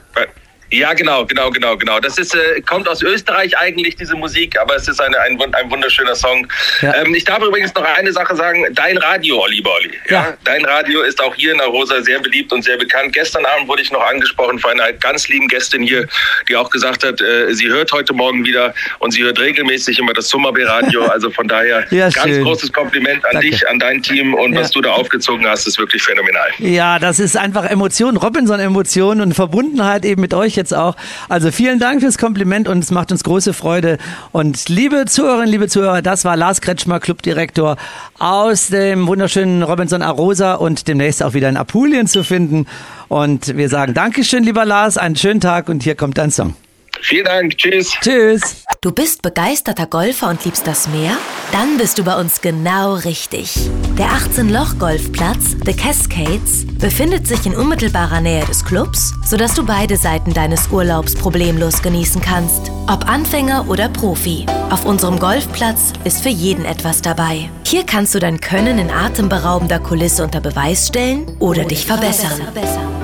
Ja, 0.71 0.93
genau, 0.93 1.25
genau, 1.25 1.49
genau, 1.51 1.75
genau. 1.77 1.99
Das 1.99 2.17
ist, 2.17 2.33
äh, 2.33 2.61
kommt 2.61 2.87
aus 2.87 3.01
Österreich 3.01 3.57
eigentlich, 3.57 3.95
diese 3.97 4.15
Musik, 4.15 4.57
aber 4.57 4.75
es 4.75 4.87
ist 4.87 5.01
eine, 5.01 5.19
ein, 5.19 5.37
ein 5.53 5.69
wunderschöner 5.71 6.15
Song. 6.15 6.47
Ja. 6.81 6.95
Ähm, 6.95 7.13
ich 7.13 7.25
darf 7.25 7.43
übrigens 7.43 7.73
noch 7.75 7.83
eine 7.83 8.11
Sache 8.13 8.35
sagen. 8.35 8.65
Dein 8.73 8.97
Radio, 8.97 9.41
Olli 9.41 9.61
Bolli. 9.61 9.91
Ja. 10.09 10.21
Ja. 10.21 10.37
Dein 10.45 10.63
Radio 10.65 11.01
ist 11.01 11.21
auch 11.21 11.35
hier 11.35 11.51
in 11.51 11.57
der 11.57 11.67
Rosa 11.67 12.01
sehr 12.01 12.19
beliebt 12.19 12.53
und 12.53 12.63
sehr 12.63 12.77
bekannt. 12.77 13.13
Gestern 13.13 13.45
Abend 13.45 13.67
wurde 13.67 13.81
ich 13.81 13.91
noch 13.91 14.01
angesprochen 14.05 14.59
von 14.59 14.71
einer 14.71 14.93
ganz 14.93 15.27
lieben 15.27 15.47
Gästin 15.47 15.83
hier, 15.83 16.07
die 16.47 16.55
auch 16.55 16.69
gesagt 16.69 17.03
hat, 17.03 17.19
äh, 17.21 17.53
sie 17.53 17.67
hört 17.67 17.91
heute 17.91 18.13
Morgen 18.13 18.45
wieder 18.45 18.73
und 18.99 19.11
sie 19.11 19.23
hört 19.23 19.39
regelmäßig 19.39 19.99
immer 19.99 20.13
das 20.13 20.29
Summerby 20.29 20.63
Radio. 20.63 21.01
Also 21.11 21.29
von 21.29 21.47
daher 21.47 21.85
Ja, 21.91 22.09
ganz 22.09 22.21
schön. 22.35 22.43
großes 22.43 22.71
Kompliment 22.71 23.25
an 23.25 23.31
Danke. 23.33 23.49
dich, 23.49 23.67
an 23.67 23.79
dein 23.79 24.01
Team 24.01 24.33
und 24.33 24.55
was 24.55 24.71
du 24.71 24.79
da 24.81 24.91
aufgezogen 24.91 25.45
hast, 25.45 25.67
ist 25.67 25.77
wirklich 25.77 26.01
phänomenal. 26.01 26.47
Ja, 26.59 26.99
das 26.99 27.19
ist 27.19 27.35
einfach 27.35 27.65
Emotion, 27.65 28.15
Robinson-Emotion 28.15 29.19
und 29.19 29.33
Verbundenheit 29.33 30.05
eben 30.05 30.21
mit 30.21 30.33
euch 30.33 30.55
jetzt 30.61 30.73
auch. 30.73 30.95
Also 31.27 31.51
vielen 31.51 31.79
Dank 31.79 32.01
fürs 32.01 32.17
Kompliment 32.17 32.67
und 32.67 32.79
es 32.79 32.91
macht 32.91 33.11
uns 33.11 33.23
große 33.23 33.53
Freude. 33.53 33.97
Und 34.31 34.69
liebe 34.69 35.05
Zuhörerinnen, 35.05 35.49
liebe 35.49 35.67
Zuhörer, 35.67 36.01
das 36.01 36.23
war 36.23 36.37
Lars 36.37 36.61
Kretschmer, 36.61 36.99
Clubdirektor 36.99 37.77
aus 38.19 38.67
dem 38.67 39.07
wunderschönen 39.07 39.63
Robinson 39.63 40.01
Arosa 40.01 40.55
und 40.55 40.87
demnächst 40.87 41.23
auch 41.23 41.33
wieder 41.33 41.49
in 41.49 41.57
Apulien 41.57 42.07
zu 42.07 42.23
finden. 42.23 42.67
Und 43.07 43.57
wir 43.57 43.69
sagen 43.69 43.93
Dankeschön, 43.93 44.43
lieber 44.43 44.65
Lars, 44.65 44.97
einen 44.97 45.15
schönen 45.15 45.41
Tag 45.41 45.67
und 45.67 45.83
hier 45.83 45.95
kommt 45.95 46.17
dein 46.17 46.31
Song. 46.31 46.55
Vielen 47.01 47.25
Dank, 47.25 47.57
tschüss. 47.57 47.91
Tschüss. 48.01 48.63
Du 48.81 48.91
bist 48.91 49.21
begeisterter 49.21 49.85
Golfer 49.85 50.29
und 50.29 50.43
liebst 50.45 50.65
das 50.65 50.87
Meer? 50.87 51.17
Dann 51.51 51.77
bist 51.77 51.97
du 51.97 52.03
bei 52.03 52.19
uns 52.19 52.41
genau 52.41 52.93
richtig. 52.93 53.69
Der 53.97 54.07
18-Loch-Golfplatz 54.07 55.57
The 55.65 55.73
Cascades 55.73 56.65
befindet 56.79 57.27
sich 57.27 57.45
in 57.45 57.55
unmittelbarer 57.55 58.21
Nähe 58.21 58.45
des 58.45 58.63
Clubs, 58.63 59.13
sodass 59.25 59.53
du 59.53 59.65
beide 59.65 59.97
Seiten 59.97 60.33
deines 60.33 60.69
Urlaubs 60.71 61.15
problemlos 61.15 61.81
genießen 61.81 62.21
kannst. 62.21 62.71
Ob 62.87 63.07
Anfänger 63.07 63.65
oder 63.67 63.89
Profi. 63.89 64.45
Auf 64.69 64.85
unserem 64.85 65.19
Golfplatz 65.19 65.93
ist 66.03 66.21
für 66.21 66.29
jeden 66.29 66.65
etwas 66.65 67.01
dabei. 67.01 67.49
Hier 67.65 67.85
kannst 67.85 68.15
du 68.15 68.19
dein 68.19 68.39
Können 68.39 68.79
in 68.79 68.89
atemberaubender 68.89 69.79
Kulisse 69.79 70.23
unter 70.23 70.39
Beweis 70.39 70.87
stellen 70.87 71.25
oder 71.39 71.65
dich 71.65 71.85
verbessern. 71.85 72.41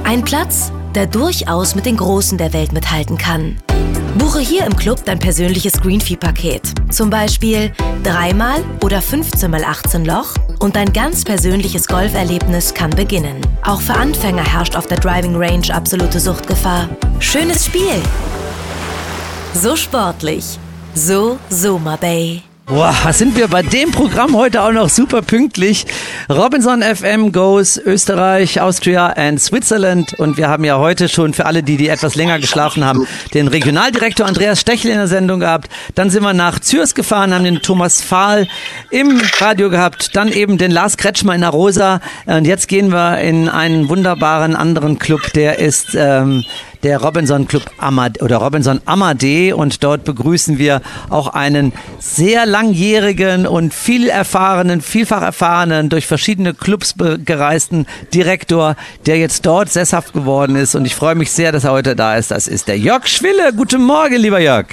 Ein 0.03 0.23
Platz, 0.23 0.71
der 0.95 1.07
durchaus 1.07 1.75
mit 1.75 1.85
den 1.85 1.97
Großen 1.97 2.37
der 2.37 2.53
Welt 2.53 2.71
mithalten 2.71 3.17
kann. 3.17 3.57
Buche 4.17 4.39
hier 4.39 4.65
im 4.65 4.75
Club 4.75 5.03
dein 5.05 5.19
persönliches 5.19 5.73
Greenfee-Paket. 5.81 6.61
Zum 6.91 7.09
Beispiel 7.09 7.71
dreimal 8.03 8.63
oder 8.83 9.01
15 9.01 9.49
mal 9.49 9.63
18 9.63 10.05
Loch 10.05 10.33
und 10.59 10.75
dein 10.75 10.91
ganz 10.91 11.23
persönliches 11.23 11.87
Golferlebnis 11.87 12.73
kann 12.73 12.89
beginnen. 12.91 13.41
Auch 13.63 13.81
für 13.81 13.93
Anfänger 13.93 14.43
herrscht 14.43 14.75
auf 14.75 14.87
der 14.87 14.97
Driving 14.97 15.35
Range 15.35 15.73
absolute 15.73 16.19
Suchtgefahr. 16.19 16.89
Schönes 17.19 17.65
Spiel! 17.65 18.01
So 19.53 19.75
sportlich. 19.75 20.57
So 20.93 21.37
Soma 21.49 21.95
Bay. 21.95 22.46
Boah, 22.69 22.93
sind 23.13 23.37
wir 23.37 23.47
bei 23.47 23.61
dem 23.61 23.91
Programm 23.91 24.35
heute 24.35 24.61
auch 24.61 24.73
noch 24.73 24.89
super 24.89 25.21
pünktlich. 25.21 25.85
Robinson 26.29 26.83
FM 26.83 27.31
goes 27.31 27.77
Österreich, 27.77 28.59
Austria 28.59 29.07
and 29.07 29.39
Switzerland. 29.39 30.13
Und 30.19 30.35
wir 30.35 30.49
haben 30.49 30.65
ja 30.65 30.77
heute 30.77 31.07
schon 31.07 31.33
für 31.33 31.45
alle, 31.45 31.63
die, 31.63 31.77
die 31.77 31.87
etwas 31.87 32.15
länger 32.15 32.39
geschlafen 32.39 32.83
haben, 32.83 33.07
den 33.33 33.47
Regionaldirektor 33.47 34.25
Andreas 34.25 34.59
Stechel 34.59 34.91
in 34.91 34.97
der 34.97 35.07
Sendung 35.07 35.39
gehabt. 35.39 35.69
Dann 35.95 36.09
sind 36.09 36.23
wir 36.23 36.33
nach 36.33 36.59
Zürs 36.59 36.93
gefahren, 36.93 37.33
haben 37.33 37.45
den 37.45 37.61
Thomas 37.61 38.01
Fahl 38.01 38.49
im 38.89 39.21
Radio 39.39 39.69
gehabt. 39.69 40.13
Dann 40.17 40.29
eben 40.33 40.57
den 40.57 40.71
Lars 40.71 40.97
Kretschmer 40.97 41.35
in 41.35 41.41
der 41.41 41.51
Rosa. 41.51 42.01
Und 42.25 42.43
jetzt 42.43 42.67
gehen 42.67 42.91
wir 42.91 43.19
in 43.19 43.47
einen 43.47 43.87
wunderbaren 43.87 44.57
anderen 44.57 44.99
Club, 44.99 45.21
der 45.33 45.59
ist 45.59 45.95
ähm, 45.95 46.43
der 46.83 47.01
Robinson 47.01 47.47
Club 47.47 47.63
Amad 47.77 48.21
oder 48.21 48.37
Robinson 48.37 48.81
Amadee 48.85 49.53
und 49.53 49.83
dort 49.83 50.03
begrüßen 50.03 50.57
wir 50.57 50.81
auch 51.09 51.27
einen 51.29 51.73
sehr 51.99 52.45
langjährigen 52.45 53.47
und 53.47 53.73
viel 53.73 54.09
erfahrenen, 54.09 54.81
vielfach 54.81 55.21
erfahrenen, 55.21 55.89
durch 55.89 56.05
verschiedene 56.05 56.53
Clubs 56.53 56.95
gereisten 57.25 57.85
Direktor, 58.13 58.75
der 59.05 59.17
jetzt 59.17 59.45
dort 59.45 59.71
sesshaft 59.71 60.13
geworden 60.13 60.55
ist 60.55 60.75
und 60.75 60.85
ich 60.85 60.95
freue 60.95 61.15
mich 61.15 61.31
sehr, 61.31 61.51
dass 61.51 61.63
er 61.63 61.71
heute 61.71 61.95
da 61.95 62.15
ist. 62.15 62.31
Das 62.31 62.47
ist 62.47 62.67
der 62.67 62.77
Jörg 62.77 63.07
Schwille. 63.07 63.53
Guten 63.55 63.83
Morgen, 63.83 64.15
lieber 64.15 64.39
Jörg. 64.39 64.67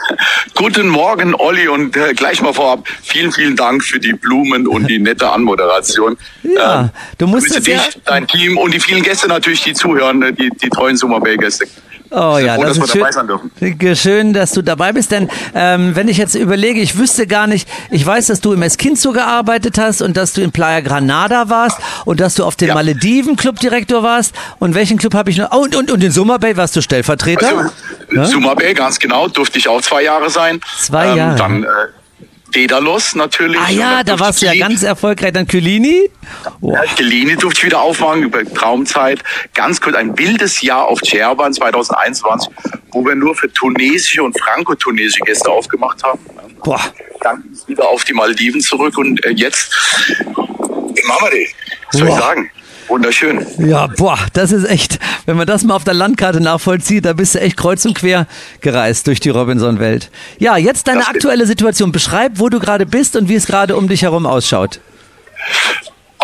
Guten 0.54 0.88
Morgen, 0.88 1.34
Olli, 1.34 1.68
und 1.68 1.96
äh, 1.96 2.14
gleich 2.14 2.40
mal 2.42 2.52
vorab, 2.52 2.86
vielen, 3.02 3.32
vielen 3.32 3.56
Dank 3.56 3.84
für 3.84 3.98
die 3.98 4.12
Blumen 4.12 4.66
und 4.66 4.88
die 4.88 4.98
nette 4.98 5.30
Anmoderation. 5.30 6.16
Ja, 6.42 6.82
ähm, 6.82 6.90
du 7.18 7.26
musst 7.26 7.54
dich, 7.54 7.66
ja 7.66 7.80
dein 8.04 8.26
Team 8.26 8.58
und 8.58 8.74
die 8.74 8.80
vielen 8.80 9.02
Gäste 9.02 9.28
natürlich, 9.28 9.62
die 9.62 9.74
zuhören, 9.74 10.22
äh, 10.22 10.32
die, 10.32 10.50
die 10.50 10.68
treuen 10.68 10.96
Summer 10.96 11.20
Bay 11.20 11.36
Gäste. 11.36 11.66
Oh 12.12 12.38
ja, 12.38 12.56
froh, 12.56 12.64
das 12.64 12.78
ist 12.78 12.92
schön, 12.92 13.96
schön, 13.96 14.32
dass 14.32 14.52
du 14.52 14.62
dabei 14.62 14.92
bist. 14.92 15.10
Denn 15.12 15.28
ähm, 15.54 15.96
wenn 15.96 16.08
ich 16.08 16.18
jetzt 16.18 16.34
überlege, 16.34 16.80
ich 16.80 16.98
wüsste 16.98 17.26
gar 17.26 17.46
nicht, 17.46 17.68
ich 17.90 18.04
weiß, 18.04 18.26
dass 18.26 18.40
du 18.40 18.52
im 18.52 18.62
Esquinzo 18.62 19.12
gearbeitet 19.12 19.78
hast 19.78 20.02
und 20.02 20.16
dass 20.16 20.32
du 20.32 20.42
in 20.42 20.52
Playa 20.52 20.80
Granada 20.80 21.48
warst 21.48 21.78
und 22.04 22.20
dass 22.20 22.34
du 22.34 22.44
auf 22.44 22.56
dem 22.56 22.68
ja. 22.68 22.74
Malediven 22.74 23.36
Clubdirektor 23.36 24.02
warst. 24.02 24.34
Und 24.58 24.74
welchen 24.74 24.98
Club 24.98 25.14
habe 25.14 25.30
ich 25.30 25.38
noch? 25.38 25.52
Oh, 25.52 25.62
und, 25.62 25.74
und, 25.74 25.90
und 25.90 26.04
in 26.04 26.12
Summer 26.12 26.38
Bay 26.38 26.56
warst 26.56 26.76
du 26.76 26.82
Stellvertreter? 26.82 27.48
Also, 27.48 27.70
ja? 28.14 28.24
Summer 28.26 28.54
Bay, 28.56 28.74
ganz 28.74 28.98
genau, 28.98 29.28
durfte 29.28 29.58
ich 29.58 29.68
auch 29.68 29.80
zwei 29.80 30.02
Jahre 30.02 30.28
sein. 30.28 30.60
Zwei 30.78 31.08
ähm, 31.08 31.16
Jahre. 31.16 31.36
Dann 31.36 31.62
äh, 31.64 31.66
Daedalus 32.52 33.14
natürlich. 33.14 33.58
Ah 33.60 33.70
ja, 33.70 34.04
da 34.04 34.18
warst 34.20 34.42
du 34.42 34.46
ja 34.46 34.54
ganz 34.54 34.82
erfolgreich. 34.82 35.32
Dann 35.32 35.46
Kylini? 35.46 36.10
Oh. 36.60 36.72
Ja, 36.72 36.82
Kylini 36.96 37.36
durfte 37.36 37.60
ich 37.60 37.64
wieder 37.66 37.80
aufmachen 37.80 38.22
über 38.22 38.44
Traumzeit. 38.44 39.22
Ganz 39.54 39.80
kurz, 39.80 39.96
ein 39.96 40.16
wildes 40.18 40.62
Jahr 40.62 40.86
auf 40.86 41.00
Cherban 41.00 41.52
2021, 41.52 42.52
wo 42.92 43.04
wir 43.04 43.14
nur 43.14 43.34
für 43.34 43.52
tunesische 43.52 44.22
und 44.22 44.38
franco-tunesische 44.38 45.20
Gäste 45.24 45.50
aufgemacht 45.50 46.02
haben. 46.02 46.20
Boah. 46.62 46.80
Dann 47.20 47.44
wieder 47.66 47.88
auf 47.88 48.04
die 48.04 48.12
Maldiven 48.12 48.60
zurück 48.60 48.96
und 48.98 49.24
äh, 49.24 49.30
jetzt 49.30 49.74
in 50.28 51.06
Mamadi. 51.06 51.48
Was 51.90 51.98
soll 51.98 52.08
ich 52.08 52.14
sagen? 52.14 52.50
Wunderschön. 52.88 53.46
Ja, 53.58 53.86
boah, 53.86 54.18
das 54.32 54.52
ist 54.52 54.68
echt, 54.68 54.98
wenn 55.26 55.36
man 55.36 55.46
das 55.46 55.64
mal 55.64 55.74
auf 55.74 55.84
der 55.84 55.94
Landkarte 55.94 56.40
nachvollzieht, 56.40 57.04
da 57.04 57.12
bist 57.12 57.34
du 57.34 57.40
echt 57.40 57.56
kreuz 57.56 57.84
und 57.84 57.94
quer 57.94 58.26
gereist 58.60 59.06
durch 59.06 59.20
die 59.20 59.30
Robinson-Welt. 59.30 60.10
Ja, 60.38 60.56
jetzt 60.56 60.88
deine 60.88 61.06
aktuelle 61.06 61.46
Situation. 61.46 61.92
Beschreib, 61.92 62.32
wo 62.36 62.48
du 62.48 62.58
gerade 62.60 62.86
bist 62.86 63.16
und 63.16 63.28
wie 63.28 63.34
es 63.34 63.46
gerade 63.46 63.76
um 63.76 63.88
dich 63.88 64.02
herum 64.02 64.26
ausschaut. 64.26 64.80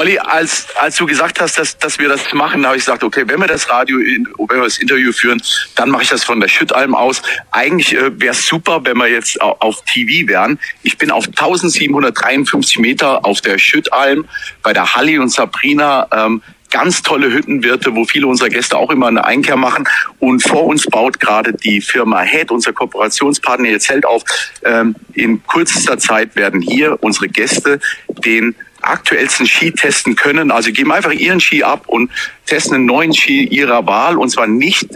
Olli, 0.01 0.16
als, 0.16 0.68
als 0.76 0.94
du 0.96 1.07
gesagt 1.07 1.40
hast, 1.40 1.59
dass, 1.59 1.76
dass 1.76 1.99
wir 1.99 2.09
das 2.09 2.32
machen, 2.32 2.64
habe 2.64 2.76
ich 2.76 2.84
gesagt, 2.84 3.03
okay, 3.03 3.24
wenn 3.26 3.40
wir 3.40 3.49
das 3.49 3.68
Radio, 3.68 3.99
wenn 3.99 4.49
wir 4.49 4.62
das 4.62 4.78
Interview 4.78 5.11
führen, 5.11 5.42
dann 5.74 5.90
mache 5.90 6.05
ich 6.05 6.09
das 6.09 6.22
von 6.22 6.38
der 6.38 6.46
Schüttalm 6.46 6.94
aus. 6.94 7.20
Eigentlich 7.51 7.96
äh, 7.96 8.20
wäre 8.20 8.32
es 8.32 8.46
super, 8.46 8.84
wenn 8.84 8.96
wir 8.96 9.09
jetzt 9.09 9.40
auf, 9.40 9.61
auf 9.61 9.82
TV 9.86 10.28
wären. 10.28 10.61
Ich 10.84 10.99
bin 10.99 11.11
auf 11.11 11.26
1753 11.26 12.78
Meter 12.78 13.24
auf 13.26 13.40
der 13.40 13.59
Schüttalm 13.59 14.28
bei 14.62 14.72
der 14.72 14.94
Halli 14.94 15.18
und 15.18 15.30
Sabrina. 15.30 16.07
Ähm, 16.12 16.42
ganz 16.70 17.03
tolle 17.03 17.32
Hüttenwirte, 17.32 17.96
wo 17.96 18.05
viele 18.05 18.28
unserer 18.28 18.51
Gäste 18.51 18.76
auch 18.76 18.90
immer 18.90 19.09
eine 19.09 19.24
Einkehr 19.24 19.57
machen. 19.57 19.88
Und 20.20 20.44
vor 20.44 20.64
uns 20.66 20.86
baut 20.86 21.18
gerade 21.18 21.55
die 21.55 21.80
Firma 21.80 22.20
Head, 22.20 22.53
unser 22.53 22.72
Kooperationspartner, 22.72 23.68
ihr 23.68 23.80
Zelt 23.80 24.07
auf. 24.07 24.22
Ähm, 24.64 24.94
in 25.14 25.44
kürzester 25.44 25.99
Zeit 25.99 26.36
werden 26.36 26.61
hier 26.61 27.03
unsere 27.03 27.26
Gäste 27.26 27.80
den 28.24 28.55
aktuellsten 28.82 29.46
Ski 29.46 29.72
testen 29.72 30.16
können. 30.16 30.50
Also 30.50 30.72
geben 30.72 30.92
einfach 30.92 31.12
ihren 31.12 31.40
Ski 31.40 31.62
ab 31.62 31.84
und 31.86 32.10
testen 32.46 32.74
einen 32.74 32.86
neuen 32.86 33.14
Ski 33.14 33.44
ihrer 33.44 33.86
Wahl 33.86 34.16
und 34.16 34.30
zwar 34.30 34.46
nicht 34.46 34.88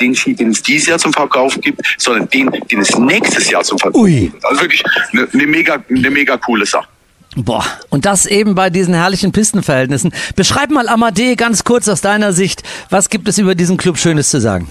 den 0.00 0.14
Ski, 0.14 0.34
den 0.34 0.50
es 0.50 0.62
dieses 0.62 0.88
Jahr 0.88 0.98
zum 0.98 1.12
Verkauf 1.12 1.60
gibt, 1.60 1.80
sondern 1.98 2.28
den, 2.28 2.50
den 2.70 2.80
es 2.80 2.96
nächstes 2.96 3.50
Jahr 3.50 3.62
zum 3.64 3.78
Verkauf 3.78 4.06
gibt. 4.06 4.44
Also 4.44 4.60
wirklich 4.62 4.84
eine, 5.12 5.28
eine 5.32 5.46
mega, 5.46 5.82
eine 5.88 6.10
mega 6.10 6.36
coole 6.36 6.66
Sache. 6.66 6.88
Boah, 7.36 7.64
und 7.90 8.06
das 8.06 8.26
eben 8.26 8.56
bei 8.56 8.70
diesen 8.70 8.92
herrlichen 8.92 9.30
Pistenverhältnissen. 9.30 10.12
Beschreib 10.34 10.70
mal 10.70 10.88
Amadee 10.88 11.36
ganz 11.36 11.62
kurz 11.62 11.88
aus 11.88 12.00
deiner 12.00 12.32
Sicht. 12.32 12.62
Was 12.90 13.08
gibt 13.08 13.28
es 13.28 13.38
über 13.38 13.54
diesen 13.54 13.76
Club 13.76 13.98
Schönes 13.98 14.30
zu 14.30 14.40
sagen? 14.40 14.68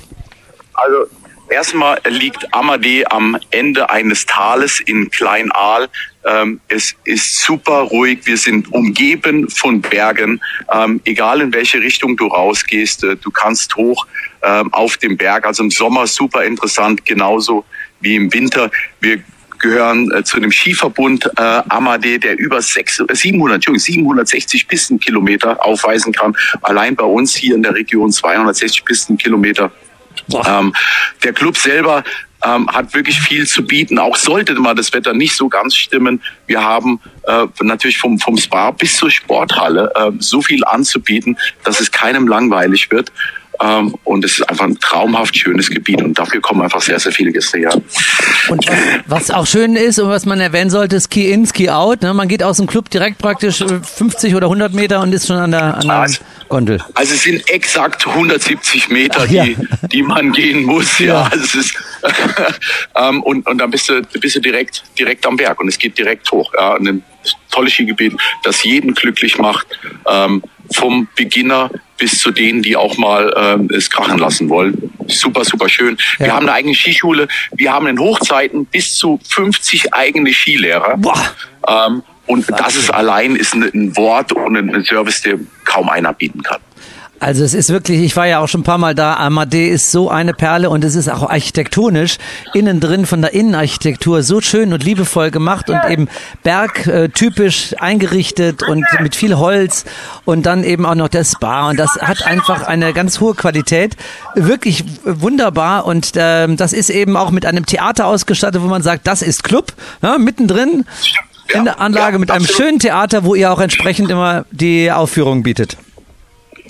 Also 0.73 1.09
Erstmal 1.49 1.99
liegt 2.07 2.53
Amadee 2.53 3.05
am 3.05 3.37
Ende 3.49 3.89
eines 3.89 4.25
Tales 4.25 4.79
in 4.85 5.09
Kleinaal. 5.09 5.87
Ähm, 6.23 6.59
es 6.67 6.93
ist 7.05 7.41
super 7.43 7.79
ruhig. 7.81 8.19
Wir 8.25 8.37
sind 8.37 8.71
umgeben 8.71 9.49
von 9.49 9.81
Bergen. 9.81 10.41
Ähm, 10.71 11.01
egal 11.05 11.41
in 11.41 11.51
welche 11.51 11.81
Richtung 11.81 12.15
du 12.17 12.27
rausgehst, 12.27 13.03
äh, 13.03 13.15
du 13.15 13.31
kannst 13.31 13.75
hoch 13.75 14.05
ähm, 14.43 14.71
auf 14.73 14.97
dem 14.97 15.17
Berg. 15.17 15.47
Also 15.47 15.63
im 15.63 15.71
Sommer 15.71 16.05
super 16.05 16.43
interessant, 16.43 17.03
genauso 17.03 17.65
wie 17.99 18.15
im 18.15 18.31
Winter. 18.31 18.69
Wir 18.99 19.23
gehören 19.57 20.11
äh, 20.11 20.23
zu 20.23 20.39
dem 20.39 20.51
Skiverbund 20.51 21.25
äh, 21.35 21.41
Amadee, 21.41 22.19
der 22.19 22.37
über 22.37 22.61
6, 22.61 23.05
700, 23.11 23.63
760 23.75 24.67
Pistenkilometer 24.67 25.65
aufweisen 25.65 26.13
kann. 26.13 26.35
Allein 26.61 26.95
bei 26.95 27.05
uns 27.05 27.35
hier 27.35 27.55
in 27.55 27.63
der 27.63 27.73
Region 27.73 28.11
260 28.11 28.85
Pistenkilometer 28.85 29.71
ähm, 30.45 30.73
der 31.23 31.33
Club 31.33 31.57
selber 31.57 32.03
ähm, 32.43 32.69
hat 32.69 32.93
wirklich 32.93 33.19
viel 33.19 33.45
zu 33.45 33.63
bieten. 33.63 33.99
Auch 33.99 34.15
sollte 34.15 34.53
mal 34.55 34.75
das 34.75 34.93
Wetter 34.93 35.13
nicht 35.13 35.35
so 35.35 35.49
ganz 35.49 35.75
stimmen. 35.75 36.21
Wir 36.47 36.63
haben 36.63 36.99
äh, 37.23 37.45
natürlich 37.61 37.97
vom, 37.97 38.19
vom 38.19 38.37
Spa 38.37 38.71
bis 38.71 38.97
zur 38.97 39.11
Sporthalle 39.11 39.91
äh, 39.95 40.11
so 40.19 40.41
viel 40.41 40.63
anzubieten, 40.63 41.37
dass 41.63 41.79
es 41.79 41.91
keinem 41.91 42.27
langweilig 42.27 42.91
wird. 42.91 43.11
Ähm, 43.61 43.93
und 44.05 44.23
es 44.23 44.39
ist 44.39 44.49
einfach 44.49 44.65
ein 44.65 44.79
traumhaft 44.79 45.37
schönes 45.37 45.69
Gebiet 45.69 46.01
und 46.01 46.17
dafür 46.17 46.39
kommen 46.39 46.61
einfach 46.61 46.81
sehr, 46.81 46.97
sehr 46.97 47.11
viele 47.11 47.33
Gäste 47.33 47.57
her. 47.57 47.73
Und 48.47 48.65
was, 49.05 49.31
auch 49.31 49.45
schön 49.45 49.75
ist 49.75 49.99
und 49.99 50.07
was 50.07 50.25
man 50.25 50.39
erwähnen 50.39 50.69
sollte, 50.69 51.01
Ski 51.01 51.29
in, 51.29 51.45
Ski 51.45 51.69
out. 51.69 52.01
Ne? 52.01 52.13
Man 52.13 52.29
geht 52.29 52.41
aus 52.41 52.55
dem 52.55 52.67
Club 52.67 52.89
direkt 52.89 53.17
praktisch 53.17 53.57
50 53.57 54.35
oder 54.35 54.45
100 54.45 54.73
Meter 54.73 55.01
und 55.01 55.11
ist 55.11 55.27
schon 55.27 55.35
an 55.35 55.51
der, 55.51 55.75
an 55.75 55.87
der 55.87 55.91
also, 55.91 56.21
Gondel. 56.49 56.83
Also 56.95 57.13
es 57.13 57.23
sind 57.23 57.47
exakt 57.49 58.05
170 58.05 58.89
Meter, 58.89 59.21
Ach, 59.21 59.31
ja. 59.31 59.45
die, 59.45 59.57
die 59.91 60.03
man 60.03 60.31
gehen 60.31 60.63
muss. 60.63 60.99
Ja, 60.99 61.05
ja. 61.05 61.29
Also 61.31 61.43
es 61.43 61.55
ist, 61.55 61.75
ähm, 62.95 63.23
und, 63.23 63.47
und 63.47 63.57
dann 63.57 63.71
bist 63.71 63.89
du, 63.89 64.01
bist 64.01 64.35
du 64.35 64.41
direkt, 64.41 64.83
direkt 64.97 65.25
am 65.25 65.37
Berg 65.37 65.59
und 65.61 65.67
es 65.67 65.77
geht 65.77 65.97
direkt 65.97 66.29
hoch. 66.31 66.51
Ja, 66.55 66.75
ein 66.75 67.03
tolles 67.51 67.73
Skigebiet, 67.73 68.13
das 68.43 68.63
jeden 68.63 68.93
glücklich 68.93 69.37
macht. 69.37 69.67
Ähm, 70.07 70.43
vom 70.73 71.07
Beginner 71.15 71.71
bis 71.97 72.19
zu 72.19 72.31
denen, 72.31 72.61
die 72.61 72.75
auch 72.75 72.97
mal 72.97 73.33
ähm, 73.35 73.69
es 73.73 73.89
krachen 73.89 74.19
lassen 74.19 74.49
wollen. 74.49 74.91
Super, 75.07 75.43
super 75.43 75.67
schön. 75.67 75.97
Ja. 76.19 76.25
Wir 76.25 76.33
haben 76.35 76.47
eine 76.47 76.53
eigene 76.53 76.75
Skischule. 76.75 77.27
Wir 77.51 77.73
haben 77.73 77.87
in 77.87 77.99
Hochzeiten 77.99 78.65
bis 78.65 78.95
zu 78.95 79.19
50 79.29 79.93
eigene 79.93 80.31
Skilehrer. 80.31 80.97
Boah. 80.97 81.19
Ähm, 81.67 82.03
und 82.29 82.45
das 82.47 82.75
ist 82.75 82.93
allein 82.93 83.35
ist 83.35 83.55
ein 83.55 83.97
Wort 83.97 84.31
und 84.33 84.55
ein 84.55 84.83
Service, 84.83 85.21
der 85.23 85.39
kaum 85.65 85.89
einer 85.89 86.13
bieten 86.13 86.43
kann. 86.43 86.59
Also 87.19 87.43
es 87.43 87.53
ist 87.53 87.69
wirklich, 87.69 87.99
ich 87.99 88.15
war 88.15 88.27
ja 88.27 88.39
auch 88.39 88.47
schon 88.47 88.61
ein 88.61 88.63
paar 88.63 88.77
Mal 88.77 88.95
da, 88.95 89.15
Amadee 89.15 89.67
ist 89.67 89.91
so 89.91 90.09
eine 90.09 90.33
Perle 90.33 90.69
und 90.69 90.85
es 90.85 90.95
ist 90.95 91.09
auch 91.09 91.29
architektonisch 91.29 92.17
innen 92.53 92.79
drin 92.79 93.05
von 93.05 93.21
der 93.21 93.33
Innenarchitektur 93.33 94.23
so 94.23 94.39
schön 94.39 94.71
und 94.71 94.85
liebevoll 94.85 95.29
gemacht 95.29 95.69
und 95.69 95.81
eben 95.89 96.07
bergtypisch 96.43 97.75
eingerichtet 97.77 98.63
und 98.63 98.85
mit 99.01 99.15
viel 99.15 99.35
Holz 99.35 99.83
und 100.23 100.45
dann 100.45 100.63
eben 100.63 100.85
auch 100.85 100.95
noch 100.95 101.09
der 101.09 101.25
Spa 101.25 101.69
und 101.69 101.77
das 101.77 101.97
hat 101.97 102.25
einfach 102.25 102.63
eine 102.63 102.93
ganz 102.93 103.19
hohe 103.19 103.35
Qualität, 103.35 103.97
wirklich 104.35 104.85
wunderbar 105.03 105.85
und 105.85 106.15
äh, 106.15 106.47
das 106.55 106.71
ist 106.71 106.89
eben 106.89 107.17
auch 107.17 107.31
mit 107.31 107.45
einem 107.45 107.65
Theater 107.65 108.05
ausgestattet, 108.05 108.61
wo 108.61 108.67
man 108.67 108.81
sagt, 108.81 109.07
das 109.07 109.23
ist 109.23 109.43
Club, 109.43 109.73
ja, 110.01 110.17
mittendrin 110.17 110.85
in 111.53 111.65
der 111.65 111.79
Anlage 111.79 112.19
mit 112.19 112.31
einem 112.31 112.45
schönen 112.45 112.79
Theater, 112.79 113.23
wo 113.23 113.35
ihr 113.35 113.51
auch 113.51 113.59
entsprechend 113.59 114.09
immer 114.09 114.45
die 114.51 114.91
Aufführung 114.91 115.43
bietet. 115.43 115.77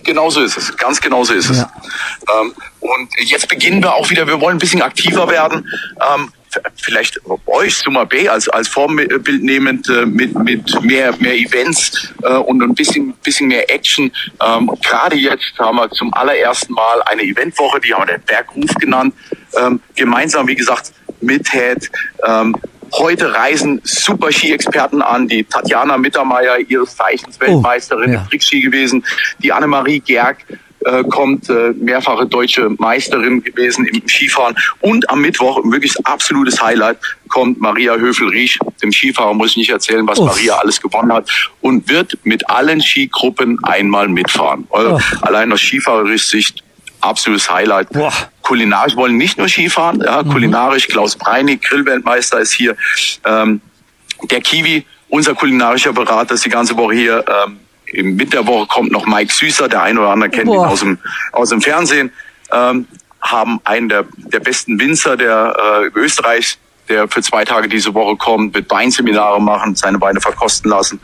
Genau 0.03 0.29
so 0.29 0.41
ist 0.41 0.57
es. 0.57 0.75
Ganz 0.77 1.01
genau 1.01 1.23
so 1.23 1.33
ist 1.33 1.49
es. 1.49 1.59
Ähm, 1.59 2.53
und 2.79 3.09
jetzt 3.19 3.47
beginnen 3.49 3.83
wir 3.83 3.93
auch 3.93 4.09
wieder, 4.09 4.25
wir 4.27 4.39
wollen 4.39 4.55
ein 4.55 4.59
bisschen 4.59 4.81
aktiver 4.81 5.29
werden. 5.29 5.67
Ähm, 6.13 6.31
vielleicht 6.77 7.19
euch, 7.45 7.77
Summa 7.77 8.05
B, 8.05 8.27
als, 8.27 8.49
als 8.49 8.67
Vorbild 8.67 9.43
nehmend 9.43 9.87
äh, 9.89 10.05
mit, 10.05 10.37
mit 10.39 10.83
mehr, 10.83 11.15
mehr 11.19 11.35
Events 11.35 12.11
äh, 12.23 12.33
und 12.33 12.61
ein 12.61 12.73
bisschen, 12.73 13.13
bisschen 13.23 13.47
mehr 13.47 13.69
Action. 13.71 14.11
Ähm, 14.41 14.71
Gerade 14.83 15.15
jetzt 15.15 15.57
haben 15.59 15.77
wir 15.77 15.89
zum 15.91 16.13
allerersten 16.13 16.73
Mal 16.73 17.01
eine 17.03 17.23
Eventwoche, 17.23 17.79
die 17.79 17.93
haben 17.93 18.07
wir 18.07 18.17
den 18.17 18.23
Bergruf 18.23 18.73
genannt. 18.79 19.13
Ähm, 19.59 19.79
gemeinsam, 19.95 20.47
wie 20.47 20.55
gesagt, 20.55 20.91
mit 21.21 21.51
Head. 21.51 21.89
Ähm, 22.25 22.55
Heute 22.93 23.33
reisen 23.33 23.81
super 23.83 24.31
Ski-Experten 24.31 25.01
an, 25.01 25.27
die 25.27 25.43
Tatjana 25.43 25.97
Mittermeier, 25.97 26.57
ihres 26.59 26.95
Zeichens 26.95 27.39
Weltmeisterin 27.39 28.13
ja. 28.13 28.21
im 28.21 28.27
Trickski 28.29 28.61
gewesen, 28.61 29.05
die 29.39 29.51
Annemarie 29.51 29.99
Gerg 29.99 30.37
äh, 30.85 31.03
kommt, 31.03 31.49
äh, 31.49 31.73
mehrfache 31.73 32.25
deutsche 32.25 32.69
Meisterin 32.77 33.43
gewesen 33.43 33.85
im 33.85 34.07
Skifahren 34.07 34.55
und 34.79 35.09
am 35.09 35.21
Mittwoch, 35.21 35.61
wirklich 35.65 35.93
absolutes 36.05 36.61
Highlight, 36.61 36.97
kommt 37.27 37.59
Maria 37.59 37.95
Höfel-Riesch, 37.95 38.59
dem 38.81 38.91
Skifahrer 38.91 39.33
muss 39.33 39.51
ich 39.51 39.57
nicht 39.57 39.69
erzählen, 39.71 40.07
was 40.07 40.19
Uff. 40.19 40.27
Maria 40.27 40.55
alles 40.55 40.79
gewonnen 40.81 41.11
hat 41.11 41.29
und 41.61 41.89
wird 41.89 42.17
mit 42.23 42.49
allen 42.49 42.81
Skigruppen 42.81 43.63
einmal 43.63 44.07
mitfahren. 44.07 44.67
Also, 44.71 44.89
Oh. 44.89 44.99
Allein 45.21 45.51
aus 45.51 45.59
skifahrerisch 45.59 46.27
Sicht 46.27 46.63
absolutes 47.01 47.49
Highlight. 47.49 47.89
Boah. 47.89 48.13
Kulinarisch 48.41 48.95
wollen 48.95 49.17
nicht 49.17 49.37
nur 49.37 49.47
Skifahren, 49.47 50.01
ja, 50.01 50.23
kulinarisch 50.23 50.87
Klaus 50.87 51.15
Breinig, 51.15 51.61
Grillweltmeister 51.61 52.39
ist 52.39 52.53
hier. 52.53 52.75
Ähm, 53.25 53.61
der 54.29 54.41
Kiwi, 54.41 54.85
unser 55.09 55.35
kulinarischer 55.35 55.93
Berater, 55.93 56.33
ist 56.33 56.45
die 56.45 56.49
ganze 56.49 56.75
Woche 56.75 56.95
hier. 56.95 57.25
Ähm, 57.27 57.59
Im 57.85 58.19
Winterwoche 58.19 58.67
kommt 58.67 58.91
noch 58.91 59.05
Mike 59.05 59.31
Süßer, 59.31 59.67
der 59.67 59.83
eine 59.83 59.99
oder 59.99 60.09
andere 60.09 60.29
kennt 60.29 60.47
Boah. 60.47 60.65
ihn 60.65 60.71
aus 60.71 60.79
dem, 60.79 60.97
aus 61.31 61.49
dem 61.49 61.61
Fernsehen. 61.61 62.11
Ähm, 62.51 62.87
haben 63.21 63.59
einen 63.63 63.89
der, 63.89 64.05
der 64.17 64.39
besten 64.39 64.79
Winzer 64.79 65.17
der 65.17 65.55
äh, 65.93 65.99
Österreichs, 65.99 66.57
der 66.87 67.07
für 67.07 67.21
zwei 67.21 67.45
Tage 67.45 67.67
diese 67.67 67.93
Woche 67.93 68.15
kommt, 68.15 68.55
wird 68.55 68.69
Weinseminare 68.71 69.41
machen, 69.41 69.75
seine 69.75 69.99
Weine 70.01 70.21
verkosten 70.21 70.71
lassen. 70.71 70.99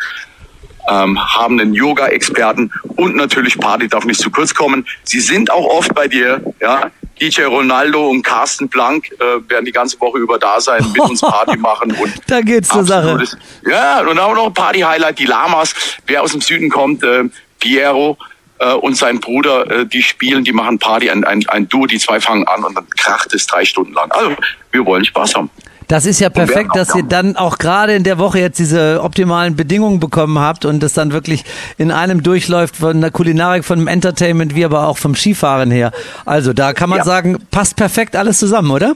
Ähm, 0.88 1.20
haben 1.20 1.60
einen 1.60 1.74
Yoga-Experten 1.74 2.72
und 2.96 3.16
natürlich 3.16 3.58
Party 3.58 3.88
darf 3.88 4.06
nicht 4.06 4.20
zu 4.20 4.30
kurz 4.30 4.54
kommen. 4.54 4.86
Sie 5.04 5.20
sind 5.20 5.52
auch 5.52 5.66
oft 5.66 5.94
bei 5.94 6.08
dir, 6.08 6.42
ja. 6.62 6.92
DJ 7.20 7.44
Ronaldo 7.44 8.10
und 8.10 8.24
Carsten 8.24 8.68
Blank 8.68 9.10
äh, 9.20 9.50
werden 9.50 9.66
die 9.66 9.72
ganze 9.72 10.00
Woche 10.02 10.20
über 10.20 10.38
da 10.38 10.60
sein, 10.60 10.86
mit 10.92 11.02
uns 11.02 11.22
Party 11.22 11.58
machen 11.58 11.92
und 11.94 12.14
Da 12.28 12.42
geht's 12.42 12.68
zur 12.68 12.84
Sache. 12.84 13.24
Ja, 13.66 14.02
und 14.02 14.20
auch 14.20 14.36
noch 14.36 14.48
ein 14.48 14.54
Party-Highlight, 14.54 15.18
die 15.20 15.26
Lamas. 15.26 15.74
Wer 16.08 16.24
aus 16.24 16.34
dem 16.34 16.42
Süden 16.42 16.70
kommt, 16.70 17.04
äh, 17.04 17.24
Piero 17.60 18.18
äh, 18.60 18.74
und 18.74 18.96
sein 18.96 19.20
Bruder, 19.20 19.70
äh, 19.72 19.86
die 19.86 20.04
spielen, 20.04 20.44
die 20.44 20.52
machen 20.52 20.78
Party, 20.78 21.10
ein, 21.10 21.24
ein, 21.24 21.48
ein 21.48 21.70
Duo, 21.70 21.86
die 21.86 22.00
zwei 22.00 22.20
fangen 22.20 22.48
an 22.48 22.64
und 22.64 22.76
dann 22.76 22.88
kracht 22.90 23.34
es 23.34 23.48
drei 23.48 23.66
Stunden 23.66 23.94
lang. 23.94 24.12
Also, 24.12 24.36
wir 24.72 24.86
wollen 24.86 25.06
Spaß 25.06 25.36
haben. 25.36 25.50
Das 25.88 26.06
ist 26.06 26.20
ja 26.20 26.30
perfekt, 26.30 26.72
dass 26.76 26.96
ihr 26.96 27.04
dann 27.04 27.36
auch 27.36 27.58
gerade 27.58 27.94
in 27.94 28.04
der 28.04 28.18
Woche 28.18 28.40
jetzt 28.40 28.58
diese 28.60 29.02
optimalen 29.04 29.56
Bedingungen 29.56 30.00
bekommen 30.00 30.40
habt 30.40 30.66
und 30.66 30.82
das 30.82 30.94
dann 30.94 31.12
wirklich 31.12 31.44
in 31.78 31.92
einem 31.92 32.24
durchläuft 32.24 32.76
von 32.78 33.02
der 33.02 33.12
Kulinarik, 33.12 33.64
von 33.66 33.80
dem 33.80 33.88
Entertainment, 33.88 34.56
wie 34.56 34.66
aber 34.66 34.88
auch 34.88 34.98
vom 34.98 35.16
Skifahren 35.16 35.70
her. 35.72 35.92
Also 36.26 36.54
da 36.54 36.74
kann 36.74 36.90
man 36.90 37.00
Ja. 37.00 37.04
sagen, 37.06 37.38
passt 37.52 37.76
perfekt 37.76 38.16
alles 38.16 38.40
zusammen, 38.40 38.72
oder? 38.72 38.96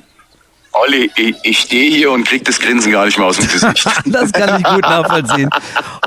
Olli, 0.72 1.10
ich, 1.16 1.36
ich 1.44 1.60
stehe 1.60 1.92
hier 1.96 2.12
und 2.12 2.28
krieg 2.28 2.46
das 2.46 2.60
Grinsen 2.60 2.92
gar 2.92 3.06
nicht 3.06 3.18
mehr 3.18 3.26
aus 3.28 3.38
dem 3.38 3.48
Gesicht. 3.48 3.88
Das 4.06 4.32
kann 4.32 4.60
ich 4.60 4.64
gut 4.68 4.82
nachvollziehen. 4.84 5.50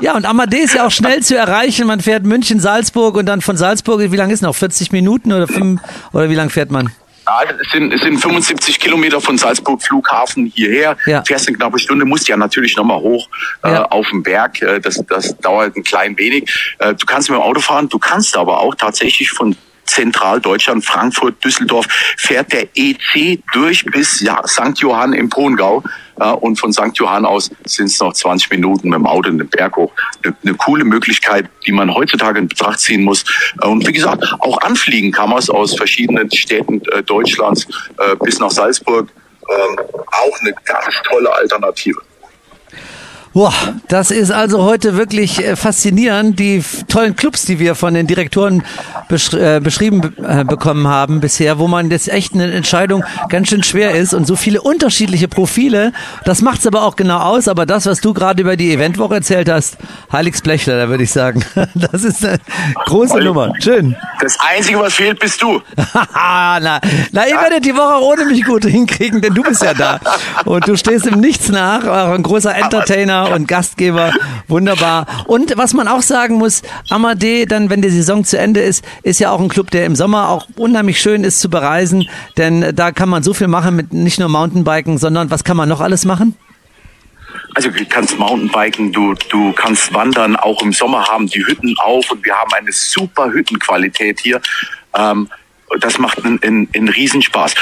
Ja, 0.01 0.15
und 0.15 0.25
Amadee 0.25 0.59
ist 0.59 0.73
ja 0.75 0.87
auch 0.87 0.91
schnell 0.91 1.21
zu 1.21 1.37
erreichen. 1.37 1.85
Man 1.85 1.99
fährt 1.99 2.23
München, 2.23 2.61
Salzburg 2.61 3.15
und 3.17 3.25
dann 3.25 3.41
von 3.41 3.57
Salzburg, 3.57 3.99
wie 4.09 4.15
lange 4.15 4.33
ist 4.33 4.41
noch? 4.41 4.55
40 4.55 4.93
Minuten 4.93 5.33
oder 5.33 5.47
fünf, 5.49 5.81
oder 6.13 6.29
wie 6.29 6.35
lange 6.35 6.49
fährt 6.49 6.71
man? 6.71 6.89
Ja, 7.25 7.41
es 7.61 7.71
sind, 7.71 7.93
es 7.93 8.01
sind 8.01 8.19
75 8.19 8.79
Kilometer 8.79 9.21
von 9.21 9.37
Salzburg 9.37 9.81
Flughafen 9.81 10.51
hierher. 10.53 10.97
Ja. 11.05 11.23
Fährst 11.25 11.47
eine 11.47 11.55
knappe 11.57 11.79
Stunde, 11.79 12.05
musst 12.05 12.27
ja 12.27 12.35
natürlich 12.35 12.75
nochmal 12.75 12.99
hoch 12.99 13.27
äh, 13.63 13.71
Ja. 13.71 13.85
auf 13.85 14.07
den 14.09 14.23
Berg. 14.23 14.61
Äh, 14.61 14.79
das, 14.81 15.01
das 15.07 15.37
dauert 15.37 15.75
ein 15.75 15.83
klein 15.83 16.17
wenig. 16.17 16.75
Äh, 16.79 16.93
du 16.95 17.05
kannst 17.05 17.29
mit 17.29 17.37
dem 17.37 17.41
Auto 17.41 17.61
fahren, 17.61 17.87
du 17.89 17.97
kannst 17.99 18.35
aber 18.35 18.59
auch 18.59 18.75
tatsächlich 18.75 19.29
von 19.31 19.55
Zentraldeutschland, 19.85 20.85
Frankfurt, 20.85 21.43
Düsseldorf, 21.43 21.87
fährt 22.17 22.51
der 22.53 22.67
EC 22.75 23.39
durch 23.53 23.85
bis 23.85 24.21
ja, 24.21 24.41
St. 24.47 24.77
Johann 24.79 25.13
im 25.13 25.29
Pongau. 25.29 25.83
Ja, 26.19 26.31
und 26.31 26.59
von 26.59 26.71
St. 26.71 26.91
Johann 26.95 27.25
aus 27.25 27.49
sind 27.65 27.87
es 27.87 27.99
noch 27.99 28.13
20 28.13 28.51
Minuten 28.51 28.89
mit 28.89 28.97
dem 28.97 29.07
Auto 29.07 29.29
in 29.29 29.39
den 29.39 29.49
Berg 29.49 29.75
hoch. 29.75 29.91
Eine, 30.23 30.35
eine 30.43 30.53
coole 30.55 30.83
Möglichkeit, 30.83 31.49
die 31.65 31.71
man 31.71 31.93
heutzutage 31.93 32.39
in 32.39 32.47
Betracht 32.47 32.79
ziehen 32.79 33.03
muss. 33.03 33.23
Äh, 33.61 33.67
Und 33.67 33.87
wie 33.87 33.93
gesagt, 33.93 34.23
auch 34.39 34.61
anfliegen 34.61 35.11
kann 35.11 35.29
man 35.29 35.39
es 35.39 35.49
aus 35.49 35.75
verschiedenen 35.75 36.31
Städten 36.31 36.81
äh, 36.91 37.01
Deutschlands 37.03 37.67
äh, 37.97 38.15
bis 38.17 38.39
nach 38.39 38.51
Salzburg. 38.51 39.09
Ähm, 39.49 39.79
auch 40.07 40.39
eine 40.41 40.53
ganz 40.65 40.95
tolle 41.03 41.33
Alternative. 41.33 41.99
Boah, 43.33 43.53
das 43.87 44.11
ist 44.11 44.29
also 44.29 44.61
heute 44.61 44.95
wirklich 44.95 45.43
äh, 45.43 45.55
faszinierend, 45.55 46.37
die 46.37 46.63
tollen 46.87 47.15
Clubs, 47.15 47.45
die 47.45 47.57
wir 47.57 47.73
von 47.73 47.95
den 47.95 48.05
Direktoren 48.05 48.61
besch 49.07 49.33
äh, 49.33 49.59
beschrieben 49.59 50.01
be 50.01 50.13
äh, 50.23 50.43
bekommen 50.43 50.87
haben 50.87 51.19
bisher, 51.19 51.57
wo 51.57 51.67
man 51.67 51.89
jetzt 51.89 52.09
echt 52.09 52.35
eine 52.35 52.51
Entscheidung 52.53 53.03
ganz 53.29 53.49
schön 53.49 53.63
schwer 53.63 53.95
ist 53.95 54.13
und 54.13 54.27
so 54.27 54.35
viele 54.35 54.61
unterschiedliche 54.61 55.27
Profile. 55.27 55.93
Das 56.25 56.43
macht's 56.43 56.67
aber 56.67 56.83
auch 56.83 56.95
genau 56.95 57.17
aus, 57.17 57.47
aber 57.47 57.65
das, 57.65 57.87
was 57.87 58.01
du 58.01 58.13
gerade 58.13 58.39
über 58.39 58.55
die 58.55 58.71
Eventwoche 58.71 59.15
erzählt 59.15 59.49
hast, 59.49 59.77
Heiligs 60.11 60.41
Blechler, 60.41 60.77
da 60.77 60.89
würde 60.89 61.03
ich 61.03 61.11
sagen. 61.11 61.43
Das 61.75 62.03
ist 62.03 62.23
eine 62.23 62.39
große 62.85 63.13
Olli. 63.13 63.25
Nummer. 63.25 63.51
Schön. 63.59 63.95
Das 64.21 64.37
Einzige, 64.39 64.79
was 64.79 64.93
fehlt, 64.93 65.19
bist 65.19 65.41
du. 65.41 65.61
na, 66.13 66.59
na, 67.11 67.27
ihr 67.27 67.35
werdet 67.35 67.65
die 67.65 67.73
Woche 67.73 68.03
ohne 68.03 68.25
mich 68.25 68.43
gut 68.43 68.65
hinkriegen, 68.65 69.21
denn 69.21 69.33
du 69.33 69.41
bist 69.41 69.63
ja 69.63 69.73
da. 69.73 69.99
Und 70.45 70.67
du 70.67 70.77
stehst 70.77 71.07
im 71.07 71.19
Nichts 71.19 71.49
nach, 71.49 71.85
auch 71.85 72.13
ein 72.13 72.23
großer 72.23 72.55
Entertainer 72.55 73.22
und 73.31 73.47
Gastgeber. 73.47 74.11
Wunderbar. 74.47 75.05
Und 75.27 75.55
was 75.57 75.73
man 75.73 75.87
auch 75.87 76.01
sagen 76.01 76.35
muss, 76.35 76.61
Amadee, 76.89 77.45
dann, 77.45 77.69
wenn 77.69 77.81
die 77.81 77.89
Saison 77.89 78.23
zu 78.23 78.37
Ende 78.37 78.61
ist, 78.61 78.83
ist 79.03 79.19
ja 79.19 79.31
auch 79.31 79.39
ein 79.39 79.49
Club, 79.49 79.71
der 79.71 79.85
im 79.85 79.95
Sommer 79.95 80.29
auch 80.29 80.47
unheimlich 80.55 80.99
schön 80.99 81.23
ist 81.23 81.39
zu 81.39 81.49
bereisen, 81.49 82.07
denn 82.37 82.75
da 82.75 82.91
kann 82.91 83.09
man 83.09 83.23
so 83.23 83.33
viel 83.33 83.47
machen 83.47 83.75
mit 83.75 83.93
nicht 83.93 84.19
nur 84.19 84.29
Mountainbiken, 84.29 84.97
sondern 84.97 85.31
was 85.31 85.43
kann 85.43 85.57
man 85.57 85.69
noch 85.69 85.81
alles 85.81 86.05
machen? 86.05 86.35
Also 87.55 87.69
du 87.69 87.85
kannst 87.85 88.17
Mountainbiken, 88.17 88.91
du, 88.91 89.13
du 89.29 89.53
kannst 89.53 89.93
wandern, 89.93 90.35
auch 90.35 90.61
im 90.61 90.73
Sommer 90.73 91.07
haben 91.07 91.27
die 91.27 91.45
Hütten 91.45 91.75
auf 91.77 92.09
und 92.11 92.25
wir 92.25 92.35
haben 92.35 92.51
eine 92.53 92.71
super 92.71 93.31
Hüttenqualität 93.31 94.19
hier. 94.19 94.41
Ähm, 94.95 95.29
das 95.79 95.97
macht 95.97 96.23
einen, 96.23 96.41
einen, 96.41 96.67
einen 96.73 96.89
Riesenspaß. 96.89 97.55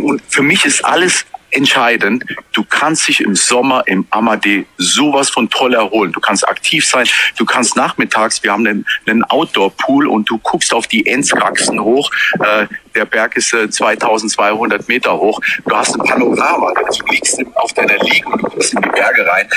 Und 0.00 0.22
für 0.28 0.42
mich 0.42 0.64
ist 0.64 0.84
alles 0.84 1.24
entscheidend. 1.56 2.24
Du 2.52 2.64
kannst 2.64 3.08
dich 3.08 3.20
im 3.20 3.34
Sommer 3.34 3.82
im 3.86 4.06
Amadee 4.10 4.66
sowas 4.76 5.30
von 5.30 5.48
toll 5.50 5.74
erholen. 5.74 6.12
Du 6.12 6.20
kannst 6.20 6.46
aktiv 6.46 6.86
sein. 6.86 7.06
Du 7.36 7.44
kannst 7.44 7.76
nachmittags, 7.76 8.42
wir 8.42 8.52
haben 8.52 8.66
einen, 8.66 8.86
einen 9.06 9.24
Outdoor-Pool 9.24 10.06
und 10.06 10.28
du 10.30 10.38
guckst 10.38 10.72
auf 10.72 10.86
die 10.86 11.06
Enzkraxen 11.06 11.80
hoch. 11.80 12.10
Äh, 12.40 12.66
der 12.94 13.04
Berg 13.04 13.36
ist 13.36 13.52
äh, 13.52 13.68
2200 13.68 14.88
Meter 14.88 15.18
hoch. 15.18 15.40
Du 15.66 15.76
hast 15.76 15.94
ein 15.94 16.06
Panorama. 16.06 16.72
Du 16.74 17.12
liegst 17.12 17.40
auf 17.54 17.72
deiner 17.72 17.98
Liege 17.98 18.28
und 18.28 18.42
du 18.42 18.48
guckst 18.48 18.74
in 18.74 18.82
die 18.82 18.88
Berge 18.88 19.26
rein. 19.26 19.48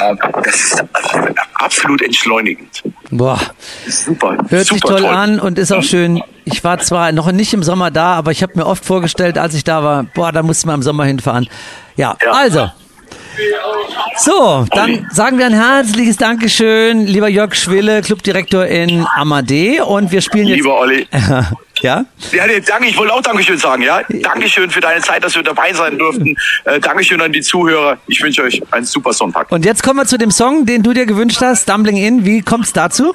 Ähm, 0.00 0.18
das 0.42 0.54
ist 0.54 0.80
äh, 0.80 1.34
absolut 1.54 2.02
entschleunigend. 2.02 2.82
Boah. 3.10 3.40
Super. 3.88 4.36
Hört 4.48 4.66
sich 4.66 4.80
super 4.80 4.96
toll, 4.98 5.06
an 5.06 5.40
und 5.40 5.58
ist 5.58 5.72
auch 5.72 5.82
schön. 5.82 6.22
Ich 6.44 6.62
war 6.64 6.78
zwar 6.78 7.12
noch 7.12 7.30
nicht 7.32 7.54
im 7.54 7.62
Sommer 7.62 7.90
da, 7.90 8.14
aber 8.14 8.32
ich 8.32 8.42
habe 8.42 8.52
mir 8.56 8.66
oft 8.66 8.84
vorgestellt, 8.84 9.38
als 9.38 9.54
ich 9.54 9.64
da 9.64 9.82
war, 9.82 10.04
boah, 10.14 10.30
da 10.32 10.42
musste 10.42 10.66
man 10.66 10.76
im 10.76 10.82
Sommer 10.82 11.04
hinfahren. 11.04 11.48
Ja, 11.96 12.16
Ja. 12.22 12.32
also. 12.32 12.70
So, 14.16 14.66
dann 14.72 15.06
sagen 15.12 15.38
wir 15.38 15.46
ein 15.46 15.54
herzliches 15.54 16.16
Dankeschön, 16.16 17.06
lieber 17.06 17.28
Jörg 17.28 17.54
Schwille, 17.54 18.02
Clubdirektor 18.02 18.66
in 18.66 19.06
Amadee. 19.16 19.80
Und 19.80 20.10
wir 20.10 20.20
spielen 20.20 20.48
jetzt. 20.48 20.58
Lieber 20.58 20.78
Olli. 20.80 21.06
ja? 21.82 22.04
Ja, 22.32 22.46
nee, 22.46 22.60
danke. 22.60 22.88
Ich 22.88 22.96
wollte 22.96 23.12
auch 23.12 23.22
Dankeschön 23.22 23.58
sagen, 23.58 23.82
ja. 23.82 24.02
Dankeschön 24.08 24.70
für 24.70 24.80
deine 24.80 25.00
Zeit, 25.00 25.24
dass 25.24 25.34
wir 25.34 25.42
dabei 25.42 25.72
sein 25.72 25.98
durften. 25.98 26.36
Äh, 26.64 26.80
Dankeschön 26.80 27.20
an 27.20 27.32
die 27.32 27.42
Zuhörer. 27.42 27.98
Ich 28.06 28.22
wünsche 28.22 28.42
euch 28.42 28.62
einen 28.70 28.86
super 28.86 29.12
Sonntag. 29.12 29.50
Und 29.50 29.64
jetzt 29.64 29.82
kommen 29.82 30.00
wir 30.00 30.06
zu 30.06 30.18
dem 30.18 30.30
Song, 30.30 30.66
den 30.66 30.82
du 30.82 30.92
dir 30.92 31.06
gewünscht 31.06 31.40
hast, 31.40 31.68
Dumbling 31.68 31.96
In. 31.96 32.24
Wie 32.24 32.42
kommt's 32.42 32.72
dazu? 32.72 33.14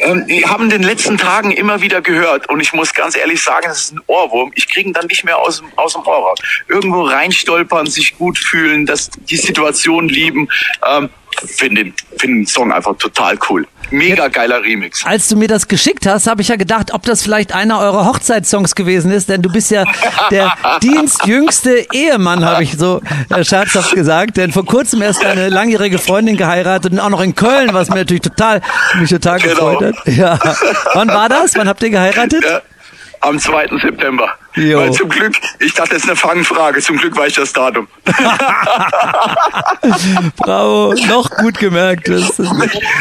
Ähm, 0.00 0.24
wir 0.26 0.48
haben 0.48 0.64
in 0.64 0.70
den 0.70 0.82
letzten 0.82 1.18
Tagen 1.18 1.50
immer 1.50 1.80
wieder 1.80 2.00
gehört 2.00 2.48
und 2.48 2.60
ich 2.60 2.72
muss 2.72 2.94
ganz 2.94 3.16
ehrlich 3.16 3.42
sagen, 3.42 3.66
das 3.68 3.80
ist 3.80 3.92
ein 3.92 4.00
Ohrwurm. 4.06 4.52
Ich 4.54 4.68
kriege 4.68 4.88
ihn 4.88 4.92
dann 4.92 5.06
nicht 5.06 5.24
mehr 5.24 5.38
aus 5.38 5.58
dem, 5.58 5.66
aus 5.76 5.92
dem 5.92 6.02
Ohr 6.02 6.28
raus. 6.28 6.38
Irgendwo 6.68 7.02
reinstolpern, 7.02 7.86
sich 7.86 8.16
gut 8.16 8.38
fühlen, 8.38 8.86
dass 8.86 9.10
die 9.10 9.36
Situation 9.36 10.08
lieben. 10.08 10.48
Ähm, 10.88 11.10
finde 11.46 11.84
den, 11.84 11.94
find 12.18 12.22
den 12.22 12.46
Song 12.46 12.72
einfach 12.72 12.96
total 12.96 13.38
cool. 13.48 13.66
Mega 13.90 14.28
geiler 14.28 14.62
Remix. 14.62 15.04
Als 15.04 15.26
du 15.28 15.36
mir 15.36 15.48
das 15.48 15.66
geschickt 15.66 16.06
hast, 16.06 16.28
habe 16.28 16.42
ich 16.42 16.48
ja 16.48 16.56
gedacht, 16.56 16.92
ob 16.94 17.02
das 17.02 17.22
vielleicht 17.22 17.52
einer 17.54 17.80
eurer 17.80 18.06
Hochzeitssongs 18.06 18.74
gewesen 18.76 19.10
ist, 19.10 19.28
denn 19.28 19.42
du 19.42 19.50
bist 19.50 19.70
ja 19.72 19.84
der 20.30 20.52
dienstjüngste 20.82 21.86
Ehemann, 21.92 22.44
habe 22.44 22.62
ich 22.62 22.76
so 22.78 23.00
äh, 23.30 23.44
scherzhaft 23.44 23.94
gesagt, 23.94 24.36
denn 24.36 24.52
vor 24.52 24.64
kurzem 24.64 25.02
erst 25.02 25.24
eine 25.24 25.48
langjährige 25.48 25.98
Freundin 25.98 26.36
geheiratet 26.36 26.92
und 26.92 27.00
auch 27.00 27.08
noch 27.10 27.20
in 27.20 27.34
Köln, 27.34 27.70
was 27.72 27.88
mir 27.88 27.96
natürlich 27.96 28.22
total, 28.22 28.60
mich 29.00 29.10
total 29.10 29.40
Genau. 29.40 29.76
gefreut 29.76 29.94
hat. 29.96 30.06
Ja. 30.14 30.38
Wann 30.94 31.08
war 31.08 31.28
das? 31.28 31.54
Wann 31.56 31.68
habt 31.68 31.82
ihr 31.82 31.90
geheiratet? 31.90 32.44
Ja, 32.44 32.60
am 33.20 33.38
2. 33.38 33.68
September. 33.82 34.34
Jo. 34.60 34.78
Weil 34.78 34.92
zum 34.92 35.08
Glück, 35.08 35.34
ich 35.58 35.72
dachte, 35.72 35.94
das 35.94 36.02
ist 36.02 36.08
eine 36.08 36.16
Fangfrage. 36.16 36.82
Zum 36.82 36.98
Glück 36.98 37.16
weiß 37.16 37.28
ich 37.28 37.36
das 37.36 37.52
Datum. 37.52 37.88
Bravo, 40.36 40.94
noch 41.08 41.30
gut 41.30 41.58
gemerkt. 41.58 42.10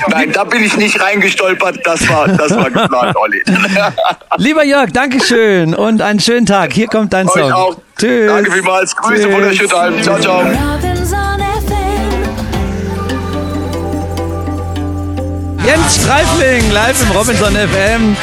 Nein, 0.08 0.32
da 0.32 0.46
bin 0.46 0.64
ich 0.64 0.78
nicht 0.78 1.02
reingestolpert. 1.02 1.86
Das 1.86 2.08
war, 2.08 2.30
das 2.30 2.56
war 2.56 2.72
geplant, 2.72 3.16
Olli. 3.18 3.44
Lieber 4.38 4.64
Jörg, 4.64 4.92
Dankeschön 4.92 5.76
und 5.76 6.02
einen 6.02 6.22
schönen 6.22 6.46
Tag. 6.46 6.72
Hier 6.72 6.88
kommt 6.88 7.12
dein 7.12 7.28
Song. 7.28 7.44
Euch 7.44 7.54
auch. 7.54 7.78
Tschüss. 7.98 8.32
Danke 8.32 8.52
vielmals. 8.52 8.96
Grüße, 8.96 9.24
Tschüss. 9.24 9.34
wunderschönen 9.34 9.74
Abend. 9.74 10.04
Ciao, 10.04 10.20
ciao. 10.20 10.46
Jens 15.66 15.98
Streifling, 15.98 16.72
live 16.72 17.02
im 17.04 17.12
Robinson 17.16 17.54
FM. 17.54 18.16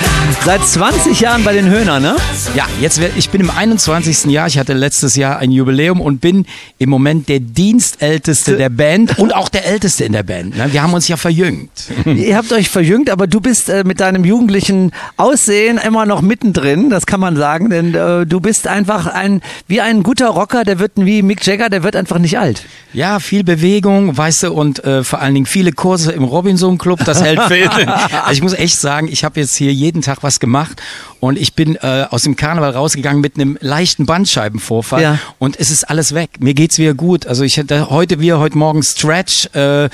Seit 0.45 0.65
20 0.65 1.21
Jahren 1.21 1.45
bei 1.45 1.53
den 1.53 1.69
Höhnern, 1.69 2.03
ne? 2.03 2.17
Ja, 2.55 2.67
jetzt 2.81 3.01
wär, 3.01 3.11
ich 3.17 3.29
bin 3.31 3.41
im 3.41 3.51
21. 3.51 4.25
Jahr. 4.25 4.47
Ich 4.47 4.59
hatte 4.59 4.73
letztes 4.73 5.17
Jahr 5.17 5.39
ein 5.39 5.51
Jubiläum 5.53 6.01
und 6.01 6.21
bin 6.21 6.47
im 6.79 6.89
Moment 6.89 7.29
der 7.29 7.41
Dienstälteste 7.41 8.57
der 8.57 8.69
Band 8.71 9.19
und 9.19 9.35
auch 9.35 9.49
der 9.49 9.67
Älteste 9.67 10.05
in 10.05 10.13
der 10.13 10.23
Band. 10.23 10.57
ne? 10.57 10.73
Wir 10.73 10.83
haben 10.83 10.95
uns 10.95 11.09
ja 11.09 11.17
verjüngt. 11.17 11.71
Ihr 12.07 12.37
habt 12.37 12.53
euch 12.53 12.69
verjüngt, 12.69 13.11
aber 13.11 13.27
du 13.27 13.41
bist 13.41 13.69
äh, 13.69 13.85
mit 13.85 14.01
deinem 14.01 14.25
jugendlichen 14.25 14.93
Aussehen 15.17 15.79
immer 15.79 16.07
noch 16.07 16.23
mittendrin, 16.23 16.91
das 16.91 17.07
kann 17.07 17.21
man 17.21 17.37
sagen, 17.37 17.71
denn 17.71 17.95
äh, 17.95 18.27
du 18.27 18.41
bist 18.41 18.67
einfach 18.67 19.07
ein, 19.07 19.43
wie 19.69 19.81
ein 19.81 20.03
guter 20.03 20.29
Rocker, 20.29 20.65
der 20.65 20.79
wird 20.79 20.93
wie 20.97 21.23
Mick 21.23 21.47
Jagger, 21.47 21.69
der 21.69 21.83
wird 21.83 21.97
einfach 21.97 22.19
nicht 22.19 22.39
alt. 22.39 22.65
Ja, 22.93 23.21
viel 23.21 23.45
Bewegung, 23.45 24.17
weißt 24.17 24.45
du, 24.45 24.53
und 24.53 24.83
äh, 24.85 25.05
vor 25.05 25.21
allen 25.21 25.35
Dingen 25.35 25.47
viele 25.47 25.73
Kurse 25.73 26.13
im 26.13 26.25
Robinson 26.25 26.79
Club, 26.79 27.05
das 27.05 27.23
hält 27.27 27.43
fit. 27.43 27.71
also 27.89 28.33
ich 28.33 28.43
muss 28.43 28.53
echt 28.53 28.79
sagen, 28.79 29.09
ich 29.09 29.25
habe 29.25 29.41
jetzt 29.41 29.55
hier 29.55 29.73
jeden 29.73 30.03
Tag 30.03 30.23
was 30.23 30.41
gemacht 30.41 30.81
und 31.21 31.39
ich 31.39 31.55
bin 31.55 31.77
äh, 31.77 32.07
aus 32.11 32.23
dem 32.23 32.37
Karneval 32.37 32.71
rausgegangen 32.73 33.21
mit 33.21 33.37
einem 33.37 33.57
leichten 33.61 34.07
Bandscheibenvorfall 34.07 35.03
Ja. 35.03 35.19
und 35.39 35.59
es 35.59 35.71
ist 35.71 35.85
alles 35.89 36.15
weg. 36.15 36.31
Mir 36.41 36.55
geht's 36.55 36.79
wieder 36.79 36.95
gut. 36.95 37.27
Also 37.27 37.43
ich 37.45 37.59
hatte 37.59 37.91
heute 37.91 38.21
wieder 38.21 38.39
heute 38.39 38.59
Morgen 38.59 38.83
Stretch, 38.83 39.49
äh, 39.55 39.85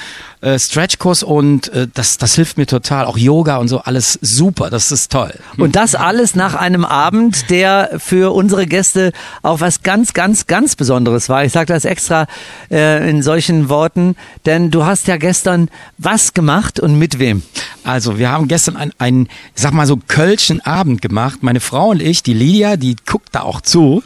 äh, 0.41 0.59
Stretchkurs 0.59 1.23
und 1.23 1.69
äh, 1.73 1.87
das 1.93 2.19
das 2.19 2.35
hilft 2.35 2.59
mir 2.59 2.67
total. 2.67 3.05
Auch 3.07 3.17
Yoga 3.17 3.57
und 3.59 3.69
so 3.69 3.79
alles 3.81 4.19
super. 4.21 4.71
Das 4.71 4.91
ist 4.91 5.13
toll. 5.13 5.33
Und 5.57 5.77
das 5.77 5.95
alles 5.95 6.35
nach 6.35 6.55
einem 6.55 6.85
Abend, 6.85 7.49
der 7.51 7.91
für 7.99 8.35
unsere 8.35 8.67
Gäste 8.67 9.13
auch 9.43 9.61
was 9.61 9.83
ganz, 9.83 10.13
ganz, 10.15 10.47
ganz 10.47 10.77
Besonderes 10.77 11.29
war. 11.29 11.45
Ich 11.45 11.53
sage 11.53 11.73
das 11.73 11.85
extra 11.85 12.27
äh, 12.71 13.09
in 13.09 13.23
solchen 13.23 13.69
Worten, 13.69 14.17
denn 14.47 14.71
du 14.71 14.85
hast 14.85 15.07
ja 15.07 15.17
gestern 15.17 15.69
was 15.99 16.35
gemacht 16.35 16.81
und 16.81 16.99
mit 16.99 17.19
wem? 17.19 17.43
Also, 17.85 18.17
wir 18.19 18.31
haben 18.31 18.47
gestern 18.47 18.77
einen, 18.77 18.93
einen, 18.99 19.29
sag 19.57 19.73
mal 19.73 19.87
so, 19.87 19.99
kölschen 20.07 20.61
Abend 20.65 21.03
gemacht. 21.03 21.12
Meine 21.43 21.61
Frau 21.61 21.91
und 21.91 22.03
ich, 22.03 22.23
die 22.23 22.35
Lydia, 22.35 22.77
die 22.77 22.97
guckt 23.07 23.29
da 23.33 23.43
auch 23.43 23.61
zu. 23.61 24.03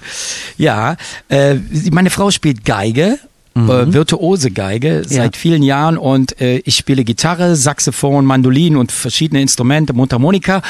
Ja, 0.58 0.96
äh, 1.28 1.54
meine 1.90 2.10
Frau 2.10 2.30
spielt 2.30 2.64
Geige. 2.64 3.18
Äh, 3.56 3.92
virtuose 3.94 4.50
Geige 4.50 5.02
seit 5.08 5.34
vielen 5.34 5.62
Jahren 5.62 5.96
und 5.96 6.38
äh, 6.42 6.58
ich 6.66 6.74
spiele 6.74 7.04
Gitarre, 7.04 7.56
Saxophon, 7.56 8.26
Mandolin 8.26 8.76
und 8.76 8.92
verschiedene 8.92 9.40
Instrumente, 9.40 9.94
Mundharmonika 9.94 10.60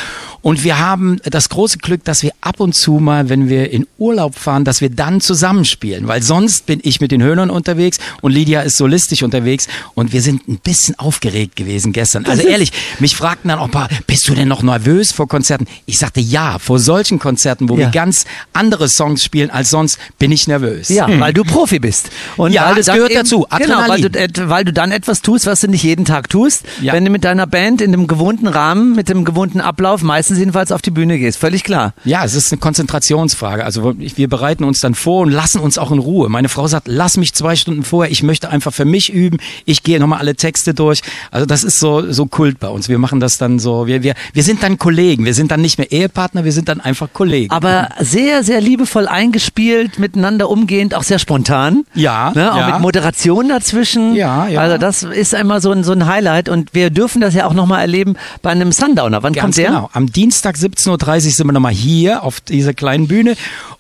und 0.41 0.63
wir 0.63 0.79
haben 0.79 1.19
das 1.25 1.49
große 1.49 1.79
Glück, 1.79 2.05
dass 2.05 2.23
wir 2.23 2.31
ab 2.41 2.61
und 2.61 2.77
zu 2.77 2.93
mal, 3.01 3.29
wenn 3.29 3.49
wir 3.49 3.73
in 3.73 3.89
Urlaub 3.99 4.37
fahren, 4.37 4.65
dass 4.65 4.81
wir 4.81 4.89
dann 4.89 5.21
zusammenspielen, 5.21 6.07
weil 6.07 6.23
sonst 6.23 6.67
bin 6.67 6.79
ich 6.85 7.01
mit 7.01 7.11
den 7.11 7.25
Höhnern 7.25 7.51
unterwegs 7.51 7.99
und 8.21 8.31
Lydia 8.31 8.61
ist 8.61 8.77
solistisch 8.77 9.25
unterwegs 9.25 9.67
und 9.95 10.13
wir 10.13 10.23
sind 10.23 10.47
ein 10.47 10.59
bisschen 10.59 10.97
aufgeregt 10.97 11.57
gewesen 11.57 11.93
gestern. 11.93 12.25
Also 12.27 12.43
ehrlich, 12.45 12.71
mich 13.01 13.17
fragten 13.17 13.49
dann 13.49 13.59
auch 13.59 13.69
paar, 13.71 13.89
bist 14.07 14.29
du 14.29 14.35
denn 14.35 14.47
noch 14.47 14.63
nervös 14.63 15.11
vor 15.11 15.27
Konzerten? 15.27 15.67
Ich 15.87 15.99
sagte 15.99 16.21
ja, 16.21 16.61
vor 16.61 16.79
solchen 16.79 17.19
Konzerten, 17.19 17.69
wo 17.69 17.75
Ja. 17.75 17.87
wir 17.87 17.87
ganz 17.91 18.27
andere 18.53 18.89
Songs 18.89 19.25
spielen 19.25 19.51
als 19.51 19.71
sonst, 19.71 19.99
bin 20.21 20.31
ich 20.31 20.47
nervös. 20.47 20.89
Ja, 20.89 21.09
weil 21.19 21.33
du 21.33 21.43
Profi 21.43 21.81
bist. 21.81 22.11
Und 22.37 22.53
Ja, 22.53 22.76
du 22.77 22.83
dann 22.83 22.95
gehört 22.97 23.11
eben, 23.11 23.21
dazu. 23.21 23.47
Genau, 23.59 23.79
weil 23.89 24.01
du, 24.01 24.07
Adrenalin. 24.09 24.51
weil 24.51 24.65
du 24.65 24.73
dann 24.73 24.93
etwas 24.93 25.23
tust, 25.23 25.47
was 25.47 25.61
du 25.61 25.69
nicht 25.69 25.83
jeden 25.83 26.05
Tag 26.05 26.29
tust. 26.29 26.65
Ja. 26.81 26.93
Wenn 26.93 27.05
du 27.05 27.11
mit 27.11 27.25
deiner 27.25 27.47
Band 27.47 27.81
in 27.81 27.93
dem 27.93 28.07
gewohnten 28.07 28.47
Rahmen, 28.47 28.95
mit 28.95 29.09
dem 29.09 29.25
gewohnten 29.25 29.61
Ablauf, 29.61 30.03
meistens 30.03 30.39
jedenfalls 30.39 30.73
auf 30.73 30.83
die 30.83 30.91
Bühne 30.91 31.19
gehst. 31.19 31.39
Völlig 31.39 31.65
klar. 31.65 31.95
Ja, 32.05 32.25
es 32.25 32.35
ist 32.35 32.53
eine 32.53 32.59
Konzentrationsfrage. 32.61 33.65
Also 33.65 33.95
wir 33.97 34.29
bereiten 34.29 34.65
uns 34.65 34.81
dann 34.81 34.95
vor 34.95 35.23
und 35.23 35.31
lassen 35.31 35.61
uns 35.61 35.79
auch 35.79 35.91
in 35.91 35.99
Ruhe. 35.99 36.29
Meine 36.29 36.49
Frau 36.49 36.67
sagt, 36.69 36.89
lass 36.89 37.17
mich 37.17 37.35
zwei 37.35 37.57
Stunden 37.57 37.83
vorher. 37.83 38.13
Ich 38.13 38.23
möchte 38.23 38.49
einfach 38.51 38.73
für 38.73 38.85
mich 38.85 39.13
üben. 39.13 39.39
Ich 39.65 39.83
gehe 39.83 39.99
nochmal 39.99 40.21
alle 40.21 40.37
Texte 40.37 40.75
durch. 40.75 41.01
Also 41.31 41.47
das 41.47 41.65
ist 41.65 41.81
so 41.81 42.13
so 42.13 42.27
Kult 42.27 42.59
bei 42.59 42.69
uns. 42.69 42.89
Wir 42.89 42.99
machen 42.99 43.21
das 43.21 43.39
dann 43.39 43.59
so. 43.59 43.87
Wir 43.87 44.03
wir 44.03 44.15
wir 44.33 44.43
sind 44.43 44.63
dann 44.63 44.79
Kollegen. 44.79 45.25
Wir 45.25 45.35
sind 45.35 45.51
dann 45.51 45.61
nicht 45.61 45.79
mehr 45.79 45.91
Ehepartner. 45.91 46.45
Wir 46.45 46.53
sind 46.53 46.69
dann 46.69 46.81
einfach 46.81 47.09
Kollegen. 47.13 47.51
Aber 47.51 47.89
sehr, 48.01 48.45
sehr 48.45 48.61
liebevoll 48.61 49.09
eingespielt, 49.09 49.99
miteinander 49.99 50.49
umgehend, 50.51 50.95
auch 50.95 51.03
sehr 51.03 51.19
spontan. 51.19 51.85
Ja, 51.95 52.33
Ne? 52.37 52.53
Auch 52.53 52.59
ja. 52.59 52.66
Mit 52.67 52.81
Moderation 52.81 53.49
dazwischen. 53.49 54.15
Ja, 54.15 54.49
ja. 54.49 54.61
Also 54.61 54.79
das 54.79 55.03
ist 55.03 55.35
einmal 55.35 55.61
so 55.61 55.71
ein, 55.71 55.85
so 55.85 55.93
ein 55.93 56.07
Highlight 56.07 56.49
und 56.49 56.75
wir 56.75 56.91
dürfen 56.91 57.21
das 57.21 57.35
ja 57.35 57.47
auch 57.47 57.55
nochmal 57.55 57.81
erleben 57.81 58.17
bei 58.43 58.51
einem 58.51 58.73
Sundowner. 58.73 59.23
Wann 59.23 59.33
kommt 59.33 59.43
Ganz 59.43 59.57
der? 59.57 59.69
genau. 59.69 59.91
Am 59.93 60.11
Dienstag 60.13 60.57
17.30 60.57 60.91
Uhr 60.91 61.21
sind 61.21 61.47
wir 61.47 61.53
nochmal 61.53 61.73
hier 61.73 62.23
auf 62.23 62.41
dieser 62.41 62.75
kleinen 62.75 63.09
Bühne. 63.09 63.37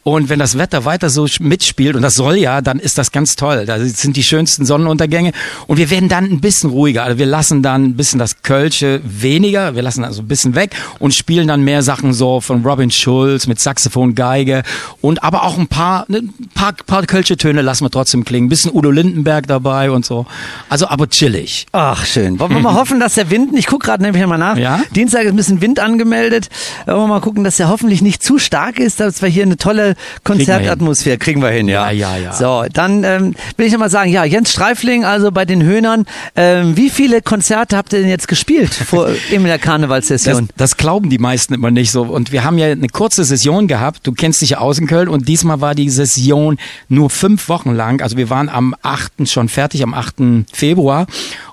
Und 0.06 0.28
wenn 0.28 0.38
das 0.38 0.56
Wetter 0.56 0.84
weiter 0.84 1.10
so 1.10 1.26
mitspielt, 1.40 1.96
und 1.96 2.02
das 2.02 2.14
soll 2.14 2.36
ja, 2.36 2.60
dann 2.60 2.78
ist 2.78 2.96
das 2.96 3.10
ganz 3.10 3.34
toll. 3.34 3.66
Da 3.66 3.80
sind 3.80 4.16
die 4.16 4.22
schönsten 4.22 4.64
Sonnenuntergänge. 4.64 5.32
Und 5.66 5.78
wir 5.78 5.90
werden 5.90 6.08
dann 6.08 6.26
ein 6.26 6.40
bisschen 6.40 6.70
ruhiger. 6.70 7.02
Also 7.02 7.18
wir 7.18 7.26
lassen 7.26 7.60
dann 7.60 7.86
ein 7.86 7.96
bisschen 7.96 8.20
das 8.20 8.42
Kölsche 8.42 9.00
weniger. 9.02 9.74
Wir 9.74 9.82
lassen 9.82 10.04
also 10.04 10.22
ein 10.22 10.28
bisschen 10.28 10.54
weg 10.54 10.76
und 11.00 11.12
spielen 11.12 11.48
dann 11.48 11.62
mehr 11.62 11.82
Sachen 11.82 12.12
so 12.12 12.40
von 12.40 12.64
Robin 12.64 12.92
Schulz 12.92 13.48
mit 13.48 13.58
Saxophon, 13.58 14.14
Geige. 14.14 14.62
Und 15.00 15.24
aber 15.24 15.42
auch 15.42 15.58
ein 15.58 15.66
paar, 15.66 16.04
ne, 16.06 16.18
ein 16.18 16.50
paar, 16.54 16.74
paar 16.74 17.04
Kölsche 17.04 17.36
Töne 17.36 17.62
lassen 17.62 17.84
wir 17.84 17.90
trotzdem 17.90 18.24
klingen. 18.24 18.46
Ein 18.46 18.50
bisschen 18.50 18.70
Udo 18.76 18.90
Lindenberg 18.90 19.46
dabei 19.46 19.90
und 19.90 20.04
so. 20.04 20.26
Also 20.68 20.88
aber 20.88 21.08
chillig. 21.08 21.66
Ach, 21.72 22.04
schön. 22.04 22.38
Wollen 22.38 22.52
wir 22.52 22.60
mal 22.60 22.74
hoffen, 22.80 23.00
dass 23.00 23.14
der 23.14 23.30
Wind, 23.30 23.56
ich 23.58 23.66
gucke 23.66 23.86
gerade 23.86 24.02
nämlich 24.02 24.24
mal 24.26 24.36
nach, 24.38 24.56
Ja? 24.56 24.80
Dienstag 24.94 25.22
ist 25.24 25.30
ein 25.30 25.36
bisschen 25.36 25.60
Wind 25.60 25.80
angemeldet. 25.80 26.48
Wollen 26.86 26.98
wir 26.98 27.06
mal 27.06 27.20
gucken, 27.20 27.42
dass 27.44 27.56
der 27.56 27.68
hoffentlich 27.68 28.02
nicht 28.02 28.22
zu 28.22 28.38
stark 28.38 28.78
ist, 28.78 29.00
dass 29.00 29.22
wir 29.22 29.28
hier 29.28 29.42
eine 29.44 29.56
tolle 29.56 29.94
Konzertatmosphäre 30.24 31.18
kriegen 31.18 31.42
wir 31.42 31.48
hin, 31.50 31.68
ja. 31.68 31.90
Ja, 31.90 32.16
ja, 32.16 32.22
ja. 32.24 32.32
So, 32.32 32.64
dann 32.72 33.04
ähm, 33.04 33.34
will 33.56 33.66
ich 33.66 33.72
noch 33.72 33.78
mal 33.80 33.90
sagen, 33.90 34.10
ja, 34.10 34.24
Jens 34.24 34.52
Streifling, 34.52 35.04
also 35.04 35.30
bei 35.32 35.44
den 35.44 35.62
Höhnern, 35.62 36.04
ähm, 36.36 36.76
wie 36.76 36.90
viele 36.90 37.22
Konzerte 37.22 37.76
habt 37.76 37.92
ihr 37.92 38.00
denn 38.00 38.08
jetzt 38.08 38.28
gespielt 38.28 38.74
vor, 38.74 39.08
in 39.30 39.44
der 39.44 39.58
Das, 39.58 39.64
Karnevalssession? 39.66 40.48
das 40.56 40.76
glauben 40.76 41.10
die 41.10 41.18
meisten 41.18 41.54
immer 41.54 41.70
nicht 41.70 41.90
so. 41.90 42.02
Und 42.02 42.32
wir 42.32 42.44
haben 42.44 42.58
ja 42.58 42.66
eine 42.66 42.88
kurze 42.88 43.24
Session 43.24 43.66
gehabt. 43.68 44.00
Du 44.06 44.12
kennst 44.12 44.42
dich 44.42 44.50
ja 44.50 44.58
aus 44.58 44.78
in 44.78 44.86
Köln. 44.86 45.08
Und 45.08 45.28
diesmal 45.28 45.60
war 45.60 45.74
die 45.74 45.88
Session 45.90 46.58
nur 46.88 47.10
fünf 47.10 47.48
Wochen 47.48 47.72
lang. 47.74 48.02
Also 48.02 48.16
wir 48.16 48.30
waren 48.30 48.48
am 48.48 48.65
8. 48.82 49.28
schon 49.28 49.48
fertig, 49.48 49.82
am 49.82 49.94
8. 49.94 50.46
Februar. 50.52 51.06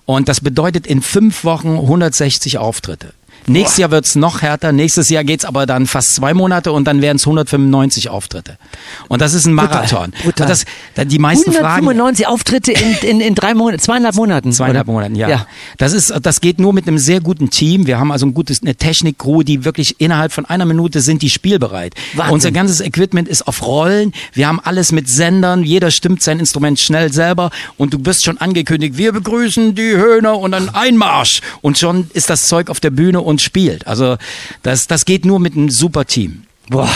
Und 0.05 0.29
das 0.29 0.41
bedeutet 0.41 0.87
in 0.87 1.01
fünf 1.01 1.43
Wochen 1.43 1.75
160 1.75 2.57
Auftritte. 2.57 3.13
Nächstes 3.47 3.77
Jahr 3.77 3.91
wird's 3.91 4.15
noch 4.15 4.41
härter. 4.41 4.71
Nächstes 4.71 5.09
Jahr 5.09 5.23
geht's 5.23 5.45
aber 5.45 5.65
dann 5.65 5.87
fast 5.87 6.15
zwei 6.15 6.33
Monate 6.33 6.71
und 6.71 6.85
dann 6.85 7.01
wären 7.01 7.17
es 7.17 7.23
195 7.25 8.09
Auftritte. 8.09 8.57
Und 9.07 9.21
das 9.21 9.33
ist 9.33 9.45
ein 9.45 9.53
Marathon. 9.53 10.11
brutal. 10.23 10.47
Das, 10.47 10.65
da- 10.95 11.05
die 11.05 11.19
meisten 11.19 11.51
fragen, 11.51 11.87
195 11.87 12.27
Auftritte 12.27 12.71
in, 12.71 12.93
in, 13.09 13.19
in 13.21 13.35
drei 13.35 13.53
Monaten, 13.53 13.79
zweieinhalb 13.79 14.15
Monaten. 14.15 14.51
Zweieinhalb 14.51 14.87
oder? 14.87 14.93
Monaten, 14.93 15.15
ja. 15.15 15.29
ja. 15.29 15.47
Das 15.77 15.93
ist, 15.93 16.13
das 16.21 16.41
geht 16.41 16.59
nur 16.59 16.73
mit 16.73 16.87
einem 16.87 16.97
sehr 16.97 17.19
guten 17.21 17.49
Team. 17.49 17.87
Wir 17.87 17.99
haben 17.99 18.11
also 18.11 18.25
ein 18.25 18.33
gutes, 18.33 18.61
eine 18.61 18.75
Technik-Crew, 18.75 19.43
die 19.43 19.65
wirklich 19.65 19.99
innerhalb 19.99 20.31
von 20.31 20.45
einer 20.45 20.65
Minute 20.65 21.01
sind 21.01 21.21
die 21.21 21.29
spielbereit. 21.29 21.93
Wahnsinn. 22.13 22.33
Unser 22.33 22.51
ganzes 22.51 22.81
Equipment 22.81 23.27
ist 23.27 23.47
auf 23.47 23.65
Rollen. 23.65 24.13
Wir 24.33 24.47
haben 24.47 24.59
alles 24.59 24.91
mit 24.91 25.09
Sendern. 25.09 25.63
Jeder 25.63 25.91
stimmt 25.91 26.21
sein 26.21 26.39
Instrument 26.39 26.79
schnell 26.79 27.11
selber. 27.11 27.51
Und 27.77 27.93
du 27.93 27.99
bist 27.99 28.23
schon 28.23 28.37
angekündigt, 28.37 28.97
wir 28.97 29.11
begrüßen 29.11 29.75
die 29.75 29.91
Höhner 29.95 30.37
und 30.39 30.51
dann 30.51 30.69
Einmarsch. 30.69 31.41
Und 31.61 31.77
schon 31.77 32.09
ist 32.13 32.29
das 32.29 32.43
Zeug 32.47 32.69
auf 32.69 32.79
der 32.79 32.89
Bühne 32.91 33.21
und 33.21 33.32
spielt. 33.41 33.87
Also, 33.87 34.17
das, 34.61 34.87
das 34.87 35.05
geht 35.05 35.25
nur 35.25 35.39
mit 35.39 35.55
einem 35.55 35.69
super 35.69 36.05
Team. 36.05 36.43
Boah. 36.69 36.89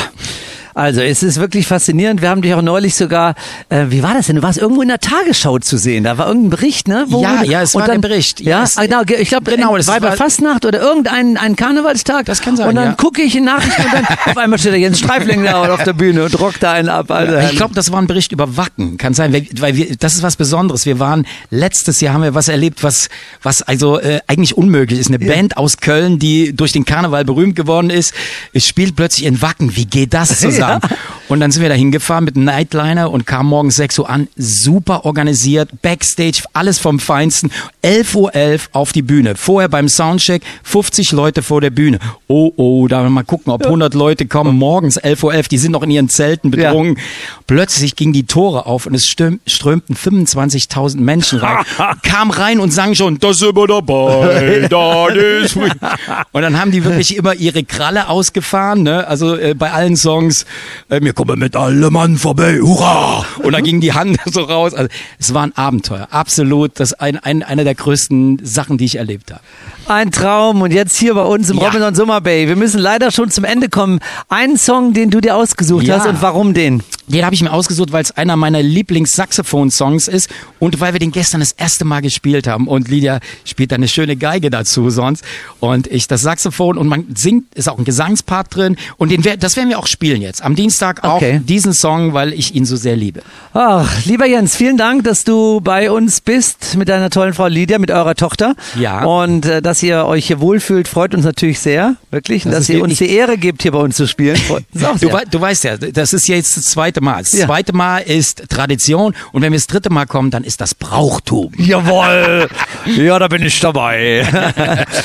Also 0.77 1.01
es 1.01 1.23
ist 1.23 1.39
wirklich 1.39 1.65
faszinierend. 1.65 2.21
Wir 2.21 2.29
haben 2.29 2.43
dich 2.43 2.53
auch 2.53 2.61
neulich 2.61 2.93
sogar, 2.93 3.33
äh, 3.69 3.85
wie 3.89 4.03
war 4.03 4.13
das 4.13 4.27
denn? 4.27 4.35
Du 4.35 4.43
warst 4.43 4.59
irgendwo 4.59 4.83
in 4.83 4.89
der 4.89 4.99
Tagesschau 4.99 5.57
zu 5.57 5.75
sehen. 5.75 6.03
Da 6.03 6.19
war 6.19 6.27
irgendein 6.27 6.51
Bericht, 6.51 6.87
ne? 6.87 7.05
Wo 7.07 7.23
ja, 7.23 7.41
ja, 7.41 7.63
es 7.63 7.73
war 7.73 7.89
ein 7.89 7.99
Bericht. 7.99 8.41
Ja, 8.41 8.61
yes. 8.61 8.77
Ah, 8.77 8.85
genau. 8.85 9.01
Ich 9.01 9.29
glaube, 9.29 9.49
genau, 9.49 9.75
das 9.75 9.87
war 9.87 9.99
bei 9.99 10.11
Fastnacht 10.11 10.65
oder 10.65 10.79
irgendein 10.79 11.35
ein 11.35 11.55
Karnevalstag. 11.55 12.27
Das 12.27 12.41
kann 12.41 12.55
sein. 12.57 12.69
Und 12.69 12.75
dann 12.75 12.89
ja. 12.89 12.93
gucke 12.93 13.23
ich 13.23 13.35
in 13.35 13.45
Nachrichten 13.45 13.81
und 13.85 13.91
dann 13.91 14.05
auf 14.25 14.37
einmal 14.37 14.59
steht 14.59 14.73
da 14.73 14.77
Jens 14.77 14.99
Streifling 14.99 15.43
da 15.43 15.73
auf 15.73 15.81
der 15.81 15.93
Bühne 15.93 16.25
und 16.25 16.39
rockt 16.39 16.61
da 16.61 16.73
einen 16.73 16.89
ab. 16.89 17.09
Also, 17.09 17.35
ich 17.37 17.57
glaube, 17.57 17.73
das 17.73 17.91
war 17.91 17.99
ein 17.99 18.05
Bericht 18.05 18.31
über 18.31 18.55
Wacken. 18.55 18.99
Kann 18.99 19.15
sein, 19.15 19.33
weil, 19.33 19.75
wir, 19.75 19.95
das 19.95 20.13
ist 20.13 20.21
was 20.21 20.35
Besonderes. 20.35 20.85
Wir 20.85 20.99
waren 20.99 21.25
letztes 21.49 22.01
Jahr 22.01 22.13
haben 22.13 22.21
wir 22.21 22.35
was 22.35 22.49
erlebt, 22.49 22.83
was 22.83 23.09
was 23.41 23.63
also 23.63 23.99
äh, 23.99 24.19
eigentlich 24.27 24.55
unmöglich 24.55 24.99
ist. 24.99 25.07
Eine 25.07 25.25
ja. 25.25 25.33
Band 25.33 25.57
aus 25.57 25.77
Köln, 25.77 26.19
die 26.19 26.55
durch 26.55 26.71
den 26.71 26.85
Karneval 26.85 27.25
berühmt 27.25 27.55
geworden 27.55 27.89
ist, 27.89 28.13
es 28.53 28.67
spielt 28.67 28.95
plötzlich 28.95 29.25
in 29.25 29.41
Wacken. 29.41 29.75
Wie 29.75 29.85
geht 29.85 30.13
das 30.13 30.39
zusammen? 30.39 30.66
Ja. 30.67 30.79
Und 31.27 31.39
dann 31.41 31.51
sind 31.51 31.61
wir 31.61 31.69
da 31.69 31.75
hingefahren 31.75 32.23
mit 32.23 32.35
einem 32.35 32.45
Nightliner 32.45 33.11
und 33.11 33.27
kamen 33.27 33.49
morgens 33.49 33.75
6 33.75 33.99
Uhr 33.99 34.09
an. 34.09 34.27
Super 34.37 35.05
organisiert, 35.05 35.81
Backstage, 35.81 36.43
alles 36.53 36.79
vom 36.79 36.99
Feinsten. 36.99 37.51
11.11 37.83 38.15
Uhr 38.15 38.35
11 38.35 38.69
auf 38.71 38.91
die 38.93 39.01
Bühne. 39.01 39.35
Vorher 39.35 39.67
beim 39.67 39.89
Soundcheck 39.89 40.41
50 40.63 41.11
Leute 41.11 41.43
vor 41.43 41.61
der 41.61 41.69
Bühne. 41.69 41.99
Oh, 42.27 42.51
oh, 42.55 42.87
da 42.87 43.07
mal 43.09 43.23
gucken, 43.23 43.51
ob 43.51 43.65
100 43.65 43.93
Leute 43.93 44.25
kommen. 44.25 44.57
Morgens 44.57 44.99
11.11 45.01 45.23
Uhr 45.23 45.33
11, 45.33 45.47
die 45.49 45.57
sind 45.57 45.71
noch 45.71 45.83
in 45.83 45.91
ihren 45.91 46.09
Zelten 46.09 46.51
betrunken. 46.51 46.95
Ja. 46.97 47.03
Plötzlich 47.45 47.95
gingen 47.95 48.13
die 48.13 48.25
Tore 48.25 48.65
auf 48.65 48.85
und 48.85 48.93
es 48.93 49.05
strömten 49.05 49.95
25.000 49.95 50.99
Menschen 50.99 51.39
rein. 51.39 51.65
Kam 52.03 52.31
rein 52.31 52.59
und 52.59 52.71
sang 52.71 52.95
schon, 52.95 53.19
das 53.19 53.39
sind 53.39 53.55
wir 53.55 53.67
dabei, 53.67 54.67
da 54.69 55.07
ist 55.07 55.55
Und 55.55 56.41
dann 56.41 56.59
haben 56.59 56.71
die 56.71 56.83
wirklich 56.83 57.15
immer 57.15 57.33
ihre 57.33 57.63
Kralle 57.63 58.09
ausgefahren, 58.09 58.83
ne? 58.83 59.07
also 59.07 59.35
äh, 59.35 59.53
bei 59.53 59.71
allen 59.71 59.95
Songs, 59.95 60.45
äh, 60.89 61.01
wir 61.01 61.13
kommen 61.17 61.39
mit 61.39 61.55
allem 61.55 61.93
Mann 61.93 62.15
vorbei, 62.15 62.59
hurra! 62.59 63.25
Und 63.39 63.53
da 63.53 63.59
ging 63.59 63.81
die 63.81 63.91
Hand 63.91 64.19
so 64.25 64.41
raus. 64.41 64.75
Also, 64.75 64.87
es 65.17 65.33
war 65.33 65.41
ein 65.41 65.57
Abenteuer, 65.57 66.07
absolut, 66.11 66.79
das 66.79 66.93
ein, 66.93 67.17
ein, 67.17 67.41
eine 67.41 67.63
der 67.63 67.73
größten 67.73 68.39
Sachen, 68.43 68.77
die 68.77 68.85
ich 68.85 68.97
erlebt 68.97 69.31
habe. 69.31 69.41
Ein 69.87 70.11
Traum 70.11 70.61
und 70.61 70.73
jetzt 70.73 70.97
hier 70.97 71.13
bei 71.13 71.23
uns 71.23 71.49
im 71.49 71.59
ja. 71.59 71.67
Robinson 71.67 71.95
Summer 71.95 72.19
Bay. 72.19 72.49
Wir 72.49 72.57
müssen 72.57 72.79
leider 72.79 73.09
schon 73.09 73.31
zum 73.31 73.45
Ende 73.45 73.69
kommen. 73.69 73.99
Einen 74.27 74.57
Song, 74.57 74.91
den 74.91 75.09
du 75.09 75.21
dir 75.21 75.35
ausgesucht 75.37 75.85
ja. 75.85 75.99
hast 75.99 76.07
und 76.07 76.21
warum 76.21 76.53
den? 76.53 76.83
Den 77.07 77.23
habe 77.23 77.33
ich 77.33 77.41
mir 77.41 77.53
ausgesucht, 77.53 77.93
weil 77.93 78.03
es 78.03 78.11
einer 78.11 78.35
meiner 78.35 78.61
Lieblings-Saxophon-Songs 78.61 80.09
ist 80.09 80.29
und 80.59 80.81
weil 80.81 80.91
wir 80.91 80.99
den 80.99 81.13
gestern 81.13 81.39
das 81.39 81.53
erste 81.53 81.85
Mal 81.85 82.01
gespielt 82.01 82.47
haben. 82.47 82.67
Und 82.67 82.89
Lydia 82.89 83.21
spielt 83.45 83.71
da 83.71 83.75
eine 83.75 83.87
schöne 83.87 84.17
Geige 84.17 84.49
dazu 84.49 84.89
sonst. 84.89 85.23
Und 85.61 85.87
ich 85.87 86.07
das 86.07 86.21
Saxophon 86.21 86.77
und 86.77 86.87
man 86.89 87.05
singt, 87.15 87.45
ist 87.55 87.69
auch 87.69 87.77
ein 87.77 87.85
Gesangspart 87.85 88.53
drin. 88.53 88.75
Und 88.97 89.09
den, 89.09 89.23
das 89.39 89.55
werden 89.55 89.69
wir 89.69 89.79
auch 89.79 89.87
spielen 89.87 90.21
jetzt. 90.21 90.43
Am 90.43 90.55
Dienstag 90.55 91.05
auch 91.05 91.15
okay. 91.15 91.39
diesen 91.41 91.71
Song, 91.71 92.13
weil 92.13 92.33
ich 92.33 92.53
ihn 92.53 92.65
so 92.65 92.75
sehr 92.75 92.97
liebe. 92.97 93.21
Ach, 93.53 94.05
lieber 94.05 94.25
Jens, 94.25 94.57
vielen 94.57 94.75
Dank, 94.75 95.05
dass 95.05 95.23
du 95.23 95.61
bei 95.61 95.89
uns 95.89 96.19
bist 96.19 96.75
mit 96.75 96.89
deiner 96.89 97.09
tollen 97.09 97.33
Frau 97.33 97.47
Lydia, 97.47 97.79
mit 97.79 97.89
eurer 97.89 98.15
Tochter. 98.15 98.55
Ja. 98.77 99.05
Und 99.05 99.45
äh, 99.45 99.61
dass 99.77 99.83
ihr 99.83 100.05
euch 100.05 100.25
hier 100.25 100.39
wohlfühlt, 100.39 100.87
freut 100.87 101.13
uns 101.13 101.23
natürlich 101.23 101.59
sehr. 101.59 101.97
Wirklich. 102.09 102.45
Und 102.45 102.51
das 102.51 102.61
dass 102.61 102.69
ihr 102.69 102.81
uns 102.81 102.97
die 102.97 103.11
Ehre 103.11 103.37
gibt, 103.37 103.61
hier 103.61 103.73
bei 103.73 103.77
uns 103.77 103.95
zu 103.95 104.07
spielen. 104.07 104.39
Du, 104.73 105.09
du, 105.29 105.41
weißt 105.41 105.63
ja, 105.65 105.77
das 105.77 106.13
ist 106.13 106.27
jetzt 106.27 106.57
das 106.57 106.65
zweite 106.65 107.01
Mal. 107.01 107.19
Das 107.19 107.33
ja. 107.33 107.45
zweite 107.45 107.73
Mal 107.73 107.99
ist 107.99 108.43
Tradition 108.49 109.13
und 109.31 109.41
wenn 109.41 109.51
wir 109.51 109.59
das 109.59 109.67
dritte 109.67 109.89
Mal 109.89 110.05
kommen, 110.05 110.31
dann 110.31 110.43
ist 110.43 110.61
das 110.61 110.73
Brauchtum. 110.73 111.51
Jawohl! 111.57 112.47
ja, 112.85 113.19
da 113.19 113.27
bin 113.27 113.43
ich 113.43 113.59
dabei. 113.59 114.25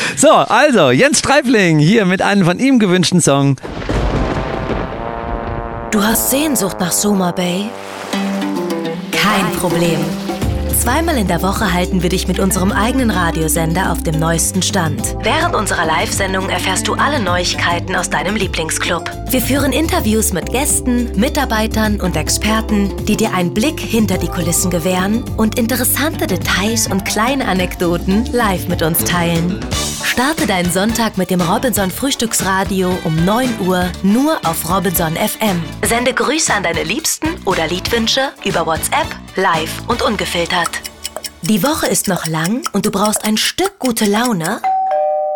so, 0.17 0.31
also, 0.31 0.91
Jens 0.91 1.19
Streifling 1.19 1.79
hier 1.79 2.07
mit 2.07 2.23
einem 2.23 2.45
von 2.45 2.59
ihm 2.59 2.79
gewünschten 2.79 3.21
Song. 3.21 3.57
Du 5.91 6.03
hast 6.03 6.31
Sehnsucht 6.31 6.81
nach 6.81 6.93
Soma 6.93 7.33
Bay? 7.33 7.67
Kein 9.11 9.53
Problem. 9.59 9.99
Zweimal 10.75 11.17
in 11.17 11.29
der 11.29 11.43
Woche 11.43 11.73
halten 11.73 12.03
wir 12.03 12.09
dich 12.09 12.27
mit 12.27 12.39
unserem 12.39 12.73
eigenen 12.73 13.11
Radiosender 13.11 13.93
auf 13.93 14.03
dem 14.03 14.19
neuesten 14.19 14.63
Stand. 14.63 15.17
Während 15.23 15.55
unserer 15.55 15.87
Live-Sendung 15.87 16.49
erfährst 16.49 16.89
du 16.89 16.95
alle 16.95 17.21
Neuigkeiten 17.21 17.95
aus 17.95 18.11
deinem 18.11 18.35
Lieblingsclub. 18.37 19.05
Wir 19.31 19.41
führen 19.41 19.73
Interviews 19.73 20.33
mit 20.33 20.51
Gästen, 20.51 21.13
Mitarbeitern 21.19 22.01
und 22.01 22.17
Experten, 22.17 23.05
die 23.07 23.17
dir 23.17 23.33
einen 23.33 23.55
Blick 23.55 23.79
hinter 23.79 24.19
die 24.19 24.29
Kulissen 24.29 24.71
gewähren 24.71 25.23
und 25.37 25.59
interessante 25.59 26.27
Details 26.27 26.87
und 26.87 27.05
kleine 27.05 27.47
Anekdoten 27.47 28.27
live 28.33 28.69
mit 28.69 28.83
uns 28.83 29.05
teilen. 29.05 29.61
Starte 30.13 30.47
deinen 30.47 30.71
Sonntag 30.71 31.17
mit 31.17 31.31
dem 31.31 31.41
Robinson 31.41 31.91
Frühstücksradio 31.91 32.91
um 33.05 33.25
9 33.25 33.61
Uhr 33.61 33.91
nur 34.03 34.39
auf 34.45 34.69
Robinson 34.69 35.17
FM. 35.17 35.63
Sende 35.87 36.13
Grüße 36.13 36.53
an 36.53 36.63
deine 36.63 36.83
Liebsten 36.83 37.29
oder 37.47 37.67
Liedwünsche 37.67 38.33
über 38.45 38.67
WhatsApp, 38.67 39.07
live 39.37 39.73
und 39.89 40.03
ungefiltert. 40.03 40.72
Die 41.45 41.65
Woche 41.65 41.89
ist 41.89 42.07
noch 42.07 42.27
lang 42.27 42.63
und 42.73 42.87
du 42.87 42.93
brauchst 42.93 43.25
ein 43.25 43.37
Stück 43.37 43.81
gute 43.81 44.05
Laune? 44.05 44.63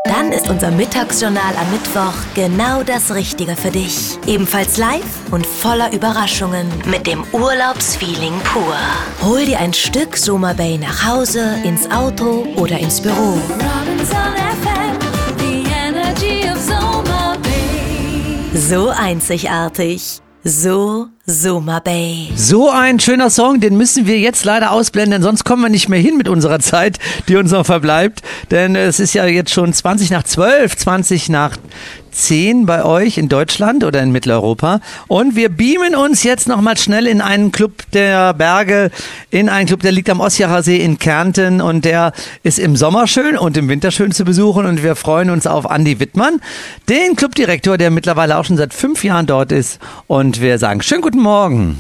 Dann 0.04 0.30
ist 0.30 0.48
unser 0.48 0.70
Mittagsjournal 0.70 1.56
am 1.56 1.72
Mittwoch 1.72 2.14
genau 2.36 2.84
das 2.84 3.12
Richtige 3.12 3.56
für 3.56 3.72
dich. 3.72 4.16
Ebenfalls 4.24 4.76
live 4.76 5.02
und 5.32 5.44
voller 5.44 5.92
Überraschungen 5.92 6.68
mit 6.84 7.08
dem 7.08 7.24
Urlaubsfeeling 7.32 8.38
pur. 8.44 8.76
Hol 9.22 9.46
dir 9.46 9.58
ein 9.58 9.74
Stück 9.74 10.16
Soma 10.16 10.52
Bay 10.52 10.78
nach 10.78 11.04
Hause, 11.04 11.60
ins 11.64 11.90
Auto 11.90 12.46
oder 12.54 12.78
ins 12.78 13.00
Büro. 13.00 13.40
So 18.54 18.90
einzigartig. 18.90 20.20
So 20.44 21.08
Soma 21.28 21.80
Bay. 21.80 22.30
So 22.36 22.70
ein 22.70 23.00
schöner 23.00 23.30
Song, 23.30 23.58
den 23.58 23.76
müssen 23.76 24.06
wir 24.06 24.16
jetzt 24.20 24.44
leider 24.44 24.70
ausblenden, 24.70 25.24
sonst 25.24 25.42
kommen 25.42 25.60
wir 25.60 25.68
nicht 25.68 25.88
mehr 25.88 25.98
hin 25.98 26.16
mit 26.16 26.28
unserer 26.28 26.60
Zeit, 26.60 27.00
die 27.26 27.34
uns 27.34 27.50
noch 27.50 27.66
verbleibt. 27.66 28.22
Denn 28.52 28.76
es 28.76 29.00
ist 29.00 29.12
ja 29.12 29.26
jetzt 29.26 29.50
schon 29.50 29.72
20 29.72 30.12
nach 30.12 30.22
12, 30.22 30.76
20 30.76 31.28
nach 31.28 31.56
10 32.16 32.64
bei 32.64 32.84
euch 32.84 33.18
in 33.18 33.28
Deutschland 33.28 33.84
oder 33.84 34.02
in 34.02 34.10
Mitteleuropa. 34.10 34.80
Und 35.06 35.36
wir 35.36 35.50
beamen 35.50 35.94
uns 35.94 36.22
jetzt 36.22 36.48
nochmal 36.48 36.78
schnell 36.78 37.06
in 37.06 37.20
einen 37.20 37.52
Club 37.52 37.82
der 37.92 38.32
Berge, 38.32 38.90
in 39.30 39.48
einen 39.48 39.66
Club, 39.66 39.82
der 39.82 39.92
liegt 39.92 40.08
am 40.08 40.20
Osjacher 40.20 40.62
See 40.62 40.78
in 40.78 40.98
Kärnten 40.98 41.60
und 41.60 41.84
der 41.84 42.12
ist 42.42 42.58
im 42.58 42.74
Sommer 42.76 43.06
schön 43.06 43.36
und 43.36 43.56
im 43.56 43.68
Winter 43.68 43.90
schön 43.90 44.12
zu 44.12 44.24
besuchen. 44.24 44.64
Und 44.64 44.82
wir 44.82 44.96
freuen 44.96 45.30
uns 45.30 45.46
auf 45.46 45.66
Andy 45.66 46.00
Wittmann, 46.00 46.40
den 46.88 47.16
Clubdirektor, 47.16 47.76
der 47.76 47.90
mittlerweile 47.90 48.38
auch 48.38 48.44
schon 48.44 48.56
seit 48.56 48.72
fünf 48.72 49.04
Jahren 49.04 49.26
dort 49.26 49.52
ist. 49.52 49.78
Und 50.06 50.40
wir 50.40 50.58
sagen 50.58 50.82
schönen 50.82 51.02
guten 51.02 51.15
Morgen. 51.20 51.76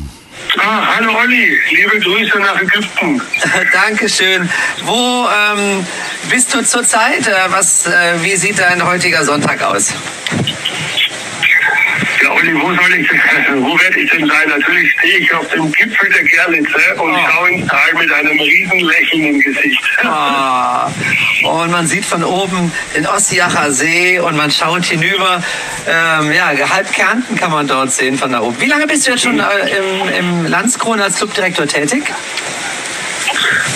Ah, 0.58 0.96
hallo 0.96 1.12
Olli, 1.18 1.58
liebe 1.70 2.00
Grüße 2.00 2.38
nach 2.38 2.60
Ägypten. 2.60 3.20
Dankeschön. 3.72 4.48
Wo 4.84 5.26
ähm, 5.28 5.86
bist 6.30 6.54
du 6.54 6.62
zurzeit? 6.62 7.26
Äh, 7.26 7.32
was, 7.48 7.86
äh, 7.86 8.22
wie 8.22 8.36
sieht 8.36 8.58
dein 8.58 8.84
heutiger 8.84 9.24
Sonntag 9.24 9.62
aus? 9.62 9.92
Wo 12.54 12.74
soll 12.74 12.94
ich, 12.94 13.08
wo 13.56 13.78
werde 13.78 14.00
ich 14.00 14.10
denn 14.10 14.26
sein? 14.26 14.48
Natürlich 14.48 14.90
stehe 14.92 15.18
ich 15.18 15.34
auf 15.34 15.48
dem 15.48 15.70
Gipfel 15.72 16.08
der 16.10 16.24
Gerlitze 16.24 17.02
und 17.02 17.12
oh. 17.12 17.18
schaue 17.28 17.50
ins 17.50 17.66
Tal 17.68 17.94
mit 17.98 18.12
einem 18.12 18.38
riesen 18.38 18.80
Lächeln 18.80 19.24
im 19.24 19.40
Gesicht. 19.40 19.82
Oh. 20.04 21.48
Und 21.48 21.70
man 21.70 21.86
sieht 21.86 22.04
von 22.04 22.22
oben 22.24 22.72
den 22.94 23.06
Ossiacher 23.06 23.70
See 23.72 24.18
und 24.18 24.36
man 24.36 24.50
schaut 24.50 24.84
hinüber. 24.84 25.42
Ähm, 25.88 26.32
ja, 26.32 26.52
halb 26.70 26.92
Kärnten 26.92 27.36
kann 27.36 27.50
man 27.50 27.66
dort 27.66 27.92
sehen 27.92 28.16
von 28.18 28.32
da 28.32 28.40
oben. 28.40 28.60
Wie 28.60 28.66
lange 28.66 28.86
bist 28.86 29.06
du 29.06 29.12
jetzt 29.12 29.22
schon 29.22 29.38
äh, 29.38 29.44
im, 29.78 30.44
im 30.44 30.46
Landskron 30.46 31.00
als 31.00 31.16
Clubdirektor 31.16 31.66
tätig? 31.66 32.04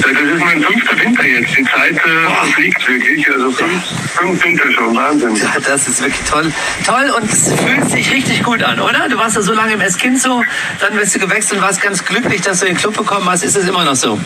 Das 0.01 0.11
ist 0.11 0.41
mein 0.41 0.63
fünfter 0.63 0.99
Winter 0.99 1.25
jetzt. 1.25 1.57
Die 1.57 1.65
Zeit 1.65 1.97
äh, 1.97 2.53
fliegt 2.53 2.89
wirklich. 2.89 3.31
Also 3.31 3.51
fünf, 3.51 3.85
fünf 4.15 4.45
Winter 4.45 4.73
schon. 4.73 4.97
Wahnsinn. 4.97 5.37
Ja, 5.37 5.53
das 5.65 5.89
ist 5.89 6.03
wirklich 6.03 6.29
toll. 6.29 6.53
Toll 6.85 7.11
und 7.17 7.31
es 7.31 7.53
fühlt 7.53 7.91
sich 7.91 8.11
richtig 8.13 8.43
gut 8.43 8.63
an, 8.63 8.81
oder? 8.81 9.09
Du 9.09 9.19
warst 9.19 9.37
ja 9.37 9.43
so 9.43 9.53
lange 9.53 9.75
im 9.75 9.81
Eskinzo, 9.81 10.43
dann 10.81 10.97
bist 10.97 11.15
du 11.15 11.19
gewechselt 11.19 11.61
und 11.61 11.67
warst 11.67 11.81
ganz 11.81 12.05
glücklich, 12.05 12.41
dass 12.43 12.61
du 12.61 12.67
den 12.67 12.77
Club 12.77 12.97
bekommen 12.97 13.29
hast. 13.29 13.43
Ist 13.43 13.57
es 13.57 13.69
immer 13.69 13.85
noch 13.85 13.97
so? 13.97 14.19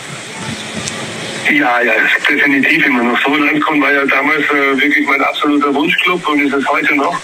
Ja, 1.53 1.81
ja, 1.83 1.93
definitiv 2.29 2.87
immer 2.87 3.03
noch 3.03 3.19
so. 3.23 3.35
Landkron 3.35 3.81
war 3.81 3.93
ja 3.93 4.05
damals 4.07 4.45
äh, 4.45 4.81
wirklich 4.81 5.07
mein 5.07 5.23
absoluter 5.23 5.75
Wunschclub 5.75 6.27
und 6.27 6.41
ist 6.41 6.55
es 6.55 6.67
heute 6.69 6.95
noch. 6.97 7.21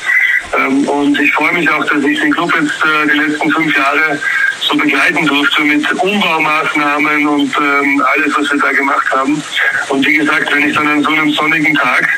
Ähm, 0.57 0.89
und 0.89 1.19
ich 1.19 1.33
freue 1.33 1.53
mich 1.53 1.69
auch, 1.71 1.85
dass 1.85 2.03
ich 2.05 2.21
den 2.21 2.33
Club 2.33 2.53
jetzt 2.61 2.83
äh, 2.83 3.13
die 3.13 3.19
letzten 3.19 3.51
fünf 3.51 3.77
Jahre 3.77 4.19
so 4.61 4.77
begleiten 4.77 5.27
durfte 5.27 5.63
mit 5.63 5.91
Umbaumaßnahmen 5.93 7.27
und 7.27 7.57
ähm, 7.57 8.05
alles, 8.15 8.37
was 8.37 8.51
wir 8.51 8.59
da 8.59 8.73
gemacht 8.73 9.11
haben. 9.13 9.43
Und 9.89 10.07
wie 10.07 10.15
gesagt, 10.15 10.53
wenn 10.53 10.69
ich 10.69 10.75
dann 10.75 10.87
an 10.87 11.03
so 11.03 11.11
einem 11.11 11.31
sonnigen 11.33 11.75
Tag 11.75 12.09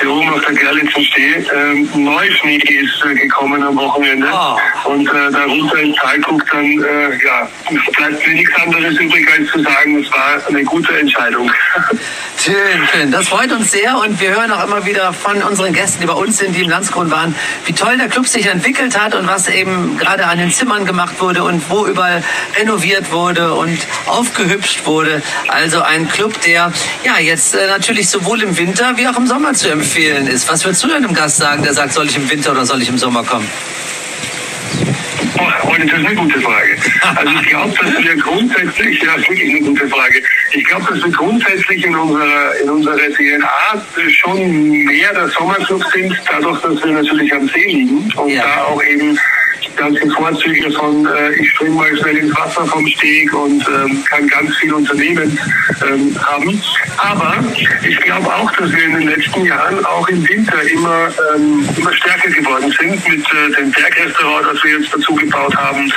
hier 0.00 0.10
oben 0.10 0.28
auf 0.32 0.40
der 0.44 0.54
Gerlitzen 0.54 1.04
stehe, 1.04 1.46
ähm, 1.54 1.88
Neuschnee 1.94 2.56
ist 2.56 3.04
äh, 3.04 3.14
gekommen 3.14 3.62
am 3.62 3.76
Wochenende. 3.76 4.26
Und 4.84 5.08
äh, 5.08 5.30
da 5.30 5.44
runter 5.44 5.78
ins 5.78 5.96
Tal 5.96 6.18
guckt, 6.20 6.48
dann 6.52 6.64
äh, 6.64 7.24
ja, 7.24 7.48
bleibt 7.96 8.26
mir 8.26 8.34
nichts 8.34 8.54
anderes 8.56 8.98
übrig, 8.98 9.28
als 9.38 9.50
zu 9.50 9.62
sagen, 9.62 10.02
es 10.02 10.10
war 10.10 10.46
eine 10.48 10.64
gute 10.64 10.98
Entscheidung. 10.98 11.50
Schön, 12.36 12.54
schön. 12.92 13.10
Das 13.10 13.28
freut 13.28 13.50
uns 13.52 13.70
sehr 13.70 13.96
und 13.96 14.20
wir 14.20 14.28
hören 14.34 14.50
auch 14.50 14.62
immer 14.64 14.84
wieder 14.84 15.14
von 15.14 15.42
unseren 15.42 15.72
Gästen, 15.72 16.02
die 16.02 16.06
bei 16.06 16.12
uns 16.12 16.36
sind, 16.36 16.54
die 16.54 16.60
im 16.60 16.68
Landsgrund 16.68 17.10
waren, 17.10 17.34
wie 17.64 17.72
toll 17.72 17.96
der 17.96 18.08
Club 18.08 18.26
sich 18.26 18.44
entwickelt 18.44 19.00
hat 19.00 19.14
und 19.14 19.26
was 19.26 19.48
eben 19.48 19.96
gerade 19.96 20.26
an 20.26 20.36
den 20.36 20.50
Zimmern 20.50 20.84
gemacht 20.84 21.20
wurde 21.20 21.42
und 21.42 21.70
wo 21.70 21.86
überall 21.86 22.22
renoviert 22.58 23.12
wurde 23.12 23.54
und 23.54 23.78
aufgehübscht 24.04 24.84
wurde. 24.84 25.22
Also 25.48 25.80
ein 25.80 26.06
Club, 26.10 26.38
der 26.42 26.70
ja 27.02 27.18
jetzt 27.18 27.54
äh, 27.54 27.66
natürlich 27.66 28.10
sowohl 28.10 28.42
im 28.42 28.58
Winter 28.58 28.92
wie 28.96 29.08
auch 29.08 29.16
im 29.16 29.26
Sommer 29.26 29.54
zu 29.54 29.70
empfehlen 29.70 29.83
ist. 30.28 30.48
Was 30.48 30.64
würdest 30.64 30.82
du 30.82 30.88
denn 30.88 31.04
einem 31.04 31.14
Gast 31.14 31.36
sagen, 31.36 31.62
der 31.62 31.74
sagt, 31.74 31.92
soll 31.92 32.06
ich 32.06 32.16
im 32.16 32.28
Winter 32.28 32.52
oder 32.52 32.64
soll 32.64 32.82
ich 32.82 32.88
im 32.88 32.98
Sommer 32.98 33.22
kommen? 33.22 33.48
Oh, 35.38 35.68
und 35.68 35.90
das 35.90 35.98
ist 35.98 36.06
eine 36.06 36.14
gute 36.14 36.40
Frage. 36.40 36.76
Also 37.16 37.32
ich 37.40 37.48
glaube, 37.48 37.74
dass 37.80 38.04
wir 38.04 38.16
grundsätzlich, 38.16 39.02
ja, 39.02 39.14
ist 39.14 39.28
wirklich 39.28 39.50
eine 39.50 39.60
gute 39.60 39.88
Frage. 39.88 40.22
Ich 40.52 40.64
glaube, 40.64 40.86
dass 40.92 41.04
wir 41.04 41.12
grundsätzlich 41.12 41.84
in 41.84 41.94
unserer, 41.94 42.60
in 42.62 42.70
unserer 42.70 42.96
DNA 42.96 43.82
schon 44.10 44.84
mehr 44.84 45.12
der 45.12 45.28
Sommerclub 45.28 45.82
sind, 45.92 46.14
dadurch, 46.30 46.60
dass 46.62 46.84
wir 46.84 46.92
natürlich 46.92 47.34
am 47.34 47.48
See 47.48 47.66
liegen 47.66 48.12
und 48.16 48.34
da 48.36 48.64
auch 48.64 48.82
eben 48.82 49.18
ganze 49.76 50.08
Vorzüge 50.10 50.70
von 50.72 51.06
äh, 51.06 51.32
ich 51.40 51.50
springe 51.50 51.74
mal 51.74 51.96
schnell 51.96 52.16
ins 52.16 52.36
Wasser 52.36 52.64
vom 52.66 52.86
Steg 52.86 53.32
und 53.34 53.64
ähm, 53.68 54.04
kann 54.04 54.26
ganz 54.28 54.54
viel 54.56 54.72
unternehmen 54.72 55.38
ähm, 55.88 56.16
haben. 56.24 56.62
Aber 56.98 57.44
ich 57.82 57.98
glaube 58.00 58.26
auch, 58.26 58.50
dass 58.52 58.72
wir 58.72 58.84
in 58.84 58.94
den 58.94 59.08
letzten 59.08 59.44
Jahren 59.44 59.84
auch 59.84 60.08
im 60.08 60.26
Winter 60.28 60.62
immer, 60.70 61.08
ähm, 61.34 61.68
immer 61.76 61.92
stärker 61.94 62.30
geworden 62.30 62.74
sind 62.78 63.08
mit 63.08 63.24
äh, 63.32 63.50
dem 63.56 63.70
Bergrestaurant, 63.70 64.46
das 64.46 64.64
wir 64.64 64.78
jetzt 64.78 64.92
dazu 64.92 65.14
gebaut 65.14 65.56
haben, 65.56 65.92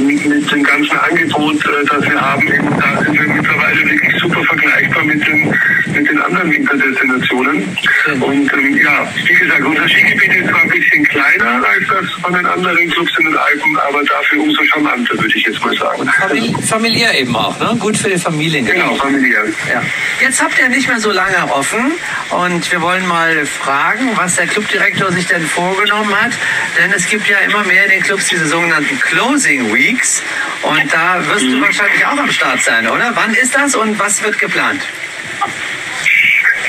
mit 0.00 0.50
dem 0.50 0.62
ganzen 0.62 0.98
Angebot, 0.98 1.64
äh, 1.64 1.84
das 1.88 2.02
wir 2.08 2.20
haben. 2.20 2.48
Eben, 2.48 2.70
da 2.78 3.02
sind 3.02 3.18
wir 3.18 3.28
mittlerweile 3.28 3.88
wirklich 3.88 4.20
super 4.20 4.42
vergleichbar 4.44 5.04
mit 5.04 5.26
den, 5.26 5.54
mit 5.94 6.08
den 6.08 6.18
anderen 6.18 6.50
Winterdestinationen. 6.50 7.76
Und 8.20 8.52
ähm, 8.52 8.76
ja, 8.76 9.06
wie 9.26 9.34
gesagt, 9.34 9.64
unser 9.64 9.88
Skigebiet 9.88 10.34
ist 10.34 10.48
zwar 10.48 10.62
ein 10.62 10.68
bisschen 10.68 11.04
kleiner 11.04 11.64
als 11.66 11.86
das 11.88 12.10
von 12.22 12.32
den 12.32 12.46
anderen 12.46 12.90
Clubs 12.90 13.12
in 13.18 13.26
den 13.26 13.36
Alpen, 13.36 13.78
aber 13.88 14.02
dafür 14.04 14.42
umso 14.42 14.64
charmanter, 14.64 15.14
würde 15.18 15.36
ich 15.36 15.44
jetzt 15.44 15.64
mal 15.64 15.76
sagen. 15.76 16.08
Famili 16.18 16.54
familiär 16.62 17.18
eben 17.18 17.36
auch, 17.36 17.58
ne? 17.58 17.76
Gut 17.78 17.96
für 17.96 18.08
die 18.08 18.18
Familien. 18.18 18.64
Genau, 18.64 18.94
familiär. 18.94 19.44
Ja. 19.72 19.82
Jetzt 20.20 20.42
habt 20.42 20.58
ihr 20.58 20.68
nicht 20.68 20.88
mehr 20.88 21.00
so 21.00 21.10
lange 21.10 21.36
offen 21.52 21.92
und 22.30 22.70
wir 22.70 22.80
wollen 22.80 23.06
mal 23.06 23.44
fragen, 23.46 24.10
was 24.16 24.36
der 24.36 24.46
Clubdirektor 24.46 25.12
sich 25.12 25.26
denn 25.26 25.42
vorgenommen 25.42 26.14
hat. 26.20 26.32
Denn 26.78 26.92
es 26.92 27.08
gibt 27.08 27.28
ja 27.28 27.38
immer 27.38 27.64
mehr 27.64 27.84
in 27.84 27.90
den 27.90 28.02
Clubs 28.02 28.28
diese 28.28 28.46
sogenannten 28.46 28.98
Closing 29.00 29.65
Weeks 29.72 30.22
und 30.62 30.92
da 30.92 31.26
wirst 31.26 31.46
du 31.46 31.60
wahrscheinlich 31.60 32.04
auch 32.06 32.18
am 32.18 32.30
Start 32.30 32.60
sein, 32.62 32.86
oder? 32.86 33.12
Wann 33.14 33.34
ist 33.34 33.54
das 33.54 33.74
und 33.74 33.98
was 33.98 34.22
wird 34.22 34.38
geplant? 34.38 34.82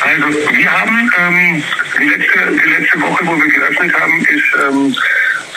Also 0.01 0.27
wir 0.51 0.71
haben 0.71 1.11
ähm, 1.17 1.63
die, 1.99 2.05
letzte, 2.05 2.39
die 2.63 2.69
letzte 2.69 3.01
Woche, 3.01 3.25
wo 3.25 3.35
wir 3.35 3.47
geöffnet 3.47 3.93
haben, 3.99 4.25
ist 4.25 4.43
ähm, 4.67 4.95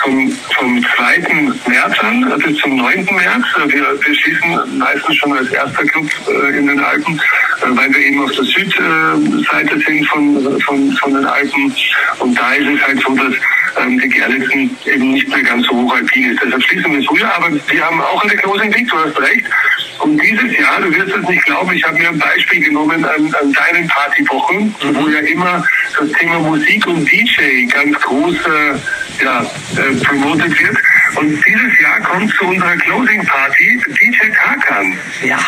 vom, 0.03 0.31
vom 0.57 0.85
2. 0.97 1.19
März 1.67 1.99
an 2.01 2.33
bis 2.45 2.57
zum 2.59 2.77
9. 2.77 3.05
März. 3.05 3.45
Wir, 3.67 4.01
wir 4.01 4.15
schließen 4.15 4.79
meistens 4.79 5.17
schon 5.17 5.37
als 5.37 5.51
erster 5.51 5.85
Club 5.85 6.09
äh, 6.29 6.59
in 6.59 6.67
den 6.67 6.81
Alpen, 6.81 7.17
äh, 7.19 7.77
weil 7.77 7.93
wir 7.93 8.01
eben 8.01 8.23
auf 8.23 8.33
der 8.33 8.45
Südseite 8.45 9.79
sind 9.87 10.07
von, 10.09 10.61
von, 10.61 10.93
von 10.93 11.15
den 11.15 11.25
Alpen. 11.25 11.75
Und 12.19 12.39
da 12.39 12.53
ist 12.55 12.69
es 12.69 12.83
halt 12.87 13.01
so, 13.03 13.15
dass 13.15 13.35
ähm, 13.81 13.99
die 13.99 14.09
Gerlitzen 14.09 14.77
eben 14.85 15.13
nicht 15.13 15.29
mehr 15.29 15.43
ganz 15.43 15.67
so 15.67 15.73
hoch 15.73 15.95
alpin 15.95 16.31
ist. 16.31 16.41
Deshalb 16.45 16.63
schließen 16.65 16.93
wir 16.93 17.03
früher, 17.05 17.35
aber 17.35 17.51
wir 17.53 17.85
haben 17.85 18.01
auch 18.01 18.23
eine 18.23 18.37
Closing 18.37 18.75
Week, 18.75 18.89
du 18.89 18.97
hast 18.99 19.21
recht. 19.21 19.45
Und 19.99 20.21
dieses 20.23 20.59
Jahr, 20.59 20.81
du 20.81 20.93
wirst 20.95 21.15
es 21.15 21.29
nicht 21.29 21.45
glauben, 21.45 21.73
ich 21.73 21.85
habe 21.85 21.99
mir 21.99 22.09
ein 22.09 22.19
Beispiel 22.19 22.65
genommen 22.65 23.05
an, 23.05 23.35
an 23.35 23.53
deinen 23.53 23.87
Partywochen, 23.89 24.75
wo 24.95 25.09
ja 25.09 25.21
immer 25.21 25.63
das 25.99 26.11
Thema 26.13 26.39
Musik 26.39 26.87
und 26.87 27.05
DJ 27.11 27.67
ganz 27.67 27.99
groß 28.01 28.35
äh, 28.35 28.79
ja, 29.23 29.43
äh, 29.77 30.05
promotet 30.05 30.59
wird. 30.59 30.77
Und 31.16 31.45
dieses 31.45 31.81
Jahr 31.81 32.01
kommt 32.01 32.33
zu 32.35 32.45
unserer 32.45 32.77
Closing 32.77 33.25
Party 33.27 33.81
DJ 33.89 34.31
Tarkan. 34.35 34.97
Ja. 35.23 35.39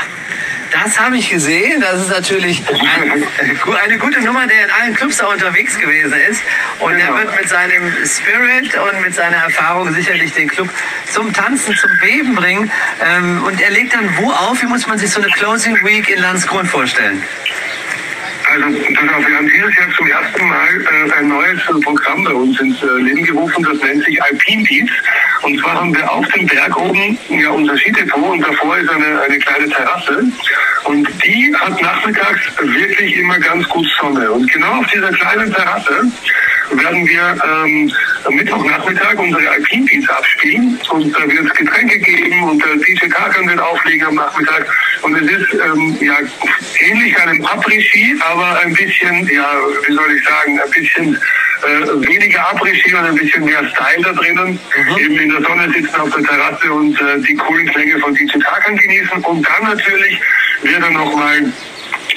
Das 0.72 0.98
habe 0.98 1.18
ich 1.18 1.28
gesehen. 1.28 1.80
Das 1.82 2.00
ist 2.00 2.10
natürlich 2.10 2.62
ein, 2.68 3.24
eine 3.84 3.98
gute 3.98 4.22
Nummer, 4.22 4.46
der 4.46 4.64
in 4.64 4.70
allen 4.70 4.94
Clubs 4.94 5.20
auch 5.20 5.32
unterwegs 5.32 5.78
gewesen 5.78 6.14
ist. 6.30 6.42
Und 6.80 6.94
er 6.94 7.14
wird 7.14 7.36
mit 7.36 7.48
seinem 7.48 7.92
Spirit 8.06 8.74
und 8.74 9.02
mit 9.02 9.14
seiner 9.14 9.36
Erfahrung 9.36 9.92
sicherlich 9.92 10.32
den 10.32 10.48
Club 10.48 10.70
zum 11.12 11.32
Tanzen, 11.32 11.76
zum 11.76 11.90
Beben 12.00 12.34
bringen. 12.34 12.70
Ähm, 13.04 13.44
und 13.44 13.60
er 13.60 13.70
legt 13.70 13.94
dann 13.94 14.16
wo 14.16 14.30
auf? 14.30 14.62
Wie 14.62 14.66
muss 14.66 14.86
man 14.86 14.98
sich 14.98 15.10
so 15.10 15.20
eine 15.20 15.30
Closing 15.30 15.76
Week 15.84 16.08
in 16.08 16.20
Landsgrund 16.20 16.68
vorstellen? 16.68 17.22
Also, 18.52 18.66
auf, 18.66 19.26
wir 19.26 19.36
haben 19.36 19.48
dieses 19.48 19.74
Jahr 19.76 19.88
zum 19.96 20.06
ersten 20.06 20.46
Mal 20.46 20.68
äh, 20.82 21.12
ein 21.18 21.28
neues 21.28 21.58
äh, 21.60 21.80
Programm 21.82 22.22
bei 22.22 22.32
uns 22.32 22.60
ins 22.60 22.82
äh, 22.82 22.86
Leben 23.00 23.24
gerufen, 23.24 23.64
das 23.64 23.80
nennt 23.80 24.04
sich 24.04 24.22
Alpine 24.22 24.62
Beats. 24.64 24.92
Und 25.40 25.58
zwar 25.58 25.76
haben 25.76 25.94
wir 25.96 26.12
auf 26.12 26.26
dem 26.28 26.46
Berg 26.46 26.76
oben 26.76 27.18
ja 27.30 27.48
unser 27.48 27.76
Skidepot 27.78 28.32
und 28.32 28.42
davor 28.42 28.76
ist 28.76 28.90
eine, 28.90 29.22
eine 29.22 29.38
kleine 29.38 29.68
Terrasse. 29.70 30.24
Und 30.84 31.08
die 31.24 31.54
hat 31.56 31.80
nachmittags 31.80 32.40
wirklich 32.58 33.16
immer 33.16 33.38
ganz 33.38 33.66
gut 33.70 33.86
Sonne. 33.98 34.30
Und 34.30 34.52
genau 34.52 34.80
auf 34.80 34.86
dieser 34.88 35.12
kleinen 35.12 35.50
Terrasse 35.52 36.12
werden 36.70 37.06
wir 37.06 37.36
ähm, 37.44 37.92
Mittwochnachmittag 38.30 39.18
unsere 39.18 39.48
Alpine 39.48 39.86
Beats 39.86 40.08
abspielen. 40.08 40.78
Und 40.90 41.14
da 41.14 41.28
wird 41.28 41.46
es 41.46 41.54
Getränke 41.54 41.98
geben 41.98 42.42
und 42.44 42.64
der 42.64 42.76
DJ 42.76 43.08
Kakan 43.08 43.48
wird 43.48 43.60
auflegen 43.60 44.06
am 44.06 44.14
Nachmittag. 44.14 44.66
Und 45.02 45.16
es 45.16 45.30
ist 45.30 45.54
ähm, 45.54 45.96
ja 46.00 46.18
ähnlich 46.80 47.18
einem 47.18 47.44
Après-Ski, 47.44 48.16
aber 48.20 48.41
ein 48.42 48.74
bisschen, 48.74 49.26
ja, 49.28 49.54
wie 49.86 49.92
soll 49.94 50.16
ich 50.16 50.24
sagen, 50.24 50.60
ein 50.60 50.70
bisschen 50.70 51.14
äh, 51.62 52.08
weniger 52.08 52.40
Après-Ski 52.50 52.94
und 52.94 53.04
ein 53.04 53.14
bisschen 53.14 53.44
mehr 53.44 53.60
Style 53.68 54.02
da 54.02 54.12
drinnen. 54.12 54.58
Eben 54.98 55.18
in 55.18 55.30
der 55.30 55.42
Sonne 55.42 55.72
sitzen 55.72 55.94
auf 55.96 56.10
der 56.10 56.24
Terrasse 56.24 56.72
und 56.72 57.00
äh, 57.00 57.20
die 57.20 57.34
coolen 57.34 57.66
Klänge 57.68 57.98
von 58.00 58.14
DJ 58.14 58.38
Tarkan 58.38 58.76
genießen. 58.76 59.22
Und 59.24 59.46
dann 59.46 59.74
natürlich 59.74 60.20
wird 60.62 60.82
er 60.82 60.90
nochmal 60.90 61.52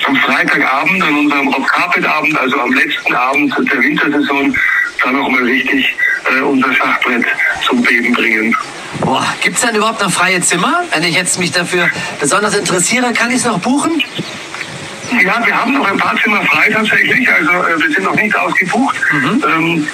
am 0.08 0.16
Freitagabend, 0.18 1.04
an 1.04 1.18
unserem 1.18 1.48
Rock 1.50 1.68
Carpet 1.72 2.06
Abend, 2.06 2.38
also 2.38 2.60
am 2.60 2.74
letzten 2.74 3.14
Abend 3.14 3.56
der 3.72 3.82
Wintersaison, 3.82 4.56
da 5.04 5.12
nochmal 5.12 5.44
richtig 5.44 5.96
äh, 6.32 6.42
unser 6.42 6.74
Schachbrett 6.74 7.26
zum 7.66 7.82
Beben 7.82 8.14
bringen. 8.14 8.56
Boah, 9.02 9.26
gibt 9.42 9.56
es 9.56 9.62
denn 9.62 9.76
überhaupt 9.76 10.02
noch 10.02 10.12
freie 10.12 10.42
Zimmer? 10.42 10.84
Wenn 10.92 11.04
ich 11.04 11.16
jetzt 11.16 11.40
mich 11.40 11.52
dafür 11.52 11.90
besonders 12.20 12.56
interessiere, 12.56 13.14
kann 13.14 13.30
ich 13.30 13.38
es 13.38 13.46
noch 13.46 13.60
buchen? 13.60 14.02
Ja, 15.12 15.46
wir 15.46 15.56
haben 15.56 15.74
noch 15.74 15.88
ein 15.88 15.98
paar 15.98 16.16
Zimmer 16.22 16.42
frei 16.46 16.70
tatsächlich, 16.70 17.32
also 17.32 17.52
äh, 17.52 17.80
wir 17.80 17.90
sind 17.90 18.04
noch 18.04 18.16
nicht 18.16 18.36
ausgebucht. 18.36 18.96
Ähm, 19.14 19.88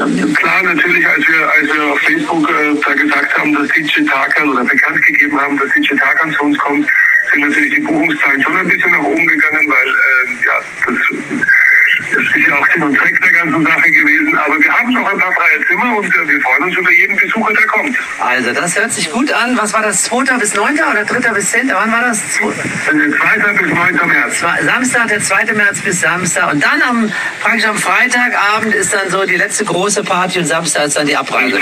ähm, 0.00 0.34
klar, 0.34 0.62
natürlich, 0.62 1.06
als 1.06 1.26
wir, 1.28 1.50
als 1.50 1.72
wir 1.72 1.92
auf 1.92 2.00
Facebook 2.00 2.50
äh, 2.50 2.74
da 2.84 2.94
gesagt 2.94 3.38
haben, 3.38 3.54
dass 3.54 3.68
DJ 3.68 4.04
Tarkan 4.04 4.48
oder 4.48 4.64
bekannt 4.64 5.00
gegeben 5.06 5.40
haben, 5.40 5.56
dass 5.58 5.68
DJ 5.70 5.94
Tarkan 5.94 6.32
zu 6.32 6.42
uns 6.44 6.58
kommt, 6.58 6.86
sind 7.32 7.40
natürlich 7.40 7.74
die 7.74 7.80
Buchungszahlen 7.80 8.42
schon 8.42 8.56
ein 8.56 8.68
bisschen 8.68 8.90
nach 8.90 9.02
oben 9.02 9.26
gegangen, 9.26 9.68
weil 9.68 9.88
äh, 9.88 10.46
ja, 10.46 10.60
das, 10.86 11.46
das 11.98 12.22
ist 12.22 12.48
ja 12.48 12.58
auch 12.58 12.66
Sinn 12.72 12.82
und 12.82 12.98
Zweck 12.98 13.20
der 13.20 13.32
ganzen 13.32 13.64
Sache 13.64 13.90
gewesen. 13.90 14.38
Aber 14.38 14.58
wir 14.58 14.72
haben 14.72 14.92
noch 14.92 15.12
ein 15.12 15.18
paar 15.18 15.32
freie 15.32 15.66
Zimmer 15.66 15.96
und 15.96 16.06
äh, 16.06 16.28
wir 16.28 16.40
freuen 16.40 16.62
uns 16.64 16.76
über 16.76 16.90
jeden 16.92 17.16
Besucher, 17.16 17.52
der 17.52 17.66
kommt. 17.66 17.96
Also, 18.20 18.52
das 18.52 18.78
hört 18.78 18.92
sich 18.92 19.10
gut 19.10 19.32
an. 19.32 19.56
Was 19.56 19.72
war 19.72 19.82
das? 19.82 20.02
2. 20.04 20.38
bis 20.38 20.54
9. 20.54 20.74
oder 20.74 21.04
3. 21.04 21.32
bis 21.32 21.50
10.? 21.52 21.70
Wann 21.72 21.92
war 21.92 22.02
das? 22.02 22.20
2. 22.34 22.44
2. 22.86 23.52
bis 23.52 23.72
9. 23.72 23.94
März. 24.06 24.44
Samstag, 24.64 25.08
der 25.08 25.20
2. 25.20 25.52
März 25.54 25.80
bis 25.80 26.00
Samstag. 26.00 26.52
Und 26.52 26.64
dann 26.64 26.82
am, 26.82 27.12
praktisch 27.40 27.66
am 27.66 27.76
Freitagabend 27.76 28.74
ist 28.74 28.92
dann 28.92 29.10
so 29.10 29.24
die 29.24 29.36
letzte 29.36 29.64
große 29.64 30.02
Party 30.04 30.38
und 30.38 30.46
Samstag 30.46 30.86
ist 30.86 30.96
dann 30.96 31.06
die 31.06 31.16
Abreise. 31.16 31.58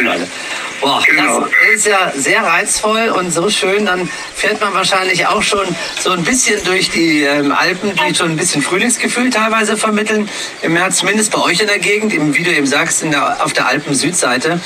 Boah, 0.80 1.02
das 1.16 1.74
ist 1.74 1.86
ja 1.86 2.12
sehr 2.14 2.42
reizvoll 2.42 3.08
und 3.08 3.30
so 3.30 3.48
schön. 3.48 3.86
Dann 3.86 4.08
fährt 4.34 4.60
man 4.60 4.74
wahrscheinlich 4.74 5.26
auch 5.26 5.42
schon 5.42 5.66
so 6.00 6.10
ein 6.10 6.24
bisschen 6.24 6.62
durch 6.64 6.90
die 6.90 7.22
ähm, 7.22 7.52
Alpen, 7.52 7.92
die 7.94 8.14
schon 8.14 8.32
ein 8.32 8.36
bisschen 8.36 8.62
Frühlingsgefühl 8.62 9.30
teilweise 9.30 9.76
vermitteln. 9.76 10.23
Im 10.62 10.72
März 10.72 10.98
zumindest 10.98 11.32
bei 11.32 11.40
euch 11.40 11.60
in 11.60 11.66
der 11.66 11.78
Gegend, 11.78 12.12
eben, 12.12 12.34
wie 12.36 12.42
du 12.42 12.50
eben 12.50 12.66
sagst, 12.66 13.02
in 13.02 13.10
der, 13.10 13.44
auf 13.44 13.52
der 13.52 13.66
Alpen-Südseite. 13.66 14.60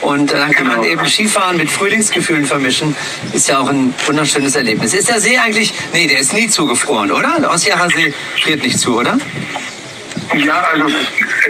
Und 0.00 0.32
äh, 0.32 0.36
dann 0.36 0.52
kann 0.52 0.66
man 0.66 0.84
eben 0.84 1.06
Skifahren 1.06 1.56
mit 1.56 1.70
Frühlingsgefühlen 1.70 2.44
vermischen. 2.44 2.96
Ist 3.32 3.48
ja 3.48 3.60
auch 3.60 3.68
ein 3.68 3.94
wunderschönes 4.06 4.56
Erlebnis. 4.56 4.94
Ist 4.94 5.08
der 5.08 5.20
See 5.20 5.38
eigentlich, 5.38 5.72
nee, 5.92 6.06
der 6.06 6.18
ist 6.20 6.32
nie 6.32 6.48
zugefroren, 6.48 7.12
oder? 7.12 7.36
Der 7.40 7.50
Osjacher 7.50 7.88
See 7.90 8.12
friert 8.42 8.62
nicht 8.62 8.78
zu, 8.78 8.98
oder? 8.98 9.18
Ja, 10.34 10.62
also 10.72 10.86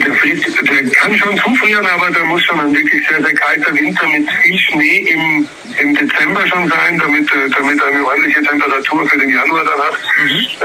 der, 0.04 0.14
friert, 0.14 0.44
der 0.68 0.90
kann 0.90 1.16
schon 1.16 1.38
zufrieren, 1.38 1.86
aber 1.86 2.10
da 2.10 2.24
muss 2.24 2.42
schon 2.44 2.58
ein 2.58 2.74
wirklich 2.74 3.06
sehr, 3.08 3.22
sehr 3.22 3.34
kalter 3.34 3.74
Winter 3.74 4.06
mit 4.08 4.28
viel 4.42 4.58
Schnee 4.58 4.98
im 5.08 5.48
im 5.78 5.94
Dezember 5.94 6.46
schon 6.46 6.68
sein, 6.68 6.98
damit, 6.98 7.30
äh, 7.32 7.48
damit 7.50 7.82
eine 7.82 8.04
ordentliche 8.04 8.42
Temperatur 8.42 9.08
für 9.08 9.18
den 9.18 9.30
Januar 9.30 9.64
dann 9.64 9.80
hat. 9.80 9.94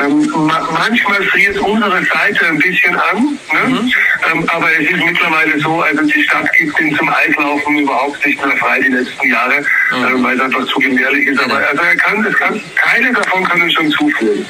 Ähm, 0.03 0.47
ma 0.47 0.67
manchmal 0.71 1.23
friert 1.23 1.57
unsere 1.59 2.03
Seite 2.05 2.47
ein 2.47 2.57
bisschen 2.57 2.95
an, 2.95 3.39
ne? 3.53 3.91
ähm, 4.31 4.49
aber 4.49 4.67
es 4.79 4.89
ist 4.89 5.03
mittlerweile 5.03 5.59
so, 5.59 5.81
also 5.81 6.03
die 6.03 6.23
Stadt 6.23 6.51
gibt 6.53 6.79
ihn 6.79 6.95
zum 6.95 7.09
Eislaufen 7.09 7.79
überhaupt 7.79 8.25
nicht 8.25 8.43
mehr 8.43 8.55
frei 8.57 8.79
die 8.81 8.89
letzten 8.89 9.29
Jahre, 9.29 9.57
äh, 9.57 10.23
weil 10.23 10.35
es 10.35 10.41
einfach 10.41 10.65
zu 10.67 10.79
gefährlich 10.79 11.27
ist. 11.27 11.39
Aber 11.39 11.57
also 11.57 11.81
er 11.83 11.95
kann, 11.95 12.25
es 12.25 12.37
kann, 12.37 12.61
keine 12.75 13.13
davon 13.13 13.43
kann 13.43 13.61
er 13.61 13.69
schon 13.69 13.91
zuführen. 13.91 14.45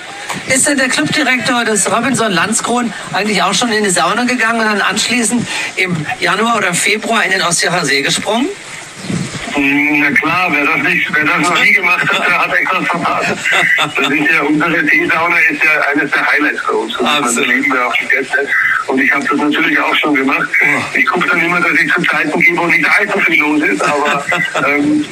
Ist 0.47 0.68
denn 0.68 0.78
der 0.78 0.89
Clubdirektor 0.89 1.66
des 1.66 1.91
Robinson 1.91 2.32
Landskron 2.32 2.93
eigentlich 3.14 3.41
auch 3.41 3.53
schon 3.53 3.72
in 3.72 3.84
die 3.84 3.89
Sauna 3.89 4.24
gegangen 4.24 4.60
und 4.60 4.66
dann 4.66 4.82
anschließend 4.82 5.47
im 5.76 6.05
Januar 6.20 6.58
oder 6.58 6.74
Februar 6.74 7.24
in 7.24 7.32
den 7.32 7.41
Ostjacher 7.41 7.86
See 7.86 8.01
gesprungen? 8.01 8.47
Hm, 9.53 9.99
Na 9.99 10.11
klar, 10.11 10.49
wer 10.51 10.65
das 10.65 10.83
nicht, 10.83 11.07
wer 11.13 11.25
das 11.25 11.49
noch 11.49 11.61
nie 11.63 11.73
gemacht 11.73 12.07
hat, 12.13 12.27
der 12.27 12.37
hat 12.39 12.53
etwas 12.53 12.85
verpasst. 12.87 13.35
Das 13.77 14.09
ist 14.09 14.31
ja, 14.31 14.41
unsere 14.41 14.85
Teesauna 14.85 15.37
ist 15.49 15.63
ja 15.63 15.71
eines 15.93 16.11
der 16.11 16.27
Highlights 16.27 16.63
bei 16.65 16.73
uns. 16.73 16.95
Und 16.97 17.05
Das 17.05 17.35
lieben 17.35 17.71
wir 17.71 17.87
auch 17.87 17.93
die 17.93 18.07
Gäste. 18.07 18.47
Und 18.87 18.99
ich 19.01 19.11
habe 19.11 19.25
das 19.25 19.37
natürlich 19.37 19.79
auch 19.79 19.95
schon 19.95 20.15
gemacht. 20.15 20.49
Ich 20.93 21.05
gucke 21.05 21.27
dann 21.27 21.41
immer, 21.41 21.59
dass 21.61 21.73
ich 21.73 21.91
zu 21.93 22.01
Zeiten 22.03 22.39
gehe, 22.39 22.57
wo 22.57 22.65
nicht 22.67 22.85
allzu 22.99 23.19
viel 23.19 23.39
los 23.39 23.61
ist, 23.63 23.83
aber 23.83 24.25
ähm, 24.67 25.05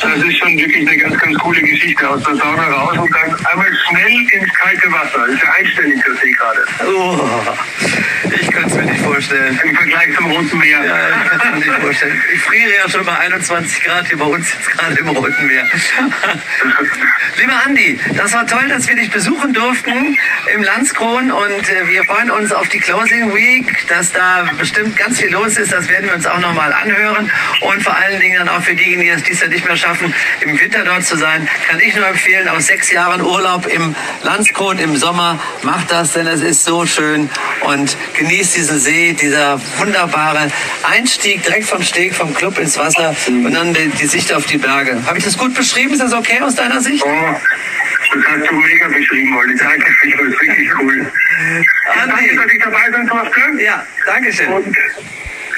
das 0.00 0.22
ist 0.22 0.38
schon 0.38 0.56
wirklich 0.56 0.88
eine 0.88 0.96
ganz, 0.96 1.18
ganz 1.18 1.38
coole 1.38 1.60
Geschichte. 1.60 2.08
Aus 2.08 2.22
der 2.22 2.36
Sauna 2.36 2.66
raus 2.68 2.98
und 2.98 3.14
dann 3.14 3.46
einmal 3.46 3.68
schnell 3.88 4.26
ins 4.32 4.52
kalte 4.54 4.92
Wasser. 4.92 5.26
Das 5.26 5.34
ist 5.34 5.42
ja 5.42 5.50
einstellig, 5.58 6.02
der 6.06 6.14
See 6.14 6.30
gerade. 6.32 6.64
Oh, 6.86 7.30
ich 8.40 8.50
könnte 8.50 8.68
es 8.68 8.74
mir 8.74 8.84
nicht 8.84 9.00
vorstellen. 9.02 9.60
Im 9.64 9.74
Vergleich 9.74 10.14
zum 10.16 10.30
Roten 10.30 10.58
Meer. 10.58 10.84
Ja, 10.84 10.96
ich 11.08 11.30
kann 11.30 11.54
es 11.54 11.66
mir 11.66 11.72
nicht 11.72 11.82
vorstellen. 11.82 12.22
Ich 12.34 12.40
friere 12.42 12.70
ja 12.82 12.88
schon 12.88 13.04
bei 13.04 13.18
21 13.18 13.84
Grad 13.84 14.06
hier 14.08 14.18
bei 14.18 14.24
uns 14.24 14.52
jetzt 14.52 14.70
gerade 14.70 14.98
im 14.98 15.08
Roten 15.08 15.46
Meer. 15.46 15.64
Lieber 17.38 17.62
Andi, 17.64 17.98
das 18.16 18.32
war 18.32 18.46
toll, 18.46 18.68
dass 18.68 18.88
wir 18.88 18.96
dich 18.96 19.10
besuchen 19.10 19.52
durften 19.52 20.16
im 20.54 20.62
Landskron 20.62 21.30
und 21.30 21.68
äh, 21.68 21.88
wir 21.88 22.04
freuen 22.04 22.30
uns 22.30 22.52
auf 22.52 22.68
die 22.68 22.78
Closing 22.78 23.34
Week, 23.34 23.86
dass 23.88 24.12
da 24.12 24.48
bestimmt 24.58 24.96
ganz 24.96 25.20
viel 25.20 25.30
los 25.30 25.56
ist. 25.56 25.72
Das 25.72 25.88
werden 25.88 26.06
wir 26.06 26.14
uns 26.14 26.26
auch 26.26 26.38
nochmal 26.38 26.72
anhören 26.72 27.30
und 27.60 27.82
vor 27.82 27.96
allen 27.96 28.20
Dingen 28.20 28.38
dann 28.38 28.48
auch 28.48 28.62
für 28.62 28.74
diejenigen, 28.74 29.02
die 29.02 29.08
es 29.08 29.22
dies 29.22 29.40
Jahr 29.40 29.50
nicht 29.50 29.66
mehr 29.66 29.76
schaffen, 29.76 29.83
im 30.40 30.60
Winter 30.60 30.84
dort 30.84 31.04
zu 31.04 31.16
sein, 31.16 31.48
kann 31.68 31.80
ich 31.80 31.94
nur 31.94 32.06
empfehlen, 32.06 32.48
aus 32.48 32.66
sechs 32.66 32.90
Jahren 32.90 33.22
Urlaub 33.22 33.66
im 33.66 33.94
Landskron 34.22 34.78
im 34.78 34.96
Sommer, 34.96 35.38
macht 35.62 35.90
das, 35.90 36.12
denn 36.12 36.26
es 36.26 36.40
ist 36.40 36.64
so 36.64 36.86
schön 36.86 37.28
und 37.60 37.96
genießt 38.14 38.56
diesen 38.56 38.78
See, 38.78 39.12
dieser 39.12 39.60
wunderbare 39.78 40.48
Einstieg 40.82 41.42
direkt 41.42 41.66
vom 41.66 41.82
Steg, 41.82 42.14
vom 42.14 42.34
Club 42.34 42.58
ins 42.58 42.78
Wasser 42.78 43.14
und 43.26 43.52
dann 43.52 43.74
die, 43.74 43.88
die 43.88 44.06
Sicht 44.06 44.32
auf 44.32 44.46
die 44.46 44.58
Berge. 44.58 45.02
Habe 45.06 45.18
ich 45.18 45.24
das 45.24 45.36
gut 45.36 45.54
beschrieben? 45.54 45.92
Ist 45.92 46.02
das 46.02 46.12
okay 46.12 46.40
aus 46.40 46.54
deiner 46.54 46.80
Sicht? 46.80 47.04
Oh, 47.04 47.36
das 48.14 48.24
hast 48.24 48.50
du 48.50 48.54
mega 48.54 48.88
beschrieben, 48.88 49.36
Olli. 49.36 49.56
Danke, 49.56 49.86
ich 50.06 50.12
das 50.12 50.40
wirklich 50.40 50.70
cool. 50.78 51.10
Ja, 51.96 52.06
danke, 52.06 52.36
dass 52.36 52.46
ich 52.52 52.62
dabei 52.62 52.90
sein 52.90 53.06
durfte. 53.06 53.62
Ja, 53.62 53.86
danke 54.06 54.32
schön. 54.32 54.48
Und 54.48 54.76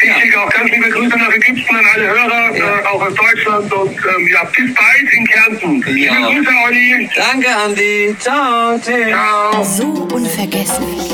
ich 0.03 0.23
schicke 0.23 0.41
auch 0.41 0.51
ganz 0.51 0.71
liebe 0.71 0.91
Grüße 0.91 1.17
nach 1.17 1.33
Ägypten 1.33 1.77
an 1.77 1.85
alle 1.95 2.07
Hörer, 2.09 2.57
äh, 2.57 2.87
auch 2.87 3.03
aus 3.03 3.15
Deutschland. 3.15 3.73
Und 3.73 3.97
ähm, 3.97 4.29
ja, 4.33 4.45
bis 4.45 4.75
bald 4.75 5.13
in 5.13 5.27
Kärnten. 5.27 5.97
Ja. 5.97 6.15
Liebe 6.15 6.41
Grüße, 6.41 6.51
Olli. 6.67 7.11
Danke, 7.15 7.49
Andi. 7.57 8.17
Ciao. 8.19 8.79
Tschüss. 8.79 9.09
Ciao. 9.09 9.65
So 9.65 10.09
unvergesslich. 10.15 11.11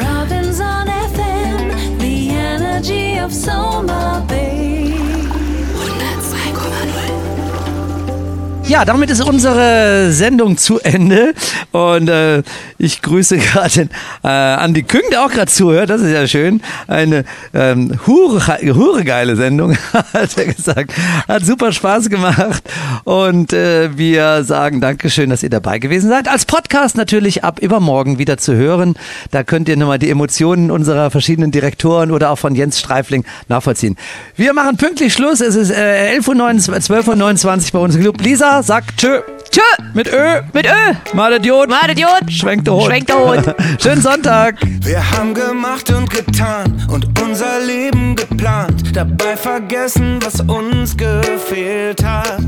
Robinson 0.00 0.86
FM, 1.14 1.98
the 1.98 2.30
energy 2.30 3.20
of 3.20 3.32
Soma 3.32 4.24
Bay. 4.28 4.55
Ja, 8.68 8.84
damit 8.84 9.10
ist 9.10 9.22
unsere 9.22 10.10
Sendung 10.10 10.58
zu 10.58 10.80
Ende 10.80 11.34
und 11.70 12.08
äh, 12.08 12.42
ich 12.78 13.00
grüße 13.00 13.38
gerade 13.52 13.88
äh, 14.24 14.28
Andi 14.28 14.82
Küng, 14.82 15.04
der 15.12 15.24
auch 15.24 15.30
gerade 15.30 15.50
zuhört, 15.50 15.88
das 15.88 16.00
ist 16.00 16.10
ja 16.10 16.26
schön. 16.26 16.60
Eine 16.88 17.24
ähm, 17.54 18.00
hure, 18.08 18.58
hure 18.74 19.04
geile 19.04 19.36
Sendung, 19.36 19.78
hat 19.92 20.36
er 20.36 20.52
gesagt. 20.52 20.92
Hat 21.28 21.46
super 21.46 21.70
Spaß 21.70 22.10
gemacht 22.10 22.64
und 23.04 23.52
äh, 23.52 23.96
wir 23.96 24.42
sagen 24.42 24.80
Dankeschön, 24.80 25.30
dass 25.30 25.44
ihr 25.44 25.50
dabei 25.50 25.78
gewesen 25.78 26.10
seid. 26.10 26.26
Als 26.26 26.44
Podcast 26.44 26.96
natürlich 26.96 27.44
ab 27.44 27.60
übermorgen 27.60 28.18
wieder 28.18 28.36
zu 28.36 28.56
hören. 28.56 28.94
Da 29.30 29.44
könnt 29.44 29.68
ihr 29.68 29.76
nochmal 29.76 30.00
die 30.00 30.10
Emotionen 30.10 30.72
unserer 30.72 31.12
verschiedenen 31.12 31.52
Direktoren 31.52 32.10
oder 32.10 32.30
auch 32.30 32.38
von 32.38 32.56
Jens 32.56 32.80
Streifling 32.80 33.24
nachvollziehen. 33.46 33.96
Wir 34.34 34.52
machen 34.52 34.76
pünktlich 34.76 35.12
Schluss. 35.12 35.40
Es 35.40 35.54
ist 35.54 35.70
äh, 35.70 36.18
11.29 36.18 36.68
Uhr, 36.68 36.76
12.29 36.78 37.66
Uhr 37.66 37.70
bei 37.72 37.78
uns 37.78 37.94
im 37.94 38.00
Club. 38.00 38.20
Lisa 38.20 38.55
sagt 38.62 38.96
Tschö. 38.96 39.20
Tschö. 39.50 39.62
Mit 39.94 40.08
Ö. 40.12 40.42
Mit 40.52 40.66
Ö. 40.66 41.14
Mal 41.14 41.32
Idiot. 41.34 41.68
Mal 41.68 41.90
Idiot. 41.90 42.30
Schwenkt 42.30 42.66
der 42.66 42.74
Hund. 42.74 42.86
Schwenkt 42.86 43.08
der 43.08 43.18
Hund. 43.18 43.54
Schönen 43.82 44.02
Sonntag. 44.02 44.56
Wir 44.82 45.02
haben 45.12 45.32
gemacht 45.32 45.90
und 45.90 46.10
getan 46.10 46.86
und 46.90 47.06
unser 47.20 47.60
Leben 47.60 48.14
geplant, 48.14 48.94
dabei 48.94 49.36
vergessen, 49.36 50.18
was 50.22 50.40
uns 50.42 50.96
gefehlt 50.96 52.04
hat. 52.04 52.44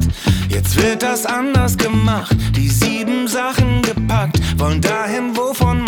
Jetzt 0.49 0.81
wird 0.83 1.03
das 1.03 1.27
anders 1.27 1.77
gemacht, 1.77 2.37
die 2.55 2.69
sieben 2.69 3.27
Sachen 3.27 3.83
gepackt, 3.83 4.39
wollen 4.59 4.81
dahin, 4.81 5.37
wovon 5.37 5.83
man 5.83 5.88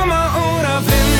Ob 0.00 0.06
Sommer 0.06 0.30
oder 0.58 0.80
Winter, 0.86 1.10
das 1.10 1.19